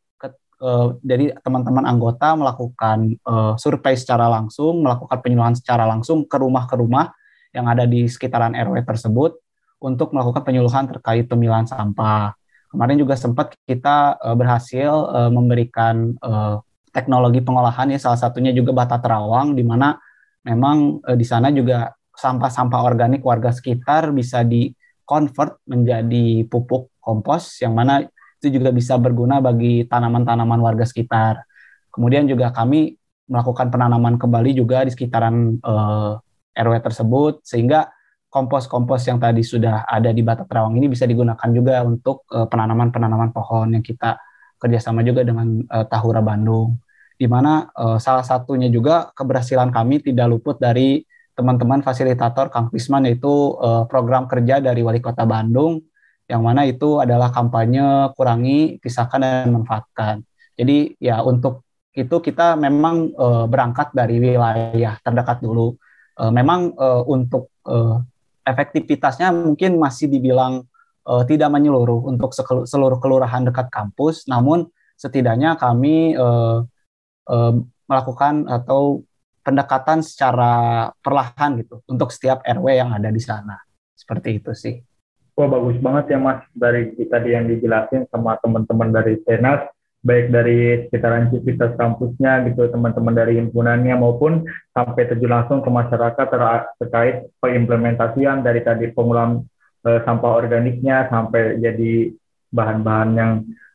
uh, 0.62 0.96
dari 1.02 1.34
teman-teman 1.42 1.84
anggota 1.90 2.38
melakukan 2.38 3.18
uh, 3.26 3.58
survei 3.58 3.98
secara 3.98 4.30
langsung, 4.30 4.86
melakukan 4.86 5.20
penyuluhan 5.20 5.58
secara 5.58 5.90
langsung 5.90 6.24
ke 6.30 6.38
rumah 6.38 6.70
ke 6.70 6.78
rumah 6.78 7.12
yang 7.52 7.68
ada 7.68 7.84
di 7.84 8.08
sekitaran 8.08 8.56
RW 8.56 8.86
tersebut 8.86 9.36
untuk 9.82 10.14
melakukan 10.14 10.46
penyuluhan 10.46 10.88
terkait 10.88 11.26
pemilahan 11.28 11.66
sampah. 11.68 12.38
Kemarin 12.72 12.96
juga 13.02 13.20
sempat 13.20 13.52
kita 13.68 14.16
uh, 14.22 14.38
berhasil 14.38 14.88
uh, 15.12 15.28
memberikan 15.34 16.16
uh, 16.24 16.64
teknologi 16.94 17.44
pengolahan 17.44 17.92
ya 17.92 18.00
salah 18.00 18.20
satunya 18.20 18.56
juga 18.56 18.72
bata 18.72 19.02
terawang 19.02 19.58
di 19.58 19.64
mana 19.66 20.00
memang 20.46 21.04
uh, 21.04 21.18
di 21.18 21.26
sana 21.28 21.52
juga 21.52 21.92
sampah-sampah 22.16 22.80
organik 22.86 23.26
warga 23.26 23.52
sekitar 23.52 24.14
bisa 24.16 24.46
di 24.46 24.72
convert 25.04 25.60
menjadi 25.68 26.48
pupuk 26.48 26.92
kompos 27.02 27.60
yang 27.60 27.76
mana 27.76 28.06
itu 28.42 28.58
juga 28.58 28.74
bisa 28.74 28.98
berguna 28.98 29.38
bagi 29.38 29.86
tanaman-tanaman 29.86 30.58
warga 30.58 30.84
sekitar. 30.90 31.46
Kemudian 31.94 32.26
juga 32.26 32.50
kami 32.50 32.98
melakukan 33.30 33.70
penanaman 33.70 34.18
kembali 34.18 34.58
juga 34.58 34.82
di 34.82 34.92
sekitaran 34.92 35.62
eh, 35.62 36.12
RW 36.58 36.74
tersebut 36.82 37.46
sehingga 37.46 37.94
kompos-kompos 38.32 39.04
yang 39.12 39.20
tadi 39.20 39.44
sudah 39.44 39.84
ada 39.84 40.10
di 40.16 40.24
Batak 40.24 40.48
Terawang 40.48 40.80
ini 40.80 40.88
bisa 40.88 41.04
digunakan 41.04 41.50
juga 41.52 41.84
untuk 41.84 42.24
uh, 42.32 42.48
penanaman-penanaman 42.48 43.36
pohon 43.36 43.76
yang 43.76 43.84
kita 43.84 44.16
kerjasama 44.56 45.04
juga 45.04 45.28
dengan 45.28 45.60
uh, 45.68 45.84
Tahura 45.84 46.24
Bandung, 46.24 46.80
di 47.20 47.28
mana 47.28 47.68
uh, 47.76 48.00
salah 48.00 48.24
satunya 48.24 48.72
juga 48.72 49.12
keberhasilan 49.12 49.68
kami 49.76 50.00
tidak 50.00 50.32
luput 50.32 50.56
dari 50.64 51.04
teman-teman 51.36 51.84
fasilitator 51.84 52.48
Kang 52.48 52.72
Pisman 52.72 53.04
yaitu 53.04 53.28
uh, 53.60 53.84
program 53.92 54.32
kerja 54.32 54.64
dari 54.64 54.80
Wali 54.80 55.04
Kota 55.04 55.28
Bandung 55.28 55.84
yang 56.32 56.48
mana 56.48 56.64
itu 56.64 57.04
adalah 57.04 57.28
kampanye 57.36 58.16
kurangi, 58.16 58.80
pisahkan 58.80 59.20
dan 59.20 59.52
manfaatkan. 59.52 60.24
Jadi 60.56 60.96
ya 61.04 61.20
untuk 61.28 61.68
itu 61.92 62.24
kita 62.24 62.56
memang 62.56 63.12
e, 63.12 63.28
berangkat 63.52 63.92
dari 63.92 64.16
wilayah 64.24 64.96
terdekat 65.04 65.44
dulu. 65.44 65.76
E, 66.16 66.24
memang 66.32 66.72
e, 66.72 66.88
untuk 67.12 67.52
e, 67.68 67.76
efektivitasnya 68.48 69.36
mungkin 69.36 69.76
masih 69.76 70.08
dibilang 70.08 70.64
e, 71.04 71.14
tidak 71.28 71.52
menyeluruh 71.52 72.08
untuk 72.08 72.32
seluruh 72.64 73.04
kelurahan 73.04 73.44
dekat 73.44 73.68
kampus, 73.68 74.24
namun 74.32 74.72
setidaknya 74.96 75.60
kami 75.60 76.16
e, 76.16 76.28
e, 77.28 77.38
melakukan 77.92 78.48
atau 78.48 79.04
pendekatan 79.44 80.00
secara 80.00 80.88
perlahan 81.04 81.60
gitu 81.60 81.84
untuk 81.92 82.14
setiap 82.16 82.40
RW 82.48 82.72
yang 82.72 82.96
ada 82.96 83.12
di 83.12 83.20
sana. 83.20 83.60
Seperti 83.98 84.40
itu 84.40 84.56
sih. 84.56 84.80
Wah 85.32 85.48
bagus 85.48 85.80
banget 85.80 86.16
ya 86.16 86.20
Mas 86.20 86.44
dari 86.52 86.92
tadi 87.08 87.30
yang 87.32 87.48
dijelasin 87.48 88.04
sama 88.12 88.36
teman-teman 88.44 88.92
dari 88.92 89.16
Tenas, 89.24 89.64
baik 90.04 90.28
dari 90.28 90.86
sekitaran 90.88 91.32
Civitas 91.32 91.72
kampusnya 91.80 92.44
gitu, 92.52 92.68
teman-teman 92.68 93.16
dari 93.16 93.40
himpunannya 93.40 93.96
maupun 93.96 94.44
sampai 94.76 95.08
terjun 95.08 95.32
langsung 95.32 95.64
ke 95.64 95.70
masyarakat 95.72 96.26
ter 96.28 96.42
terkait 96.84 97.16
pengimplementasian 97.40 98.44
dari 98.44 98.60
tadi 98.66 98.92
pengolahan 98.92 99.40
e, 99.88 99.90
sampah 100.04 100.32
organiknya 100.36 101.08
sampai 101.08 101.62
jadi 101.64 102.12
bahan-bahan 102.52 103.10
yang 103.16 103.32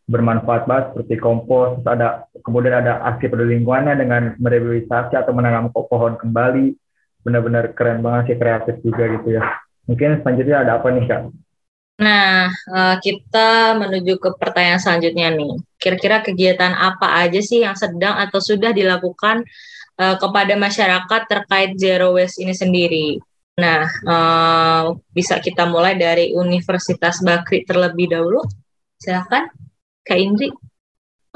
bermanfaat 0.07 0.71
banget 0.71 0.85
seperti 0.93 1.15
kompos, 1.19 1.83
ada 1.83 2.31
kemudian 2.47 2.79
ada 2.79 3.03
aksi 3.11 3.27
peduli 3.27 3.59
lingkungannya 3.59 3.95
dengan 3.99 4.23
merevitalisasi 4.39 5.19
atau 5.19 5.35
menanam 5.35 5.73
pohon 5.75 6.15
kembali, 6.15 6.79
benar-benar 7.27 7.75
keren 7.75 8.07
banget 8.07 8.35
sih 8.35 8.39
kreatif 8.39 8.77
juga 8.87 9.11
gitu 9.19 9.41
ya. 9.41 9.43
Mungkin 9.91 10.23
selanjutnya 10.23 10.63
ada 10.63 10.79
apa 10.79 10.95
nih 10.95 11.07
kak? 11.11 11.46
Nah, 11.97 12.53
eh, 12.53 12.97
kita 13.01 13.73
menuju 13.81 14.21
ke 14.21 14.31
pertanyaan 14.37 14.81
selanjutnya 14.81 15.33
nih. 15.33 15.53
Kira-kira 15.81 16.21
kegiatan 16.21 16.77
apa 16.77 17.25
aja 17.25 17.41
sih 17.41 17.65
yang 17.65 17.73
sedang 17.73 18.21
atau 18.21 18.37
sudah 18.41 18.71
dilakukan 18.77 19.45
eh, 19.97 20.17
kepada 20.21 20.55
masyarakat 20.61 21.21
terkait 21.25 21.71
zero 21.81 22.13
waste 22.17 22.45
ini 22.45 22.53
sendiri? 22.53 23.09
Nah, 23.57 23.89
eh, 23.89 24.85
bisa 25.17 25.41
kita 25.41 25.65
mulai 25.65 25.97
dari 25.97 26.37
Universitas 26.37 27.25
Bakri 27.25 27.65
terlebih 27.65 28.13
dahulu. 28.13 28.45
Silakan, 29.01 29.49
Kak 30.05 30.21
Indri. 30.21 30.53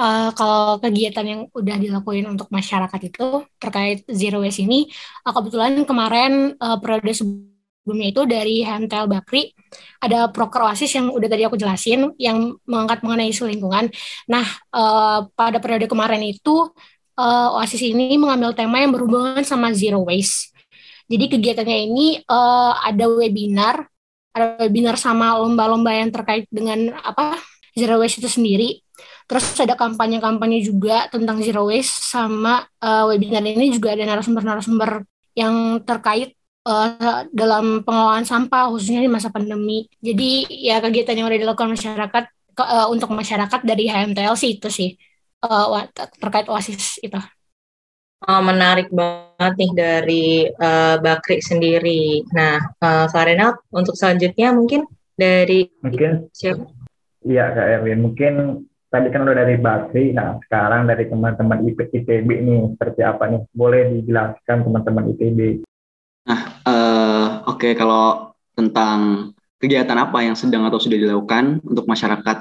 Uh, 0.01 0.33
kalau 0.33 0.81
kegiatan 0.81 1.27
yang 1.29 1.43
udah 1.53 1.77
dilakuin 1.77 2.25
untuk 2.25 2.49
masyarakat 2.49 3.13
itu 3.13 3.45
terkait 3.61 4.01
zero 4.09 4.41
waste 4.41 4.65
ini, 4.65 4.89
uh, 5.29 5.33
kebetulan 5.37 5.77
kemarin 5.85 6.57
uh, 6.57 6.81
periode 6.81 7.13
sebelumnya 7.81 8.09
itu 8.13 8.23
dari 8.29 8.57
Hentel 8.61 9.09
Bakri 9.09 9.57
ada 10.05 10.29
proker 10.29 10.69
oasis 10.69 10.93
yang 11.01 11.09
udah 11.09 11.29
tadi 11.33 11.43
aku 11.49 11.57
jelasin 11.57 12.13
yang 12.21 12.55
mengangkat 12.69 13.01
mengenai 13.01 13.33
isu 13.33 13.49
lingkungan. 13.49 13.89
Nah 14.29 14.45
uh, 14.77 15.25
pada 15.33 15.59
periode 15.59 15.89
kemarin 15.89 16.21
itu 16.21 16.69
uh, 17.17 17.49
oasis 17.57 17.81
ini 17.81 18.21
mengambil 18.21 18.53
tema 18.53 18.85
yang 18.85 18.93
berhubungan 18.93 19.41
sama 19.43 19.73
zero 19.73 20.05
waste. 20.05 20.53
Jadi 21.11 21.27
kegiatannya 21.27 21.79
ini 21.91 22.07
uh, 22.31 22.79
ada 22.85 23.11
webinar, 23.11 23.89
ada 24.31 24.61
webinar 24.63 24.95
sama 24.95 25.35
lomba-lomba 25.41 25.91
yang 25.91 26.13
terkait 26.15 26.47
dengan 26.53 26.95
apa 27.03 27.41
zero 27.75 27.99
waste 27.99 28.23
itu 28.23 28.31
sendiri. 28.31 28.85
Terus 29.27 29.57
ada 29.63 29.79
kampanye-kampanye 29.79 30.61
juga 30.61 31.07
tentang 31.09 31.41
zero 31.41 31.67
waste 31.71 32.03
sama 32.03 32.67
uh, 32.83 33.09
webinar 33.09 33.43
ini 33.47 33.73
juga 33.73 33.97
ada 33.97 34.05
narasumber-narasumber 34.05 35.07
yang 35.39 35.81
terkait 35.87 36.35
uh, 36.67 37.25
dalam 37.31 37.81
pengelolaan 37.87 38.27
sampah 38.27 38.69
khususnya 38.73 39.01
di 39.05 39.11
masa 39.11 39.33
pandemi. 39.33 39.89
Jadi 40.01 40.49
ya 40.49 40.81
kegiatan 40.81 41.17
yang 41.17 41.29
sudah 41.29 41.41
dilakukan 41.41 41.71
masyarakat 41.73 42.25
ke, 42.57 42.65
uh, 42.65 42.89
untuk 42.93 43.13
masyarakat 43.13 43.61
dari 43.65 43.85
HMTL 43.89 44.35
sih 44.37 44.59
itu 44.59 44.69
sih 44.69 44.91
uh, 45.45 45.87
terkait 46.21 46.49
OASIS 46.49 47.01
itu. 47.01 47.21
Oh, 48.21 48.45
menarik 48.45 48.93
banget 48.93 49.55
nih 49.57 49.73
dari 49.73 50.27
uh, 50.45 51.01
Bakri 51.01 51.41
sendiri. 51.41 52.21
Nah, 52.37 52.61
uh, 52.85 53.09
Farena 53.09 53.57
untuk 53.73 53.97
selanjutnya 53.97 54.53
mungkin 54.53 54.85
dari 55.17 55.65
Mungkin 55.81 56.29
siapa? 56.37 56.69
iya 57.21 57.53
Kak 57.53 57.81
Erwin, 57.81 58.01
mungkin 58.01 58.65
tadi 58.93 59.09
kan 59.09 59.25
udah 59.25 59.45
dari 59.45 59.57
Bakri, 59.57 60.13
nah 60.13 60.37
sekarang 60.45 60.89
dari 60.89 61.09
teman-teman 61.09 61.65
IP 61.69 61.93
ITB 61.93 62.29
nih 62.29 62.61
seperti 62.77 63.01
apa 63.05 63.25
nih? 63.29 63.41
Boleh 63.57 63.89
dijelaskan 63.89 64.69
teman-teman 64.69 65.05
ITB? 66.29 66.41
Eh, 66.67 67.29
Oke, 67.49 67.73
kalau 67.77 68.33
tentang 68.57 69.31
kegiatan 69.61 69.97
apa 69.97 70.25
yang 70.25 70.37
sedang 70.37 70.65
atau 70.69 70.81
sudah 70.81 70.97
dilakukan 70.97 71.61
untuk 71.65 71.85
masyarakat 71.89 72.37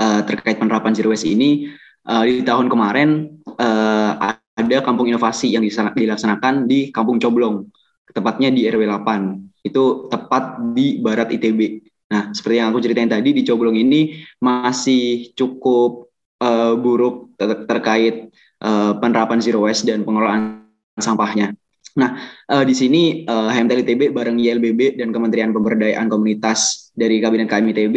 eh, 0.00 0.20
terkait 0.26 0.56
penerapan 0.58 0.92
zero 0.96 1.10
waste 1.12 1.28
ini, 1.30 1.70
eh, 2.06 2.22
di 2.26 2.42
tahun 2.46 2.66
kemarin 2.70 3.08
eh, 3.58 4.12
ada 4.60 4.78
kampung 4.84 5.08
inovasi 5.08 5.54
yang 5.56 5.64
dilaksanakan 5.64 6.68
di 6.68 6.92
Kampung 6.92 7.16
Coblong, 7.22 7.64
tepatnya 8.12 8.52
di 8.52 8.68
RW 8.68 8.84
8. 8.86 9.20
Itu 9.64 10.08
tepat 10.12 10.60
di 10.76 11.00
barat 11.00 11.32
ITB. 11.32 11.60
Nah, 12.10 12.34
seperti 12.34 12.56
yang 12.58 12.68
aku 12.74 12.82
ceritain 12.82 13.08
tadi, 13.10 13.30
di 13.32 13.42
Coblong 13.46 13.76
ini 13.78 14.20
masih 14.42 15.32
cukup 15.38 16.10
eh, 16.42 16.74
buruk 16.76 17.34
ter- 17.38 17.64
terkait 17.68 18.14
eh, 18.60 18.92
penerapan 19.00 19.38
zero 19.40 19.64
waste 19.64 19.88
dan 19.88 20.02
pengelolaan 20.04 20.66
sampahnya. 20.98 21.59
Eh, 22.50 22.64
di 22.66 22.74
sini 22.74 23.02
eh, 23.26 23.48
HMTL 23.50 23.82
ITB 23.86 24.02
bareng 24.14 24.38
YLBB 24.38 24.98
dan 24.98 25.10
Kementerian 25.10 25.50
Pemberdayaan 25.50 26.06
Komunitas 26.10 26.90
dari 26.94 27.18
Kabinet 27.18 27.50
KM 27.50 27.70
ITB 27.70 27.96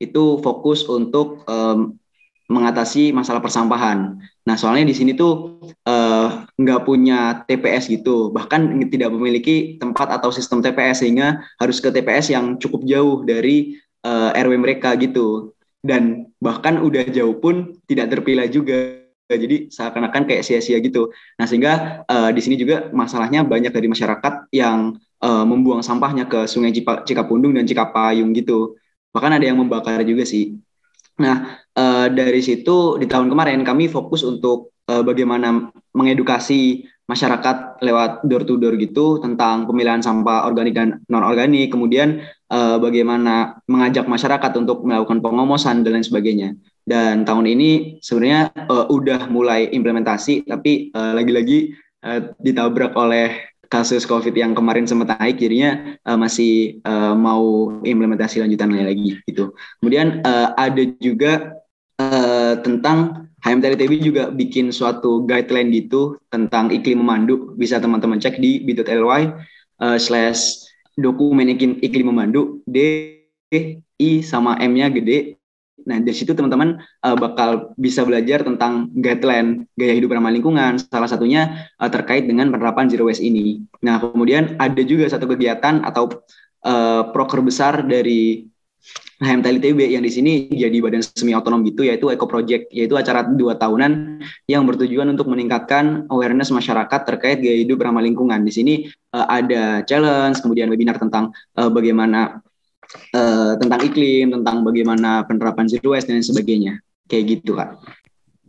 itu 0.00 0.24
fokus 0.42 0.84
untuk 0.90 1.46
em, 1.48 1.96
mengatasi 2.44 3.14
masalah 3.16 3.40
persampahan. 3.40 4.20
Nah, 4.44 4.56
soalnya 4.60 4.92
di 4.92 4.96
sini 4.96 5.16
tuh 5.16 5.60
eh, 5.88 6.28
nggak 6.60 6.80
punya 6.84 7.44
TPS 7.48 7.88
gitu, 7.88 8.28
bahkan 8.28 8.68
tidak 8.92 9.08
memiliki 9.16 9.80
tempat 9.80 10.12
atau 10.12 10.28
sistem 10.28 10.60
TPS 10.60 11.00
sehingga 11.00 11.40
harus 11.56 11.80
ke 11.80 11.88
TPS 11.88 12.36
yang 12.36 12.60
cukup 12.60 12.84
jauh 12.84 13.24
dari 13.24 13.80
eh, 14.04 14.30
RW 14.36 14.60
mereka 14.60 14.92
gitu. 15.00 15.56
Dan 15.84 16.32
bahkan 16.40 16.80
udah 16.80 17.08
jauh 17.12 17.36
pun 17.40 17.76
tidak 17.88 18.12
terpilah 18.12 18.48
juga. 18.48 19.03
Jadi 19.24 19.72
seakan-akan 19.72 20.28
kayak 20.28 20.44
sia-sia 20.44 20.76
gitu. 20.84 21.08
Nah, 21.40 21.48
sehingga 21.48 22.04
eh, 22.04 22.30
di 22.36 22.40
sini 22.44 22.60
juga 22.60 22.92
masalahnya 22.92 23.40
banyak 23.40 23.72
dari 23.72 23.88
masyarakat 23.88 24.52
yang 24.52 25.00
eh, 25.00 25.44
membuang 25.48 25.80
sampahnya 25.80 26.28
ke 26.28 26.44
Sungai 26.44 26.76
Cikapundung 26.76 27.56
dan 27.56 27.64
Cikapayung 27.64 28.36
gitu. 28.36 28.76
Bahkan 29.16 29.40
ada 29.40 29.44
yang 29.48 29.56
membakar 29.56 30.04
juga 30.04 30.28
sih. 30.28 30.60
Nah, 31.16 31.62
eh, 31.72 32.06
dari 32.12 32.40
situ 32.44 33.00
di 33.00 33.06
tahun 33.08 33.32
kemarin 33.32 33.64
kami 33.64 33.88
fokus 33.88 34.20
untuk 34.26 34.76
eh, 34.84 35.00
bagaimana 35.00 35.72
mengedukasi 35.96 36.84
masyarakat 37.04 37.84
lewat 37.84 38.24
door 38.24 38.48
to 38.48 38.56
door 38.56 38.74
gitu 38.80 39.20
tentang 39.20 39.68
pemilihan 39.68 40.00
sampah 40.00 40.48
organik 40.48 40.72
dan 40.72 41.04
non 41.12 41.24
organik, 41.24 41.68
kemudian 41.68 42.24
eh, 42.48 42.76
bagaimana 42.80 43.60
mengajak 43.68 44.08
masyarakat 44.08 44.52
untuk 44.56 44.84
melakukan 44.84 45.20
pengomosan 45.20 45.84
dan 45.84 46.00
lain 46.00 46.06
sebagainya. 46.06 46.56
Dan 46.84 47.24
tahun 47.24 47.48
ini 47.48 48.00
sebenarnya 48.00 48.52
eh, 48.56 48.86
udah 48.88 49.28
mulai 49.28 49.68
implementasi, 49.72 50.48
tapi 50.48 50.92
eh, 50.92 51.12
lagi-lagi 51.14 51.74
ditabrak 52.36 52.92
oleh 53.00 53.54
kasus 53.74 54.06
COVID 54.06 54.30
yang 54.38 54.52
kemarin 54.54 54.86
sempat 54.86 55.18
naik, 55.18 55.42
jadinya 55.42 55.98
eh, 55.98 56.18
masih 56.18 56.78
eh, 56.78 57.14
mau 57.18 57.74
implementasi 57.82 58.38
lanjutan 58.38 58.70
lagi 58.70 59.18
gitu. 59.26 59.50
Kemudian 59.82 60.22
eh, 60.22 60.48
ada 60.54 60.82
juga 61.02 61.58
eh, 62.00 62.54
tentang 62.62 63.28
HMTL 63.44 63.76
ITB 63.76 63.92
juga 64.00 64.32
bikin 64.32 64.72
suatu 64.72 65.28
guideline 65.28 65.68
gitu 65.68 66.16
tentang 66.32 66.72
iklim 66.72 67.04
memandu. 67.04 67.52
Bisa 67.60 67.76
teman-teman 67.76 68.16
cek 68.16 68.40
di 68.40 68.64
bit.ly 68.64 69.22
eh, 69.84 69.98
slash 70.00 70.64
dokumen 70.96 71.52
iklim, 71.52 71.76
iklim 71.84 72.08
memandu 72.08 72.64
D 72.64 72.78
I 74.00 74.10
sama 74.24 74.56
M-nya 74.64 74.88
gede. 74.88 75.36
Nah, 75.84 76.00
dari 76.00 76.16
situ 76.16 76.32
teman-teman 76.32 76.80
eh, 76.80 77.16
bakal 77.20 77.76
bisa 77.76 78.00
belajar 78.08 78.40
tentang 78.40 78.88
guideline 78.96 79.68
gaya 79.76 79.92
hidup 79.92 80.16
ramah 80.16 80.32
lingkungan. 80.32 80.80
Salah 80.80 81.10
satunya 81.10 81.68
eh, 81.76 81.90
terkait 81.92 82.24
dengan 82.24 82.48
penerapan 82.48 82.88
zero 82.88 83.12
waste 83.12 83.20
ini. 83.20 83.60
Nah, 83.84 84.00
kemudian 84.00 84.56
ada 84.56 84.80
juga 84.80 85.04
satu 85.04 85.28
kegiatan 85.28 85.84
atau 85.84 86.08
eh, 86.64 87.02
proker 87.12 87.44
besar 87.44 87.84
dari 87.84 88.48
HMTL 89.24 89.58
ITB 89.58 89.80
yang 89.96 90.04
di 90.04 90.12
sini 90.12 90.32
jadi 90.52 90.76
badan 90.84 91.00
semi 91.00 91.32
otonom 91.32 91.64
gitu 91.64 91.82
yaitu 91.82 92.12
Eco 92.12 92.28
Project 92.28 92.68
yaitu 92.70 92.94
acara 92.94 93.24
dua 93.24 93.56
tahunan 93.56 94.20
yang 94.46 94.68
bertujuan 94.68 95.08
untuk 95.10 95.32
meningkatkan 95.32 96.04
awareness 96.12 96.52
masyarakat 96.52 97.00
terkait 97.08 97.40
gaya 97.40 97.56
hidup 97.64 97.80
ramah 97.82 98.04
lingkungan. 98.04 98.44
Di 98.44 98.52
sini 98.52 98.74
eh, 98.90 99.26
ada 99.26 99.82
challenge, 99.88 100.44
kemudian 100.44 100.68
webinar 100.68 101.00
tentang 101.00 101.32
eh, 101.56 101.70
bagaimana 101.72 102.44
eh, 103.10 103.52
tentang 103.56 103.80
iklim, 103.82 104.30
tentang 104.30 104.62
bagaimana 104.62 105.24
penerapan 105.24 105.66
zero 105.66 105.96
waste 105.96 106.12
dan 106.12 106.20
sebagainya. 106.20 106.78
Kayak 107.08 107.24
gitu, 107.40 107.56
Kak. 107.56 107.80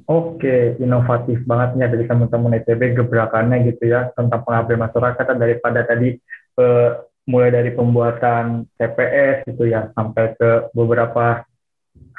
Oke, 0.05 0.77
inovatif 0.77 1.41
banget 1.49 1.81
nih 1.81 1.89
dari 1.89 2.05
teman-teman 2.05 2.61
ITB 2.61 2.93
gebrakannya 2.93 3.73
gitu 3.73 3.89
ya 3.89 4.13
tentang 4.13 4.45
pengabdian 4.45 4.85
masyarakat 4.85 5.25
daripada 5.33 5.81
tadi 5.81 6.13
eh, 6.61 6.89
mulai 7.25 7.49
dari 7.49 7.73
pembuatan 7.73 8.69
TPS 8.77 9.49
gitu 9.49 9.65
ya 9.65 9.89
sampai 9.97 10.37
ke 10.37 10.69
beberapa 10.77 11.41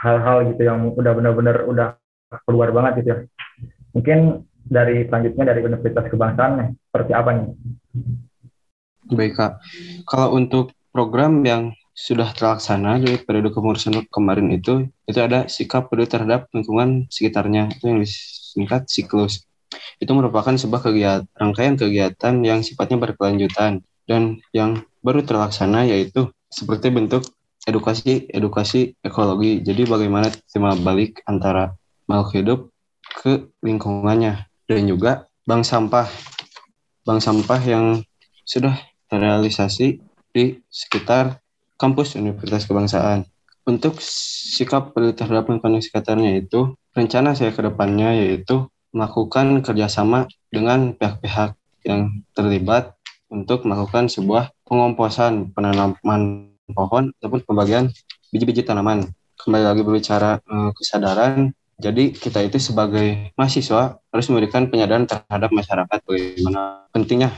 hal-hal 0.03 0.51
gitu 0.53 0.63
yang 0.67 0.91
udah 0.93 1.13
benar-benar 1.15 1.57
udah 1.67 1.89
keluar 2.45 2.75
banget 2.75 2.93
gitu 3.03 3.09
ya. 3.15 3.19
Mungkin 3.95 4.45
dari 4.67 5.07
selanjutnya 5.07 5.55
dari 5.55 5.61
Universitas 5.63 6.11
Kebangsaan 6.11 6.75
seperti 6.91 7.13
apa 7.15 7.31
nih? 7.33 7.47
Baik 9.07 9.39
Kak, 9.39 9.53
kalau 10.11 10.35
untuk 10.35 10.75
program 10.91 11.47
yang 11.47 11.71
sudah 11.97 12.35
terlaksana 12.35 13.01
dari 13.01 13.17
periode 13.23 13.55
kepengurusan 13.55 14.05
kemarin 14.11 14.53
itu, 14.53 14.91
itu 15.09 15.19
ada 15.23 15.47
sikap 15.47 15.89
peduli 15.89 16.11
terhadap 16.11 16.51
lingkungan 16.53 17.07
sekitarnya, 17.09 17.73
itu 17.73 17.89
yang 17.89 17.99
disingkat 18.03 18.91
siklus. 18.91 19.47
Itu 20.03 20.13
merupakan 20.13 20.53
sebuah 20.53 20.83
kegiatan, 20.91 21.25
rangkaian 21.39 21.79
kegiatan 21.79 22.35
yang 22.45 22.61
sifatnya 22.61 23.01
berkelanjutan 23.01 23.81
dan 24.05 24.43
yang 24.53 24.85
baru 25.07 25.23
terlaksana 25.23 25.87
yaitu 25.87 26.35
seperti 26.51 26.91
bentuk 26.91 27.23
edukasi 27.63 28.27
edukasi 28.27 28.99
ekologi. 29.07 29.63
Jadi 29.63 29.87
bagaimana 29.87 30.35
timbal 30.51 30.75
balik 30.83 31.23
antara 31.31 31.79
makhluk 32.11 32.35
hidup 32.35 32.61
ke 33.23 33.47
lingkungannya 33.63 34.51
dan 34.67 34.83
juga 34.91 35.31
bank 35.47 35.63
sampah. 35.63 36.11
Bank 37.07 37.23
sampah 37.23 37.61
yang 37.63 38.03
sudah 38.43 38.75
terrealisasi 39.07 40.03
di 40.35 40.59
sekitar 40.67 41.39
kampus 41.79 42.19
Universitas 42.19 42.67
Kebangsaan. 42.67 43.23
Untuk 43.67 43.99
sikap 44.03 44.95
terhadap 44.95 45.51
lingkungan 45.51 45.83
sekitarnya 45.83 46.39
itu, 46.39 46.75
rencana 46.95 47.35
saya 47.35 47.51
ke 47.51 47.63
depannya 47.63 48.15
yaitu 48.15 48.67
melakukan 48.95 49.61
kerjasama 49.63 50.31
dengan 50.51 50.95
pihak-pihak 50.95 51.59
yang 51.85 52.25
terlibat 52.33 52.96
untuk 53.37 53.69
melakukan 53.69 54.09
sebuah 54.09 54.49
pengomposan 54.65 55.53
penanaman 55.53 56.49
pohon 56.73 57.13
ataupun 57.21 57.45
pembagian 57.45 57.93
biji-biji 58.33 58.65
tanaman. 58.65 59.13
Kembali 59.37 59.65
lagi 59.69 59.83
berbicara 59.85 60.41
eh, 60.41 60.71
kesadaran, 60.73 61.53
jadi 61.77 62.09
kita 62.17 62.41
itu 62.41 62.57
sebagai 62.57 63.37
mahasiswa 63.37 64.01
harus 64.01 64.27
memberikan 64.33 64.73
penyadaran 64.73 65.05
terhadap 65.05 65.53
masyarakat 65.53 65.99
bagaimana 66.09 66.89
pentingnya 66.89 67.31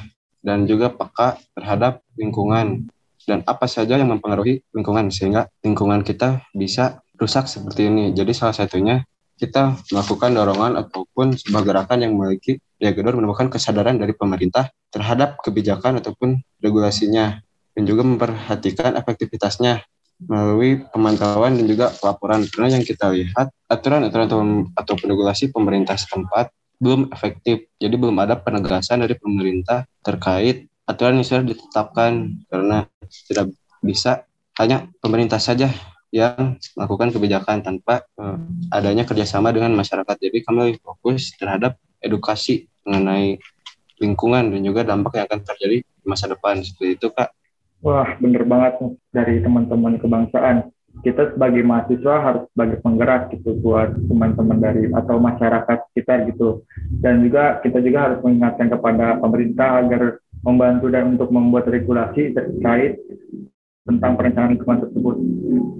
dan 0.46 0.62
juga 0.70 0.94
peka 0.94 1.42
terhadap 1.58 2.06
lingkungan 2.14 2.86
dan 3.26 3.42
apa 3.44 3.66
saja 3.66 3.98
yang 3.98 4.08
mempengaruhi 4.08 4.62
lingkungan 4.70 5.10
sehingga 5.10 5.50
lingkungan 5.66 6.06
kita 6.06 6.46
bisa 6.54 7.02
rusak 7.18 7.50
seperti 7.50 7.90
ini. 7.90 8.14
Jadi 8.14 8.30
salah 8.30 8.54
satunya 8.54 9.02
kita 9.38 9.78
melakukan 9.94 10.34
dorongan 10.34 10.72
ataupun 10.82 11.38
sebuah 11.38 11.62
gerakan 11.62 11.98
yang 12.02 12.12
memiliki 12.18 12.58
ya 12.82 12.90
gedor 12.90 13.14
menemukan 13.14 13.46
kesadaran 13.46 13.94
dari 13.94 14.12
pemerintah 14.12 14.68
terhadap 14.90 15.38
kebijakan 15.40 16.02
ataupun 16.02 16.42
regulasinya 16.58 17.38
dan 17.78 17.82
juga 17.86 18.02
memperhatikan 18.02 18.98
efektivitasnya 18.98 19.86
melalui 20.26 20.82
pemantauan 20.90 21.54
dan 21.54 21.66
juga 21.70 21.94
pelaporan. 21.94 22.42
Karena 22.50 22.74
yang 22.74 22.82
kita 22.82 23.14
lihat 23.14 23.54
aturan-aturan 23.70 24.26
atau, 24.26 24.40
atau 24.74 24.94
regulasi 24.98 25.54
pemerintah 25.54 25.94
setempat 25.94 26.50
belum 26.82 27.14
efektif. 27.14 27.70
Jadi 27.78 27.94
belum 27.94 28.18
ada 28.18 28.34
penegasan 28.34 29.06
dari 29.06 29.14
pemerintah 29.14 29.86
terkait 30.02 30.66
aturan 30.90 31.22
yang 31.22 31.26
sudah 31.26 31.46
ditetapkan. 31.46 32.34
Karena 32.50 32.82
tidak 33.30 33.54
bisa 33.78 34.26
hanya 34.58 34.90
pemerintah 34.98 35.38
saja 35.38 35.70
yang 36.08 36.56
melakukan 36.76 37.12
kebijakan 37.12 37.60
tanpa 37.60 38.04
eh, 38.16 38.38
adanya 38.72 39.04
kerjasama 39.04 39.52
dengan 39.52 39.76
masyarakat. 39.76 40.16
Jadi 40.16 40.38
kami 40.44 40.58
lebih 40.72 40.80
fokus 40.80 41.36
terhadap 41.36 41.76
edukasi 42.00 42.68
mengenai 42.86 43.36
lingkungan 43.98 44.54
dan 44.54 44.60
juga 44.62 44.86
dampak 44.86 45.18
yang 45.18 45.26
akan 45.28 45.40
terjadi 45.44 45.76
di 45.82 46.06
masa 46.06 46.30
depan 46.30 46.62
seperti 46.62 46.96
itu 46.96 47.08
kak. 47.12 47.34
Wah, 47.78 48.18
bener 48.18 48.42
banget 48.42 48.98
dari 49.14 49.38
teman-teman 49.38 50.02
kebangsaan. 50.02 50.70
Kita 50.98 51.30
sebagai 51.30 51.62
mahasiswa 51.62 52.14
harus 52.18 52.42
sebagai 52.50 52.82
penggerak 52.82 53.30
gitu 53.30 53.54
buat 53.62 53.94
teman-teman 53.94 54.58
dari 54.58 54.90
atau 54.90 55.22
masyarakat 55.22 55.78
sekitar 55.92 56.26
gitu. 56.26 56.66
Dan 56.98 57.22
juga 57.22 57.62
kita 57.62 57.78
juga 57.78 58.10
harus 58.10 58.18
mengingatkan 58.26 58.66
kepada 58.66 59.22
pemerintah 59.22 59.78
agar 59.78 60.02
membantu 60.42 60.86
dan 60.90 61.14
untuk 61.14 61.30
membuat 61.30 61.70
regulasi 61.70 62.34
terkait 62.34 62.98
tentang 63.88 64.12
perencanaan 64.20 64.52
lingkungan 64.52 64.84
tersebut. 64.84 65.16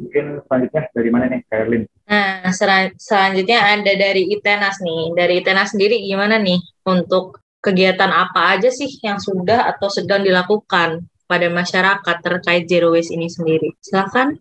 Mungkin 0.09 0.41
selanjutnya 0.49 0.83
dari 0.97 1.11
mana 1.13 1.25
nih, 1.29 1.41
Kairlin? 1.53 1.83
Nah, 2.09 2.49
selanjutnya 2.97 3.59
ada 3.61 3.93
dari 3.93 4.33
ITENAS 4.33 4.81
nih. 4.81 5.03
Dari 5.13 5.35
ITENAS 5.45 5.77
sendiri 5.77 6.01
gimana 6.01 6.41
nih 6.41 6.57
untuk 6.89 7.45
kegiatan 7.61 8.09
apa 8.09 8.57
aja 8.57 8.73
sih 8.73 8.89
yang 9.05 9.21
sudah 9.21 9.69
atau 9.69 9.93
sedang 9.93 10.25
dilakukan 10.25 11.05
pada 11.29 11.47
masyarakat 11.53 12.17
terkait 12.25 12.65
zero 12.65 12.97
waste 12.97 13.13
ini 13.13 13.29
sendiri? 13.29 13.77
Silakan. 13.85 14.41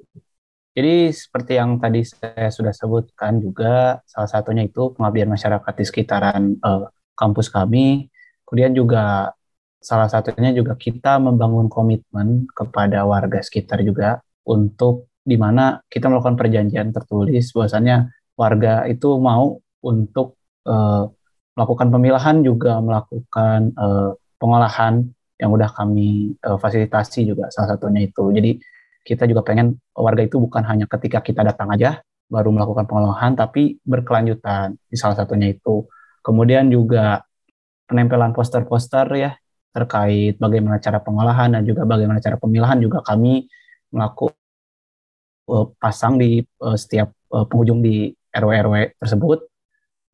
Jadi 0.77 1.09
seperti 1.09 1.57
yang 1.57 1.81
tadi 1.81 2.05
saya 2.05 2.53
sudah 2.53 2.71
sebutkan 2.71 3.41
juga 3.41 3.99
salah 4.07 4.29
satunya 4.29 4.63
itu 4.69 4.93
pengabdian 4.93 5.27
masyarakat 5.27 5.73
di 5.73 5.83
sekitaran 5.83 6.55
uh, 6.63 6.87
kampus 7.17 7.49
kami. 7.51 8.07
Kemudian 8.47 8.71
juga 8.71 9.35
salah 9.77 10.09
satunya 10.09 10.51
juga 10.51 10.73
kita 10.73 11.21
membangun 11.21 11.69
komitmen 11.69 12.49
kepada 12.51 13.05
warga 13.05 13.39
sekitar 13.39 13.85
juga 13.85 14.19
untuk 14.47 15.11
di 15.27 15.35
mana 15.35 15.83
kita 15.91 16.07
melakukan 16.07 16.39
perjanjian 16.39 16.95
tertulis 16.95 17.51
bahwasannya 17.51 18.09
warga 18.39 18.87
itu 18.87 19.19
mau 19.19 19.59
untuk 19.83 20.39
uh, 20.65 21.11
melakukan 21.57 21.87
pemilahan 21.89 22.45
juga 22.45 22.79
melakukan 22.79 23.73
uh, 23.75 24.13
pengolahan 24.37 25.03
yang 25.37 25.49
udah 25.53 25.69
kami 25.73 26.37
uh, 26.45 26.57
fasilitasi 26.57 27.27
juga 27.27 27.49
salah 27.53 27.75
satunya 27.75 28.05
itu. 28.05 28.29
Jadi 28.33 28.61
kita 29.05 29.23
juga 29.25 29.41
pengen 29.45 29.77
warga 29.93 30.25
itu 30.25 30.37
bukan 30.37 30.63
hanya 30.65 30.85
ketika 30.89 31.21
kita 31.23 31.41
datang 31.45 31.71
aja 31.73 32.01
baru 32.27 32.51
melakukan 32.51 32.85
pengolahan 32.85 33.39
tapi 33.39 33.79
berkelanjutan 33.83 34.75
di 34.87 34.95
salah 34.95 35.17
satunya 35.17 35.53
itu. 35.53 35.85
Kemudian 36.23 36.67
juga 36.67 37.23
penempelan 37.87 38.35
poster-poster 38.35 39.07
ya 39.15 39.31
terkait 39.77 40.41
bagaimana 40.41 40.81
cara 40.81 40.97
pengolahan 40.97 41.53
dan 41.53 41.61
juga 41.61 41.85
bagaimana 41.85 42.17
cara 42.17 42.41
pemilahan 42.41 42.81
juga 42.81 43.05
kami 43.05 43.45
melakukan 43.93 44.33
uh, 45.53 45.69
pasang 45.77 46.17
di 46.17 46.41
uh, 46.65 46.73
setiap 46.73 47.13
uh, 47.29 47.45
penghujung 47.45 47.85
di 47.85 48.09
RW-RW 48.33 48.97
tersebut 48.97 49.45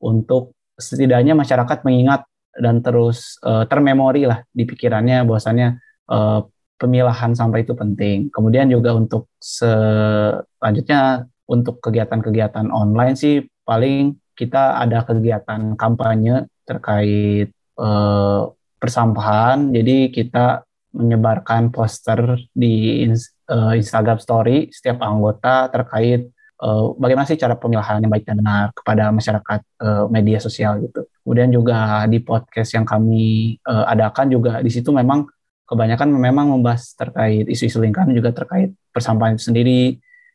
untuk 0.03 0.51
setidaknya 0.75 1.31
masyarakat 1.31 1.87
mengingat 1.87 2.27
dan 2.59 2.83
terus 2.83 3.39
uh, 3.47 3.63
termemori 3.65 4.27
lah 4.27 4.43
di 4.51 4.67
pikirannya 4.67 5.23
bahwasannya 5.23 5.79
uh, 6.11 6.43
pemilahan 6.75 7.31
sampah 7.31 7.63
itu 7.63 7.73
penting. 7.73 8.27
Kemudian 8.27 8.67
juga 8.67 8.91
untuk 8.91 9.31
selanjutnya 9.39 11.23
untuk 11.47 11.79
kegiatan-kegiatan 11.79 12.67
online 12.67 13.15
sih 13.15 13.47
paling 13.63 14.19
kita 14.35 14.81
ada 14.81 15.07
kegiatan 15.07 15.79
kampanye 15.79 16.51
terkait 16.67 17.55
uh, 17.79 18.51
persampahan. 18.83 19.71
Jadi 19.71 20.11
kita 20.11 20.67
menyebarkan 20.91 21.71
poster 21.71 22.35
di 22.51 23.07
uh, 23.47 23.71
Instagram 23.71 24.19
Story 24.19 24.67
setiap 24.75 24.99
anggota 24.99 25.71
terkait 25.71 26.27
uh, 26.59 26.91
bagaimana 26.99 27.23
sih 27.23 27.39
cara 27.39 27.55
pemilahan 27.55 28.03
yang 28.03 28.11
baik 28.11 28.27
dan 28.27 28.43
benar 28.43 28.75
kepada 28.75 29.09
masyarakat 29.09 29.59
uh, 29.79 30.05
media 30.11 30.43
sosial 30.43 30.83
gitu. 30.83 31.07
Kemudian 31.23 31.49
juga 31.55 32.03
di 32.11 32.19
podcast 32.19 32.75
yang 32.75 32.83
kami 32.83 33.55
uh, 33.63 33.87
adakan 33.87 34.27
juga 34.27 34.59
di 34.59 34.67
situ 34.67 34.91
memang 34.91 35.23
kebanyakan 35.63 36.11
memang 36.13 36.51
membahas 36.51 36.91
terkait 36.93 37.47
isu-isu 37.47 37.79
lingkungan 37.79 38.11
juga 38.11 38.35
terkait 38.35 38.75
persampahan 38.91 39.39
itu 39.39 39.47
sendiri. 39.47 39.81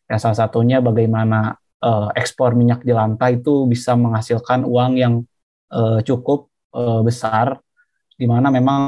Ya 0.08 0.16
salah 0.16 0.48
satunya 0.48 0.80
bagaimana 0.80 1.60
uh, 1.84 2.08
ekspor 2.16 2.56
minyak 2.56 2.80
jelantah 2.82 3.28
itu 3.30 3.68
bisa 3.68 3.92
menghasilkan 3.92 4.64
uang 4.64 4.92
yang 4.96 5.14
uh, 5.68 6.00
cukup 6.00 6.48
uh, 6.72 7.04
besar 7.04 7.60
di 8.18 8.26
mana 8.26 8.50
memang 8.50 8.82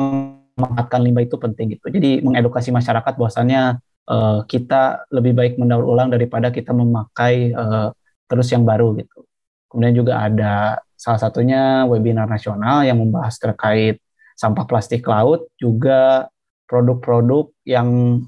memanfaatkan 0.59 1.01
limbah 1.01 1.24
itu 1.24 1.39
penting 1.39 1.78
gitu. 1.78 1.87
Jadi 1.89 2.20
mengedukasi 2.20 2.74
masyarakat 2.74 3.14
bahwasannya 3.16 3.78
uh, 4.11 4.45
kita 4.45 5.07
lebih 5.14 5.33
baik 5.33 5.55
mendaur 5.57 5.87
ulang 5.87 6.11
daripada 6.11 6.51
kita 6.51 6.74
memakai 6.74 7.55
uh, 7.55 7.95
terus 8.26 8.51
yang 8.51 8.66
baru 8.66 8.93
gitu. 8.99 9.24
Kemudian 9.70 9.95
juga 9.95 10.26
ada 10.26 10.83
salah 10.99 11.22
satunya 11.22 11.87
webinar 11.87 12.26
nasional 12.26 12.83
yang 12.83 12.99
membahas 12.99 13.39
terkait 13.39 14.03
sampah 14.35 14.66
plastik 14.66 15.07
laut, 15.07 15.47
juga 15.57 16.26
produk-produk 16.66 17.55
yang 17.64 18.20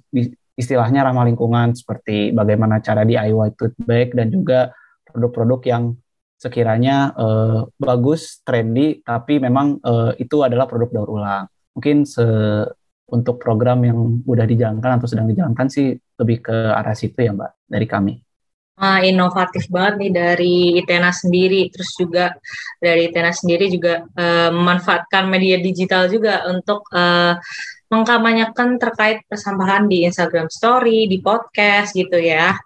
istilahnya 0.57 1.03
ramah 1.03 1.27
lingkungan 1.27 1.75
seperti 1.75 2.31
bagaimana 2.31 2.79
cara 2.85 3.03
DIY 3.03 3.59
tote 3.59 3.77
bag 3.83 4.15
dan 4.15 4.29
juga 4.31 4.71
produk-produk 5.09 5.61
yang 5.67 5.85
sekiranya 6.43 7.15
uh, 7.15 7.71
bagus, 7.79 8.43
trendy, 8.43 8.99
tapi 9.07 9.39
memang 9.39 9.79
uh, 9.87 10.11
itu 10.19 10.43
adalah 10.43 10.67
produk 10.67 10.91
daur 10.91 11.23
ulang. 11.23 11.47
Mungkin 11.79 12.03
se 12.03 12.27
untuk 13.13 13.37
program 13.39 13.85
yang 13.85 14.25
sudah 14.25 14.49
dijalankan 14.49 14.99
atau 14.99 15.07
sedang 15.07 15.29
dijalankan 15.29 15.69
sih 15.69 15.93
lebih 15.93 16.49
ke 16.49 16.57
arah 16.73 16.97
situ 16.97 17.21
ya 17.21 17.37
Mbak 17.37 17.51
dari 17.69 17.87
kami. 17.87 18.15
Ah, 18.81 19.05
inovatif 19.05 19.69
banget 19.69 19.95
nih 20.01 20.13
dari 20.17 20.57
Itena 20.81 21.13
sendiri, 21.13 21.69
terus 21.69 21.93
juga 21.95 22.35
dari 22.81 23.13
Itena 23.13 23.31
sendiri 23.31 23.69
juga 23.69 24.03
uh, 24.03 24.51
memanfaatkan 24.51 25.29
media 25.29 25.61
digital 25.61 26.09
juga 26.09 26.49
untuk 26.49 26.89
uh, 26.91 27.37
mengkampanyekan 27.93 28.81
terkait 28.81 29.23
persampahan 29.29 29.87
di 29.87 30.09
Instagram 30.09 30.49
Story, 30.49 31.05
di 31.05 31.21
podcast 31.21 31.93
gitu 31.93 32.17
ya. 32.17 32.57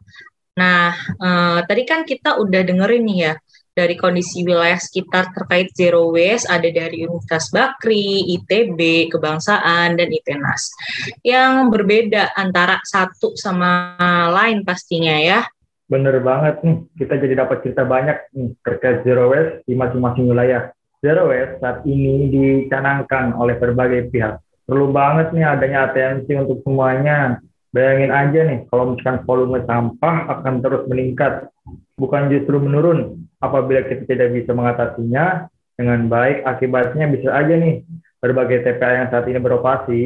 Nah, 0.56 0.94
uh, 1.20 1.58
tadi 1.66 1.82
kan 1.84 2.06
kita 2.06 2.38
udah 2.38 2.62
dengerin 2.64 3.02
nih 3.04 3.18
ya 3.18 3.32
dari 3.76 3.92
kondisi 4.00 4.40
wilayah 4.40 4.80
sekitar 4.80 5.36
terkait 5.36 5.68
zero 5.76 6.08
waste 6.08 6.48
ada 6.48 6.64
dari 6.64 7.04
Universitas 7.04 7.52
Bakri, 7.52 8.24
ITB, 8.40 9.12
Kebangsaan, 9.12 10.00
dan 10.00 10.08
ITENAS. 10.08 10.72
Yang 11.20 11.52
berbeda 11.68 12.32
antara 12.40 12.80
satu 12.88 13.36
sama 13.36 13.92
lain 14.32 14.64
pastinya 14.64 15.20
ya. 15.20 15.44
Bener 15.92 16.18
banget 16.24 16.64
nih, 16.64 16.76
kita 16.96 17.14
jadi 17.20 17.34
dapat 17.44 17.62
cerita 17.62 17.84
banyak 17.84 18.16
nih 18.32 18.50
terkait 18.64 19.04
zero 19.04 19.28
waste 19.28 19.60
di 19.68 19.76
masing-masing 19.76 20.24
wilayah. 20.24 20.72
Zero 21.04 21.28
waste 21.28 21.60
saat 21.60 21.84
ini 21.84 22.32
dicanangkan 22.32 23.36
oleh 23.36 23.60
berbagai 23.60 24.08
pihak. 24.08 24.40
Perlu 24.64 24.90
banget 24.90 25.36
nih 25.36 25.46
adanya 25.46 25.92
atensi 25.92 26.32
untuk 26.32 26.64
semuanya. 26.64 27.38
Bayangin 27.76 28.08
aja 28.08 28.40
nih, 28.40 28.64
kalau 28.72 28.96
misalkan 28.96 29.20
volume 29.28 29.60
sampah 29.68 30.32
akan 30.32 30.64
terus 30.64 30.88
meningkat, 30.88 31.52
bukan 32.00 32.32
justru 32.32 32.56
menurun, 32.56 33.25
apabila 33.40 33.84
kita 33.84 34.08
tidak 34.08 34.32
bisa 34.32 34.52
mengatasinya 34.56 35.50
dengan 35.76 36.08
baik, 36.08 36.44
akibatnya 36.48 37.06
bisa 37.12 37.28
aja 37.32 37.54
nih 37.56 37.84
berbagai 38.20 38.64
TPA 38.64 39.04
yang 39.04 39.08
saat 39.12 39.28
ini 39.28 39.38
beroperasi 39.38 40.00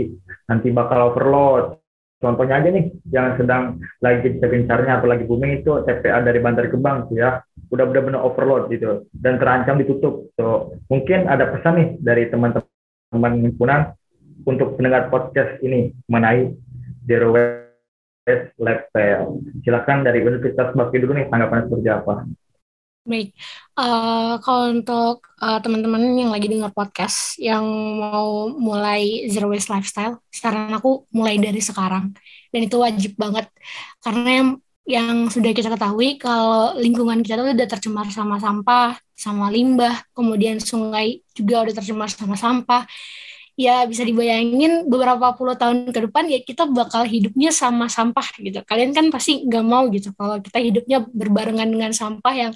nanti 0.50 0.68
bakal 0.74 1.14
overload. 1.14 1.78
Contohnya 2.20 2.60
aja 2.60 2.68
nih, 2.68 2.92
yang 3.08 3.32
sedang 3.40 3.80
lagi 4.04 4.28
gencar-gencarnya 4.28 5.00
atau 5.00 5.08
lagi 5.08 5.24
booming 5.24 5.64
itu 5.64 5.72
TPA 5.88 6.20
dari 6.20 6.36
Bantar 6.36 6.68
Gebang 6.68 7.08
ya, 7.16 7.40
udah 7.72 7.84
benar-benar 7.88 8.20
overload 8.20 8.68
gitu 8.68 9.08
dan 9.16 9.40
terancam 9.40 9.80
ditutup. 9.80 10.28
So 10.36 10.76
mungkin 10.92 11.30
ada 11.30 11.48
pesan 11.48 11.74
nih 11.80 11.88
dari 12.02 12.28
teman-teman 12.28 13.32
himpunan 13.40 13.96
untuk 14.44 14.76
pendengar 14.76 15.08
podcast 15.08 15.56
ini 15.64 15.96
mengenai 16.12 16.52
zero 17.08 17.32
waste 17.32 18.52
lifestyle. 18.60 19.40
Silakan 19.64 20.04
dari 20.04 20.20
Universitas 20.20 20.76
Bakti 20.76 21.00
dulu 21.00 21.16
nih 21.16 21.32
tanggapannya 21.32 21.72
seperti 21.72 21.88
apa? 21.88 22.14
Baik, 23.00 23.32
uh, 23.80 24.36
kalau 24.44 24.76
untuk 24.76 25.24
uh, 25.40 25.56
teman-teman 25.64 26.20
yang 26.20 26.28
lagi 26.28 26.52
dengar 26.52 26.68
podcast 26.68 27.40
yang 27.40 27.64
mau 27.96 28.52
mulai 28.52 29.24
zero 29.32 29.48
waste 29.48 29.72
lifestyle, 29.72 30.20
saran 30.28 30.68
aku 30.76 31.08
mulai 31.08 31.40
dari 31.40 31.64
sekarang. 31.64 32.12
Dan 32.52 32.60
itu 32.68 32.76
wajib 32.76 33.16
banget 33.16 33.48
karena 34.04 34.28
yang, 34.36 34.48
yang 34.84 35.16
sudah 35.32 35.50
kita 35.56 35.72
ketahui 35.72 36.20
kalau 36.20 36.76
lingkungan 36.76 37.24
kita 37.24 37.40
tuh 37.40 37.56
udah 37.56 37.68
tercemar 37.72 38.06
sama 38.12 38.36
sampah, 38.36 38.92
sama 39.16 39.48
limbah, 39.48 40.04
kemudian 40.12 40.60
sungai 40.60 41.24
juga 41.32 41.64
udah 41.64 41.74
tercemar 41.80 42.12
sama 42.12 42.36
sampah 42.36 42.84
ya 43.60 43.84
bisa 43.84 44.08
dibayangin 44.08 44.88
beberapa 44.88 45.36
puluh 45.36 45.52
tahun 45.52 45.92
ke 45.92 46.08
depan 46.08 46.24
ya 46.32 46.40
kita 46.40 46.64
bakal 46.64 47.04
hidupnya 47.04 47.52
sama 47.52 47.92
sampah 47.92 48.24
gitu. 48.40 48.64
Kalian 48.64 48.96
kan 48.96 49.12
pasti 49.12 49.44
nggak 49.44 49.64
mau 49.68 49.84
gitu 49.92 50.16
kalau 50.16 50.40
kita 50.40 50.58
hidupnya 50.64 51.04
berbarengan 51.04 51.68
dengan 51.68 51.92
sampah 51.92 52.32
yang 52.32 52.52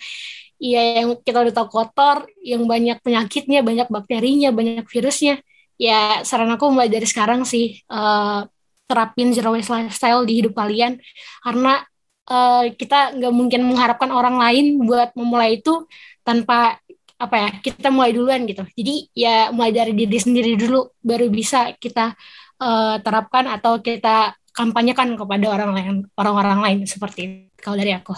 ya 0.57 1.05
yang 1.05 1.21
kita 1.21 1.45
udah 1.45 1.53
tahu 1.53 1.69
kotor, 1.69 2.25
yang 2.41 2.65
banyak 2.65 2.97
penyakitnya, 3.05 3.61
banyak 3.61 3.89
bakterinya, 3.93 4.49
banyak 4.49 4.89
virusnya. 4.89 5.45
Ya 5.77 6.25
saran 6.25 6.49
aku 6.57 6.73
mulai 6.73 6.89
dari 6.89 7.05
sekarang 7.05 7.45
sih 7.45 7.85
uh, 7.93 8.49
terapin 8.89 9.37
zero 9.37 9.53
waste 9.53 9.75
lifestyle 9.75 10.25
di 10.25 10.41
hidup 10.41 10.57
kalian 10.57 11.03
karena 11.45 11.85
uh, 12.33 12.65
kita 12.73 13.13
nggak 13.19 13.33
mungkin 13.35 13.61
mengharapkan 13.67 14.09
orang 14.09 14.41
lain 14.41 14.81
buat 14.89 15.13
memulai 15.19 15.61
itu 15.61 15.85
tanpa 16.25 16.81
apa 17.25 17.37
ya 17.41 17.49
kita 17.65 17.89
mulai 17.89 18.13
duluan 18.13 18.45
gitu. 18.45 18.63
Jadi 18.77 19.09
ya 19.17 19.49
mulai 19.51 19.73
dari 19.73 19.97
diri 19.97 20.19
sendiri 20.21 20.55
dulu 20.61 20.93
baru 21.01 21.27
bisa 21.33 21.73
kita 21.81 22.13
uh, 22.61 22.97
terapkan 23.01 23.49
atau 23.49 23.81
kita 23.81 24.37
kampanyekan 24.55 25.19
kepada 25.19 25.47
orang 25.51 25.71
lain 25.75 25.95
orang-orang 26.15 26.61
lain 26.63 26.79
seperti 26.87 27.21
itu 27.25 27.59
kalau 27.65 27.81
dari 27.81 27.97
aku. 27.97 28.15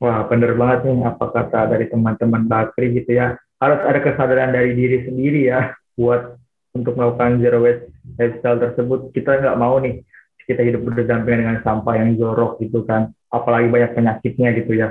Wah 0.00 0.24
bener 0.28 0.56
banget 0.56 0.88
nih 0.88 1.04
apa 1.04 1.26
kata 1.28 1.76
dari 1.76 1.88
teman-teman 1.88 2.44
Bakri 2.46 3.00
gitu 3.00 3.16
ya. 3.16 3.36
Harus 3.60 3.80
ada 3.84 4.00
kesadaran 4.00 4.56
dari 4.56 4.72
diri 4.72 5.04
sendiri 5.04 5.52
ya 5.52 5.76
buat 5.98 6.40
untuk 6.72 6.96
melakukan 6.96 7.42
zero 7.42 7.60
waste 7.60 7.90
lifestyle 8.16 8.60
tersebut. 8.62 9.12
Kita 9.12 9.42
nggak 9.42 9.58
mau 9.60 9.76
nih 9.82 10.00
kita 10.48 10.66
hidup 10.66 10.82
berdampingan 10.82 11.40
dengan 11.46 11.58
sampah 11.62 11.94
yang 11.94 12.18
jorok 12.18 12.58
gitu 12.58 12.82
kan, 12.82 13.14
apalagi 13.30 13.70
banyak 13.70 13.94
penyakitnya 13.94 14.48
gitu 14.58 14.72
ya. 14.74 14.88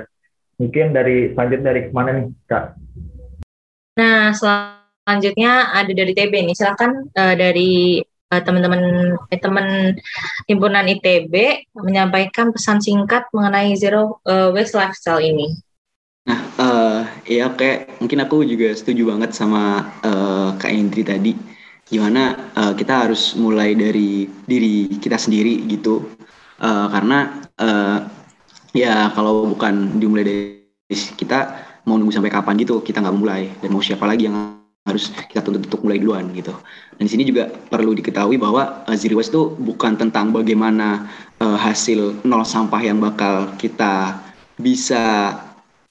Mungkin 0.56 0.96
dari 0.96 1.32
selanjutnya 1.36 1.68
dari 1.72 1.80
ke 1.88 1.92
mana 1.92 2.10
nih 2.16 2.24
kak? 2.48 2.64
Nah 3.98 4.30
selanjutnya 4.36 5.74
ada 5.74 5.90
dari 5.90 6.12
TB 6.14 6.32
nih, 6.46 6.56
silakan 6.56 7.10
uh, 7.14 7.34
dari 7.34 7.98
uh, 8.30 8.42
teman-teman 8.42 8.80
eh, 9.28 9.40
teman 9.40 9.66
himpunan 10.46 10.86
ITB 10.86 11.66
menyampaikan 11.74 12.54
pesan 12.54 12.78
singkat 12.78 13.26
mengenai 13.34 13.74
zero 13.74 14.22
uh, 14.24 14.54
waste 14.54 14.78
lifestyle 14.78 15.20
ini. 15.20 15.50
Nah, 16.30 16.40
uh, 16.60 17.00
ya 17.26 17.50
kayak 17.50 17.98
mungkin 17.98 18.22
aku 18.22 18.46
juga 18.46 18.70
setuju 18.76 19.10
banget 19.10 19.34
sama 19.34 19.90
uh, 20.06 20.54
Kak 20.54 20.70
Indri 20.70 21.02
tadi. 21.02 21.32
Gimana 21.90 22.54
uh, 22.54 22.72
kita 22.78 23.08
harus 23.08 23.34
mulai 23.34 23.74
dari 23.74 24.30
diri 24.46 24.86
kita 25.02 25.18
sendiri 25.18 25.66
gitu. 25.66 26.06
Uh, 26.60 26.86
karena 26.92 27.40
uh, 27.58 27.98
ya 28.70 29.10
kalau 29.16 29.50
bukan 29.50 29.98
dimulai 29.98 30.22
dari 30.22 30.46
kita 31.18 31.69
mau 31.88 31.96
nunggu 31.96 32.12
sampai 32.12 32.32
kapan 32.32 32.54
gitu 32.60 32.80
kita 32.84 33.00
nggak 33.00 33.16
mulai 33.16 33.48
dan 33.60 33.68
mau 33.72 33.80
siapa 33.80 34.04
lagi 34.04 34.28
yang 34.28 34.60
harus 34.88 35.12
kita 35.28 35.44
tuntut 35.44 35.68
untuk 35.68 35.84
mulai 35.84 36.00
duluan 36.00 36.32
gitu. 36.32 36.56
Dan 36.96 37.04
di 37.04 37.10
sini 37.12 37.24
juga 37.28 37.52
perlu 37.52 37.92
diketahui 37.92 38.40
bahwa 38.40 38.84
uh, 38.88 38.96
zero 38.96 39.20
waste 39.20 39.32
itu 39.32 39.52
bukan 39.60 40.00
tentang 40.00 40.32
bagaimana 40.32 41.04
uh, 41.38 41.58
hasil 41.60 42.24
nol 42.24 42.44
sampah 42.44 42.80
yang 42.80 42.96
bakal 42.96 43.52
kita 43.60 44.16
bisa 44.56 45.36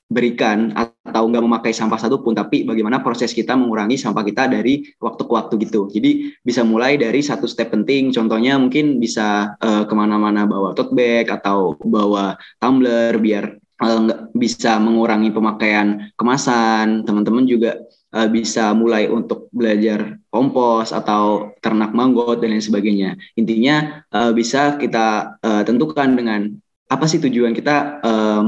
berikan 0.09 0.73
atau 0.73 1.29
nggak 1.29 1.45
memakai 1.45 1.69
sampah 1.69 2.01
satupun, 2.01 2.33
tapi 2.33 2.65
bagaimana 2.65 2.97
proses 3.05 3.29
kita 3.29 3.53
mengurangi 3.53 3.93
sampah 3.93 4.25
kita 4.25 4.49
dari 4.49 4.81
waktu 4.97 5.21
ke 5.21 5.31
waktu 5.37 5.53
gitu. 5.69 5.85
Jadi 5.85 6.33
bisa 6.41 6.65
mulai 6.65 6.97
dari 6.97 7.21
satu 7.21 7.45
step 7.45 7.69
penting, 7.69 8.09
contohnya 8.09 8.57
mungkin 8.57 8.97
bisa 8.97 9.53
uh, 9.61 9.85
ke 9.85 9.93
mana-mana 9.93 10.49
bawa 10.49 10.73
tote 10.73 10.97
bag 10.97 11.29
atau 11.29 11.77
bawa 11.77 12.41
tumbler 12.57 13.21
biar 13.21 13.53
uh, 13.81 14.29
bisa 14.35 14.77
mengurangi 14.77 15.31
pemakaian 15.31 16.11
kemasan. 16.15 17.03
Teman-teman 17.07 17.47
juga 17.47 17.79
uh, 18.13 18.29
bisa 18.29 18.71
mulai 18.75 19.07
untuk 19.09 19.49
belajar 19.51 20.19
kompos 20.29 20.93
atau 20.93 21.53
ternak 21.63 21.91
manggot 21.95 22.39
dan 22.39 22.53
lain 22.53 22.63
sebagainya. 22.63 23.15
Intinya 23.39 24.05
uh, 24.13 24.31
bisa 24.35 24.77
kita 24.77 25.39
uh, 25.41 25.63
tentukan 25.65 26.13
dengan 26.13 26.53
apa 26.89 27.05
sih 27.05 27.21
tujuan 27.21 27.53
kita 27.53 28.01
uh, 28.01 28.41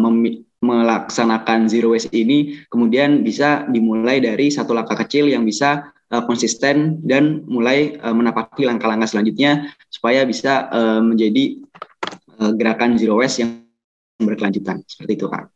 melaksanakan 0.62 1.70
zero 1.70 1.94
waste 1.94 2.14
ini 2.14 2.58
kemudian 2.70 3.22
bisa 3.22 3.66
dimulai 3.70 4.18
dari 4.22 4.50
satu 4.50 4.74
langkah 4.74 4.98
kecil 5.06 5.30
yang 5.30 5.46
bisa 5.46 5.94
uh, 6.10 6.24
konsisten 6.26 7.02
dan 7.06 7.46
mulai 7.46 7.98
uh, 8.02 8.14
menapaki 8.14 8.66
langkah-langkah 8.66 9.10
selanjutnya 9.10 9.70
supaya 9.94 10.26
bisa 10.26 10.70
uh, 10.74 11.02
menjadi 11.02 11.62
uh, 12.42 12.54
gerakan 12.58 12.98
zero 12.98 13.22
waste 13.22 13.46
yang 13.46 13.61
berkelanjutan 14.24 14.82
seperti 14.86 15.14
itu 15.18 15.26
kak. 15.28 15.50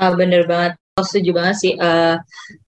Uh, 0.00 0.12
bener 0.16 0.48
banget, 0.48 0.80
setuju 0.96 1.30
banget 1.36 1.56
sih. 1.60 1.72
Uh, 1.76 2.16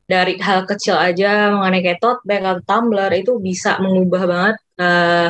dari 0.04 0.36
hal 0.36 0.68
kecil 0.68 1.00
aja 1.00 1.48
mengenai 1.56 1.80
kayak 1.80 2.00
tote 2.04 2.20
bag 2.28 2.44
atau 2.44 2.60
tumbler 2.68 3.08
itu 3.16 3.40
bisa 3.40 3.80
mengubah 3.80 4.22
banget 4.28 4.56
uh, 4.76 5.28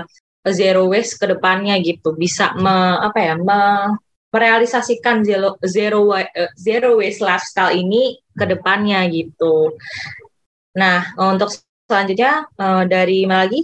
zero 0.51 0.91
waste 0.91 1.23
ke 1.23 1.31
depannya 1.31 1.79
gitu. 1.79 2.19
Bisa 2.19 2.59
me, 2.59 2.99
apa 2.99 3.19
ya, 3.23 3.35
me, 3.39 3.95
merealisasikan 4.33 5.23
zero 5.23 5.61
zero 5.63 6.11
eh, 6.19 6.51
zero 6.59 6.99
waste 6.99 7.23
lifestyle 7.23 7.71
ini 7.77 8.19
ke 8.35 8.45
depannya 8.49 9.07
gitu. 9.07 9.77
Nah, 10.75 11.15
untuk 11.21 11.53
selanjutnya 11.87 12.49
uh, 12.57 12.83
dari 12.89 13.29
mana 13.29 13.47
lagi? 13.47 13.61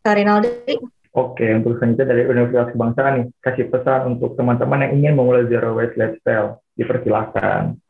Karinaldi. 0.00 0.95
Oke, 1.16 1.48
untuk 1.48 1.80
selanjutnya 1.80 2.12
dari 2.12 2.22
Universitas 2.28 2.76
Kebangsaan 2.76 3.12
nih, 3.16 3.26
kasih 3.40 3.66
pesan 3.72 4.00
untuk 4.14 4.36
teman-teman 4.36 4.84
yang 4.84 4.92
ingin 5.00 5.12
memulai 5.16 5.48
zero 5.48 5.72
waste 5.72 5.96
lifestyle. 5.96 6.60
Dipersilahkan. 6.76 7.80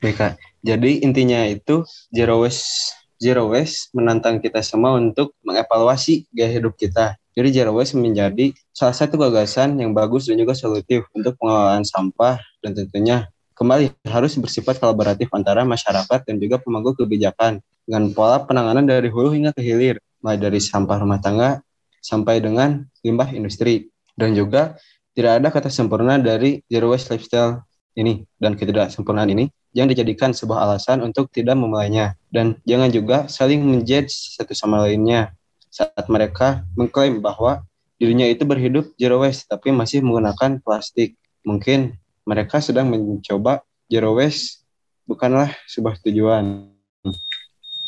Oke, 0.00 0.10
Kak. 0.16 0.40
Jadi 0.64 1.04
intinya 1.04 1.44
itu 1.44 1.84
zero 2.08 2.40
waste 2.40 2.96
zero 3.18 3.50
waste 3.50 3.92
menantang 3.92 4.38
kita 4.38 4.62
semua 4.62 4.96
untuk 4.96 5.34
mengevaluasi 5.42 6.30
gaya 6.30 6.62
hidup 6.62 6.78
kita 6.78 7.18
jadi 7.38 7.62
zero 7.62 7.70
waste 7.74 7.94
menjadi 7.98 8.50
salah 8.74 8.94
satu 8.94 9.14
gagasan 9.14 9.78
yang 9.78 9.94
bagus 9.94 10.26
dan 10.26 10.38
juga 10.38 10.58
solutif 10.58 11.06
untuk 11.14 11.38
pengelolaan 11.38 11.86
sampah 11.86 12.38
dan 12.62 12.74
tentunya 12.74 13.30
kembali 13.54 13.94
harus 14.10 14.34
bersifat 14.38 14.82
kolaboratif 14.82 15.30
antara 15.34 15.62
masyarakat 15.62 16.26
dan 16.26 16.34
juga 16.38 16.58
pemangku 16.58 16.98
kebijakan 16.98 17.62
dengan 17.86 18.10
pola 18.10 18.42
penanganan 18.42 18.90
dari 18.90 19.06
hulu 19.06 19.30
hingga 19.34 19.54
ke 19.54 19.62
hilir, 19.62 20.02
mulai 20.18 20.34
dari 20.34 20.58
sampah 20.58 20.98
rumah 20.98 21.22
tangga 21.22 21.62
sampai 22.00 22.42
dengan 22.42 22.86
limbah 23.02 23.30
industri. 23.34 23.90
Dan 24.18 24.34
juga 24.34 24.74
tidak 25.14 25.42
ada 25.42 25.48
kata 25.50 25.70
sempurna 25.70 26.18
dari 26.18 26.62
zero 26.70 26.90
waste 26.94 27.14
lifestyle 27.14 27.66
ini 27.98 28.22
dan 28.38 28.54
ketidaksempurnaan 28.54 29.30
ini 29.34 29.50
yang 29.74 29.90
dijadikan 29.90 30.30
sebuah 30.30 30.64
alasan 30.64 31.02
untuk 31.02 31.30
tidak 31.34 31.58
memulainya. 31.58 32.14
Dan 32.30 32.58
jangan 32.62 32.90
juga 32.90 33.26
saling 33.26 33.62
menjudge 33.62 34.38
satu 34.38 34.54
sama 34.54 34.86
lainnya 34.86 35.34
saat 35.68 36.06
mereka 36.08 36.64
mengklaim 36.78 37.20
bahwa 37.20 37.62
dirinya 37.98 38.24
itu 38.24 38.46
berhidup 38.46 38.94
zero 38.94 39.20
waste 39.20 39.50
tapi 39.50 39.74
masih 39.74 40.00
menggunakan 40.02 40.62
plastik. 40.62 41.18
Mungkin 41.42 41.98
mereka 42.22 42.62
sedang 42.62 42.90
mencoba 42.90 43.62
zero 43.90 44.14
waste 44.14 44.62
bukanlah 45.08 45.50
sebuah 45.64 45.96
tujuan, 46.04 46.68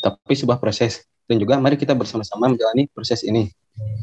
tapi 0.00 0.32
sebuah 0.32 0.56
proses. 0.56 1.04
Dan 1.28 1.38
juga 1.38 1.60
mari 1.62 1.78
kita 1.78 1.94
bersama-sama 1.94 2.50
menjalani 2.50 2.90
proses 2.90 3.22
ini. 3.22 3.52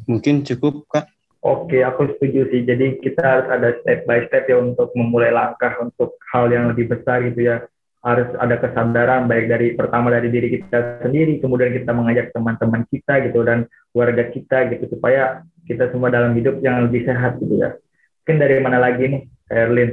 Mungkin 0.08 0.48
cukup, 0.48 0.88
Kak? 0.88 1.06
Oke, 1.44 1.84
aku 1.86 2.12
setuju 2.16 2.50
sih. 2.50 2.64
Jadi 2.66 3.00
kita 3.04 3.22
harus 3.24 3.48
ada 3.52 3.70
step 3.84 4.04
by 4.08 4.26
step 4.28 4.50
ya 4.50 4.58
untuk 4.60 4.92
memulai 4.98 5.32
langkah 5.32 5.78
untuk 5.80 6.18
hal 6.34 6.52
yang 6.52 6.72
lebih 6.72 6.92
besar 6.92 7.24
gitu 7.24 7.48
ya 7.48 7.64
harus 8.08 8.30
ada 8.40 8.56
kesadaran 8.62 9.28
baik 9.28 9.52
dari 9.52 9.68
pertama 9.76 10.14
dari 10.14 10.32
diri 10.32 10.54
kita 10.54 11.04
sendiri 11.04 11.44
kemudian 11.44 11.76
kita 11.76 11.92
mengajak 11.92 12.32
teman-teman 12.32 12.88
kita 12.88 13.26
gitu 13.26 13.42
dan 13.42 13.68
warga 13.92 14.32
kita 14.32 14.70
gitu 14.72 14.96
supaya 14.96 15.44
kita 15.68 15.92
semua 15.92 16.08
dalam 16.08 16.32
hidup 16.38 16.62
yang 16.64 16.88
lebih 16.88 17.04
sehat 17.04 17.36
gitu 17.42 17.60
ya 17.60 17.76
mungkin 18.24 18.38
dari 18.38 18.56
mana 18.64 18.78
lagi 18.80 19.04
nih 19.12 19.22
Erlin 19.52 19.92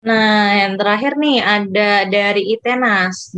Nah, 0.00 0.56
yang 0.56 0.80
terakhir 0.80 1.20
nih 1.20 1.44
ada 1.44 2.08
dari 2.08 2.56
Itenas. 2.56 3.36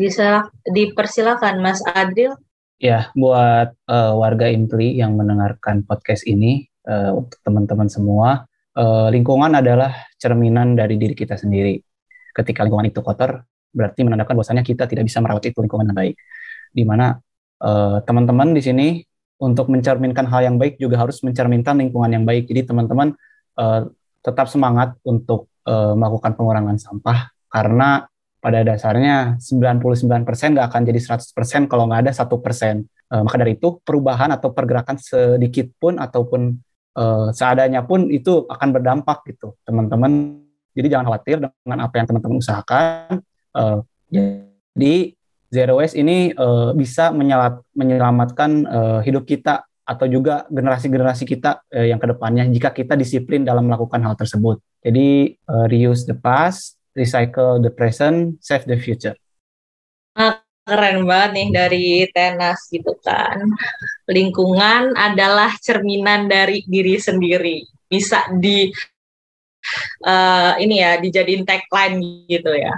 dipersilakan 0.62 1.59
Mas 1.59 1.82
Adril. 1.82 2.38
Ya, 2.83 3.14
buat 3.14 3.78
uh, 3.87 4.12
warga 4.18 4.51
Impli 4.51 4.99
yang 4.99 5.14
mendengarkan 5.14 5.87
podcast 5.87 6.26
ini, 6.26 6.66
uh, 6.83 7.14
untuk 7.14 7.39
teman-teman 7.47 7.87
semua, 7.87 8.43
uh, 8.74 9.07
lingkungan 9.07 9.55
adalah 9.55 10.11
cerminan 10.18 10.74
dari 10.74 10.99
diri 10.99 11.14
kita 11.14 11.39
sendiri. 11.39 11.78
Ketika 12.35 12.66
lingkungan 12.66 12.91
itu 12.91 12.99
kotor, 12.99 13.47
berarti 13.70 14.03
menandakan 14.03 14.35
bahwasanya 14.35 14.66
kita 14.66 14.91
tidak 14.91 15.07
bisa 15.07 15.22
merawat 15.22 15.47
itu 15.47 15.62
lingkungan 15.62 15.95
yang 15.95 15.99
baik. 16.03 16.18
Di 16.74 16.83
mana 16.83 17.22
uh, 17.62 18.03
teman-teman 18.03 18.51
di 18.51 18.62
sini 18.66 18.89
untuk 19.39 19.70
mencerminkan 19.70 20.26
hal 20.26 20.43
yang 20.43 20.59
baik 20.59 20.74
juga 20.83 20.99
harus 20.99 21.22
mencerminkan 21.22 21.78
lingkungan 21.78 22.11
yang 22.11 22.26
baik. 22.26 22.51
Jadi 22.51 22.66
teman-teman 22.66 23.14
uh, 23.62 23.87
tetap 24.26 24.51
semangat 24.51 24.99
untuk 25.07 25.47
uh, 25.70 25.95
melakukan 25.95 26.35
pengurangan 26.35 26.83
sampah 26.83 27.30
karena 27.47 28.11
pada 28.43 28.66
dasarnya 28.66 29.38
99% 29.38 30.26
nggak 30.26 30.66
akan 30.66 30.82
jadi 30.82 30.99
100% 30.99 31.70
kalau 31.70 31.86
nggak 31.86 32.11
ada 32.11 32.12
satu 32.12 32.43
persen. 32.43 32.90
Uh, 33.07 33.22
maka 33.22 33.38
dari 33.38 33.55
itu 33.55 33.78
perubahan 33.86 34.34
atau 34.34 34.51
pergerakan 34.51 34.99
sedikit 34.99 35.70
pun 35.78 36.03
ataupun 36.03 36.59
uh, 36.99 37.30
seadanya 37.30 37.86
pun 37.86 38.11
itu 38.11 38.43
akan 38.51 38.68
berdampak 38.74 39.22
gitu 39.30 39.55
teman-teman. 39.62 40.43
Jadi 40.74 40.86
jangan 40.90 41.14
khawatir 41.14 41.38
dengan 41.38 41.78
apa 41.86 41.95
yang 42.03 42.07
teman-teman 42.11 42.36
usahakan. 42.43 43.22
Uh, 43.55 43.78
jadi 44.11 45.14
zero 45.53 45.78
waste 45.78 46.01
ini 46.01 46.34
uh, 46.34 46.74
bisa 46.74 47.14
menyelat, 47.14 47.62
menyelamatkan 47.78 48.51
uh, 48.66 49.01
hidup 49.07 49.22
kita 49.22 49.62
atau 49.82 50.07
juga 50.09 50.49
generasi-generasi 50.49 51.28
kita 51.28 51.62
uh, 51.68 51.86
yang 51.86 52.01
ke 52.03 52.11
depannya 52.11 52.49
jika 52.51 52.74
kita 52.74 52.99
disiplin 52.99 53.47
dalam 53.47 53.70
melakukan 53.70 54.03
hal 54.03 54.18
tersebut. 54.18 54.59
Jadi 54.82 55.36
uh, 55.47 55.70
reuse 55.70 56.09
the 56.09 56.16
past, 56.16 56.82
recycle 56.97 57.61
the 57.61 57.72
present, 57.72 58.38
save 58.45 58.64
the 58.68 58.76
future. 58.76 59.16
Ah, 60.16 60.45
keren 60.62 61.09
banget 61.09 61.30
nih 61.34 61.49
dari 61.51 61.86
Tenas 62.12 62.68
gitu 62.70 62.95
kan. 63.03 63.43
Lingkungan 64.07 64.95
adalah 64.95 65.57
cerminan 65.59 66.30
dari 66.30 66.62
diri 66.68 67.01
sendiri. 67.01 67.64
Bisa 67.88 68.28
di 68.36 68.70
uh, 70.07 70.55
ini 70.61 70.80
ya 70.80 71.01
dijadiin 71.01 71.49
tagline 71.49 72.28
gitu 72.28 72.53
ya. 72.55 72.72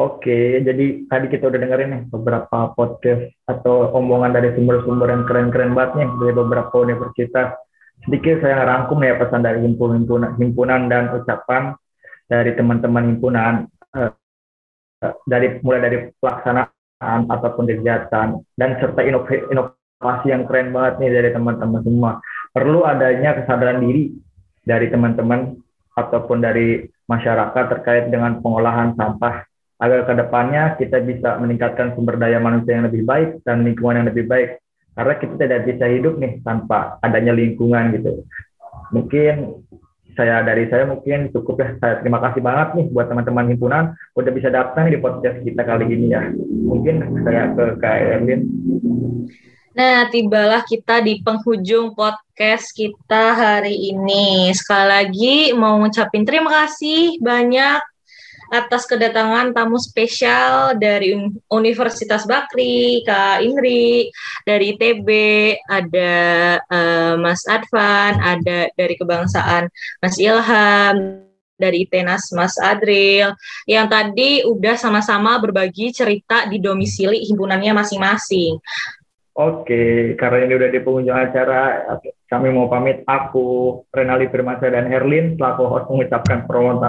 Oke, 0.00 0.64
jadi 0.64 1.04
tadi 1.12 1.26
kita 1.28 1.52
udah 1.52 1.60
dengerin 1.60 1.90
nih 1.92 2.02
beberapa 2.08 2.72
podcast 2.72 3.36
atau 3.44 3.92
omongan 3.92 4.32
dari 4.32 4.56
sumber-sumber 4.56 5.12
yang 5.12 5.28
keren-keren 5.28 5.76
banget 5.76 6.00
nih 6.00 6.08
dari 6.16 6.32
beberapa 6.40 6.72
universitas. 6.80 7.52
Sedikit 8.08 8.40
saya 8.40 8.64
rangkum 8.64 8.96
ya 9.04 9.20
pesan 9.20 9.44
dari 9.44 9.60
himpunan, 9.60 10.08
himpunan 10.40 10.88
dan 10.88 11.12
ucapan 11.12 11.76
dari 12.30 12.54
teman-teman 12.54 13.10
himpunan 13.10 13.66
eh, 13.98 14.14
dari 15.26 15.58
mulai 15.66 15.80
dari 15.90 15.98
pelaksanaan 16.22 17.26
ataupun 17.26 17.66
kegiatan 17.66 18.38
dan 18.54 18.70
serta 18.78 19.02
inovasi 19.02 20.26
yang 20.30 20.46
keren 20.46 20.70
banget 20.70 20.94
nih 21.02 21.10
dari 21.10 21.30
teman-teman 21.34 21.82
semua. 21.82 22.12
Perlu 22.54 22.86
adanya 22.86 23.34
kesadaran 23.42 23.82
diri 23.82 24.14
dari 24.62 24.86
teman-teman 24.86 25.58
ataupun 25.98 26.38
dari 26.38 26.86
masyarakat 27.10 27.64
terkait 27.74 28.14
dengan 28.14 28.38
pengolahan 28.38 28.94
sampah 28.94 29.42
agar 29.80 30.04
ke 30.04 30.14
depannya 30.14 30.76
kita 30.76 31.00
bisa 31.02 31.40
meningkatkan 31.40 31.96
sumber 31.96 32.20
daya 32.20 32.38
manusia 32.38 32.76
yang 32.78 32.86
lebih 32.86 33.02
baik 33.02 33.40
dan 33.42 33.64
lingkungan 33.64 34.04
yang 34.04 34.08
lebih 34.12 34.28
baik 34.28 34.60
karena 34.92 35.14
kita 35.16 35.34
tidak 35.40 35.60
bisa 35.64 35.84
hidup 35.88 36.14
nih 36.20 36.38
tanpa 36.44 37.00
adanya 37.00 37.32
lingkungan 37.32 37.96
gitu 37.96 38.28
mungkin 38.92 39.64
saya 40.16 40.42
dari 40.46 40.66
saya 40.70 40.86
mungkin 40.86 41.28
cukup 41.34 41.56
ya. 41.60 41.68
Saya 41.78 41.94
terima 42.00 42.22
kasih 42.22 42.42
banget 42.42 42.68
nih 42.78 42.86
buat 42.90 43.06
teman-teman 43.10 43.50
himpunan 43.50 43.84
udah 44.14 44.32
bisa 44.32 44.48
datang 44.48 44.88
di 44.88 44.98
podcast 44.98 45.42
kita 45.42 45.62
kali 45.62 45.86
ini 45.90 46.14
ya. 46.14 46.30
Mungkin 46.70 47.24
saya 47.26 47.50
ke 47.54 47.64
Kak 47.82 47.96
Erwin. 47.98 48.40
Nah, 49.70 50.10
tibalah 50.10 50.66
kita 50.66 50.98
di 50.98 51.22
penghujung 51.22 51.94
podcast 51.94 52.74
kita 52.74 53.38
hari 53.38 53.94
ini. 53.94 54.50
Sekali 54.50 54.86
lagi 54.86 55.36
mau 55.54 55.78
ngucapin 55.78 56.26
terima 56.26 56.50
kasih 56.50 57.22
banyak 57.22 57.89
atas 58.50 58.84
kedatangan 58.84 59.54
tamu 59.54 59.78
spesial 59.78 60.74
dari 60.74 61.14
Universitas 61.48 62.26
Bakri, 62.26 63.06
Kak 63.06 63.46
Indri, 63.46 64.10
dari 64.42 64.74
TB, 64.74 65.08
ada 65.70 66.12
uh, 66.66 67.14
Mas 67.22 67.46
Advan, 67.46 68.18
ada 68.18 68.68
dari 68.74 68.94
kebangsaan 68.98 69.70
Mas 70.02 70.18
Ilham, 70.18 71.22
dari 71.54 71.86
Tenas 71.86 72.26
Mas 72.34 72.58
Adril, 72.58 73.30
yang 73.70 73.86
tadi 73.86 74.42
udah 74.42 74.74
sama-sama 74.74 75.38
berbagi 75.38 75.94
cerita 75.94 76.50
di 76.50 76.58
domisili 76.58 77.22
himpunannya 77.30 77.70
masing-masing. 77.70 78.58
Oke, 79.30 80.18
karena 80.18 80.44
ini 80.44 80.52
udah 80.58 80.68
di 80.74 80.80
pengunjung 80.82 81.16
acara, 81.16 81.86
kami 82.26 82.50
mau 82.50 82.66
pamit. 82.66 83.06
Aku, 83.06 83.78
Renali 83.88 84.26
Firmansyah 84.26 84.74
dan 84.74 84.90
Herlin, 84.90 85.38
selaku 85.38 85.62
host 85.70 85.86
mengucapkan 85.86 86.44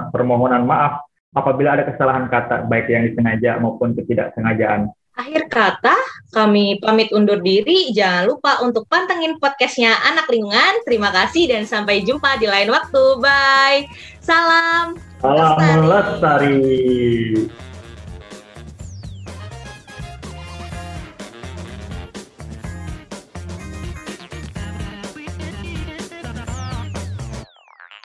permohonan 0.09 0.65
maaf 0.65 1.10
apabila 1.31 1.79
ada 1.79 1.87
kesalahan 1.87 2.27
kata 2.27 2.67
baik 2.67 2.91
yang 2.91 3.07
disengaja 3.07 3.59
maupun 3.59 3.95
ketidaksengajaan. 3.95 4.91
Akhir 5.11 5.51
kata, 5.51 5.95
kami 6.31 6.79
pamit 6.79 7.11
undur 7.11 7.43
diri. 7.43 7.91
Jangan 7.91 8.31
lupa 8.31 8.63
untuk 8.63 8.87
pantengin 8.87 9.35
podcastnya 9.37 9.91
Anak 10.07 10.31
Lingkungan. 10.31 10.87
Terima 10.87 11.11
kasih 11.11 11.51
dan 11.51 11.67
sampai 11.67 12.01
jumpa 12.07 12.39
di 12.39 12.47
lain 12.47 12.71
waktu. 12.71 13.03
Bye. 13.19 13.91
Salam. 14.23 14.95
Salam 15.19 15.83
lestari. 15.83 15.83
lestari. 15.85 16.59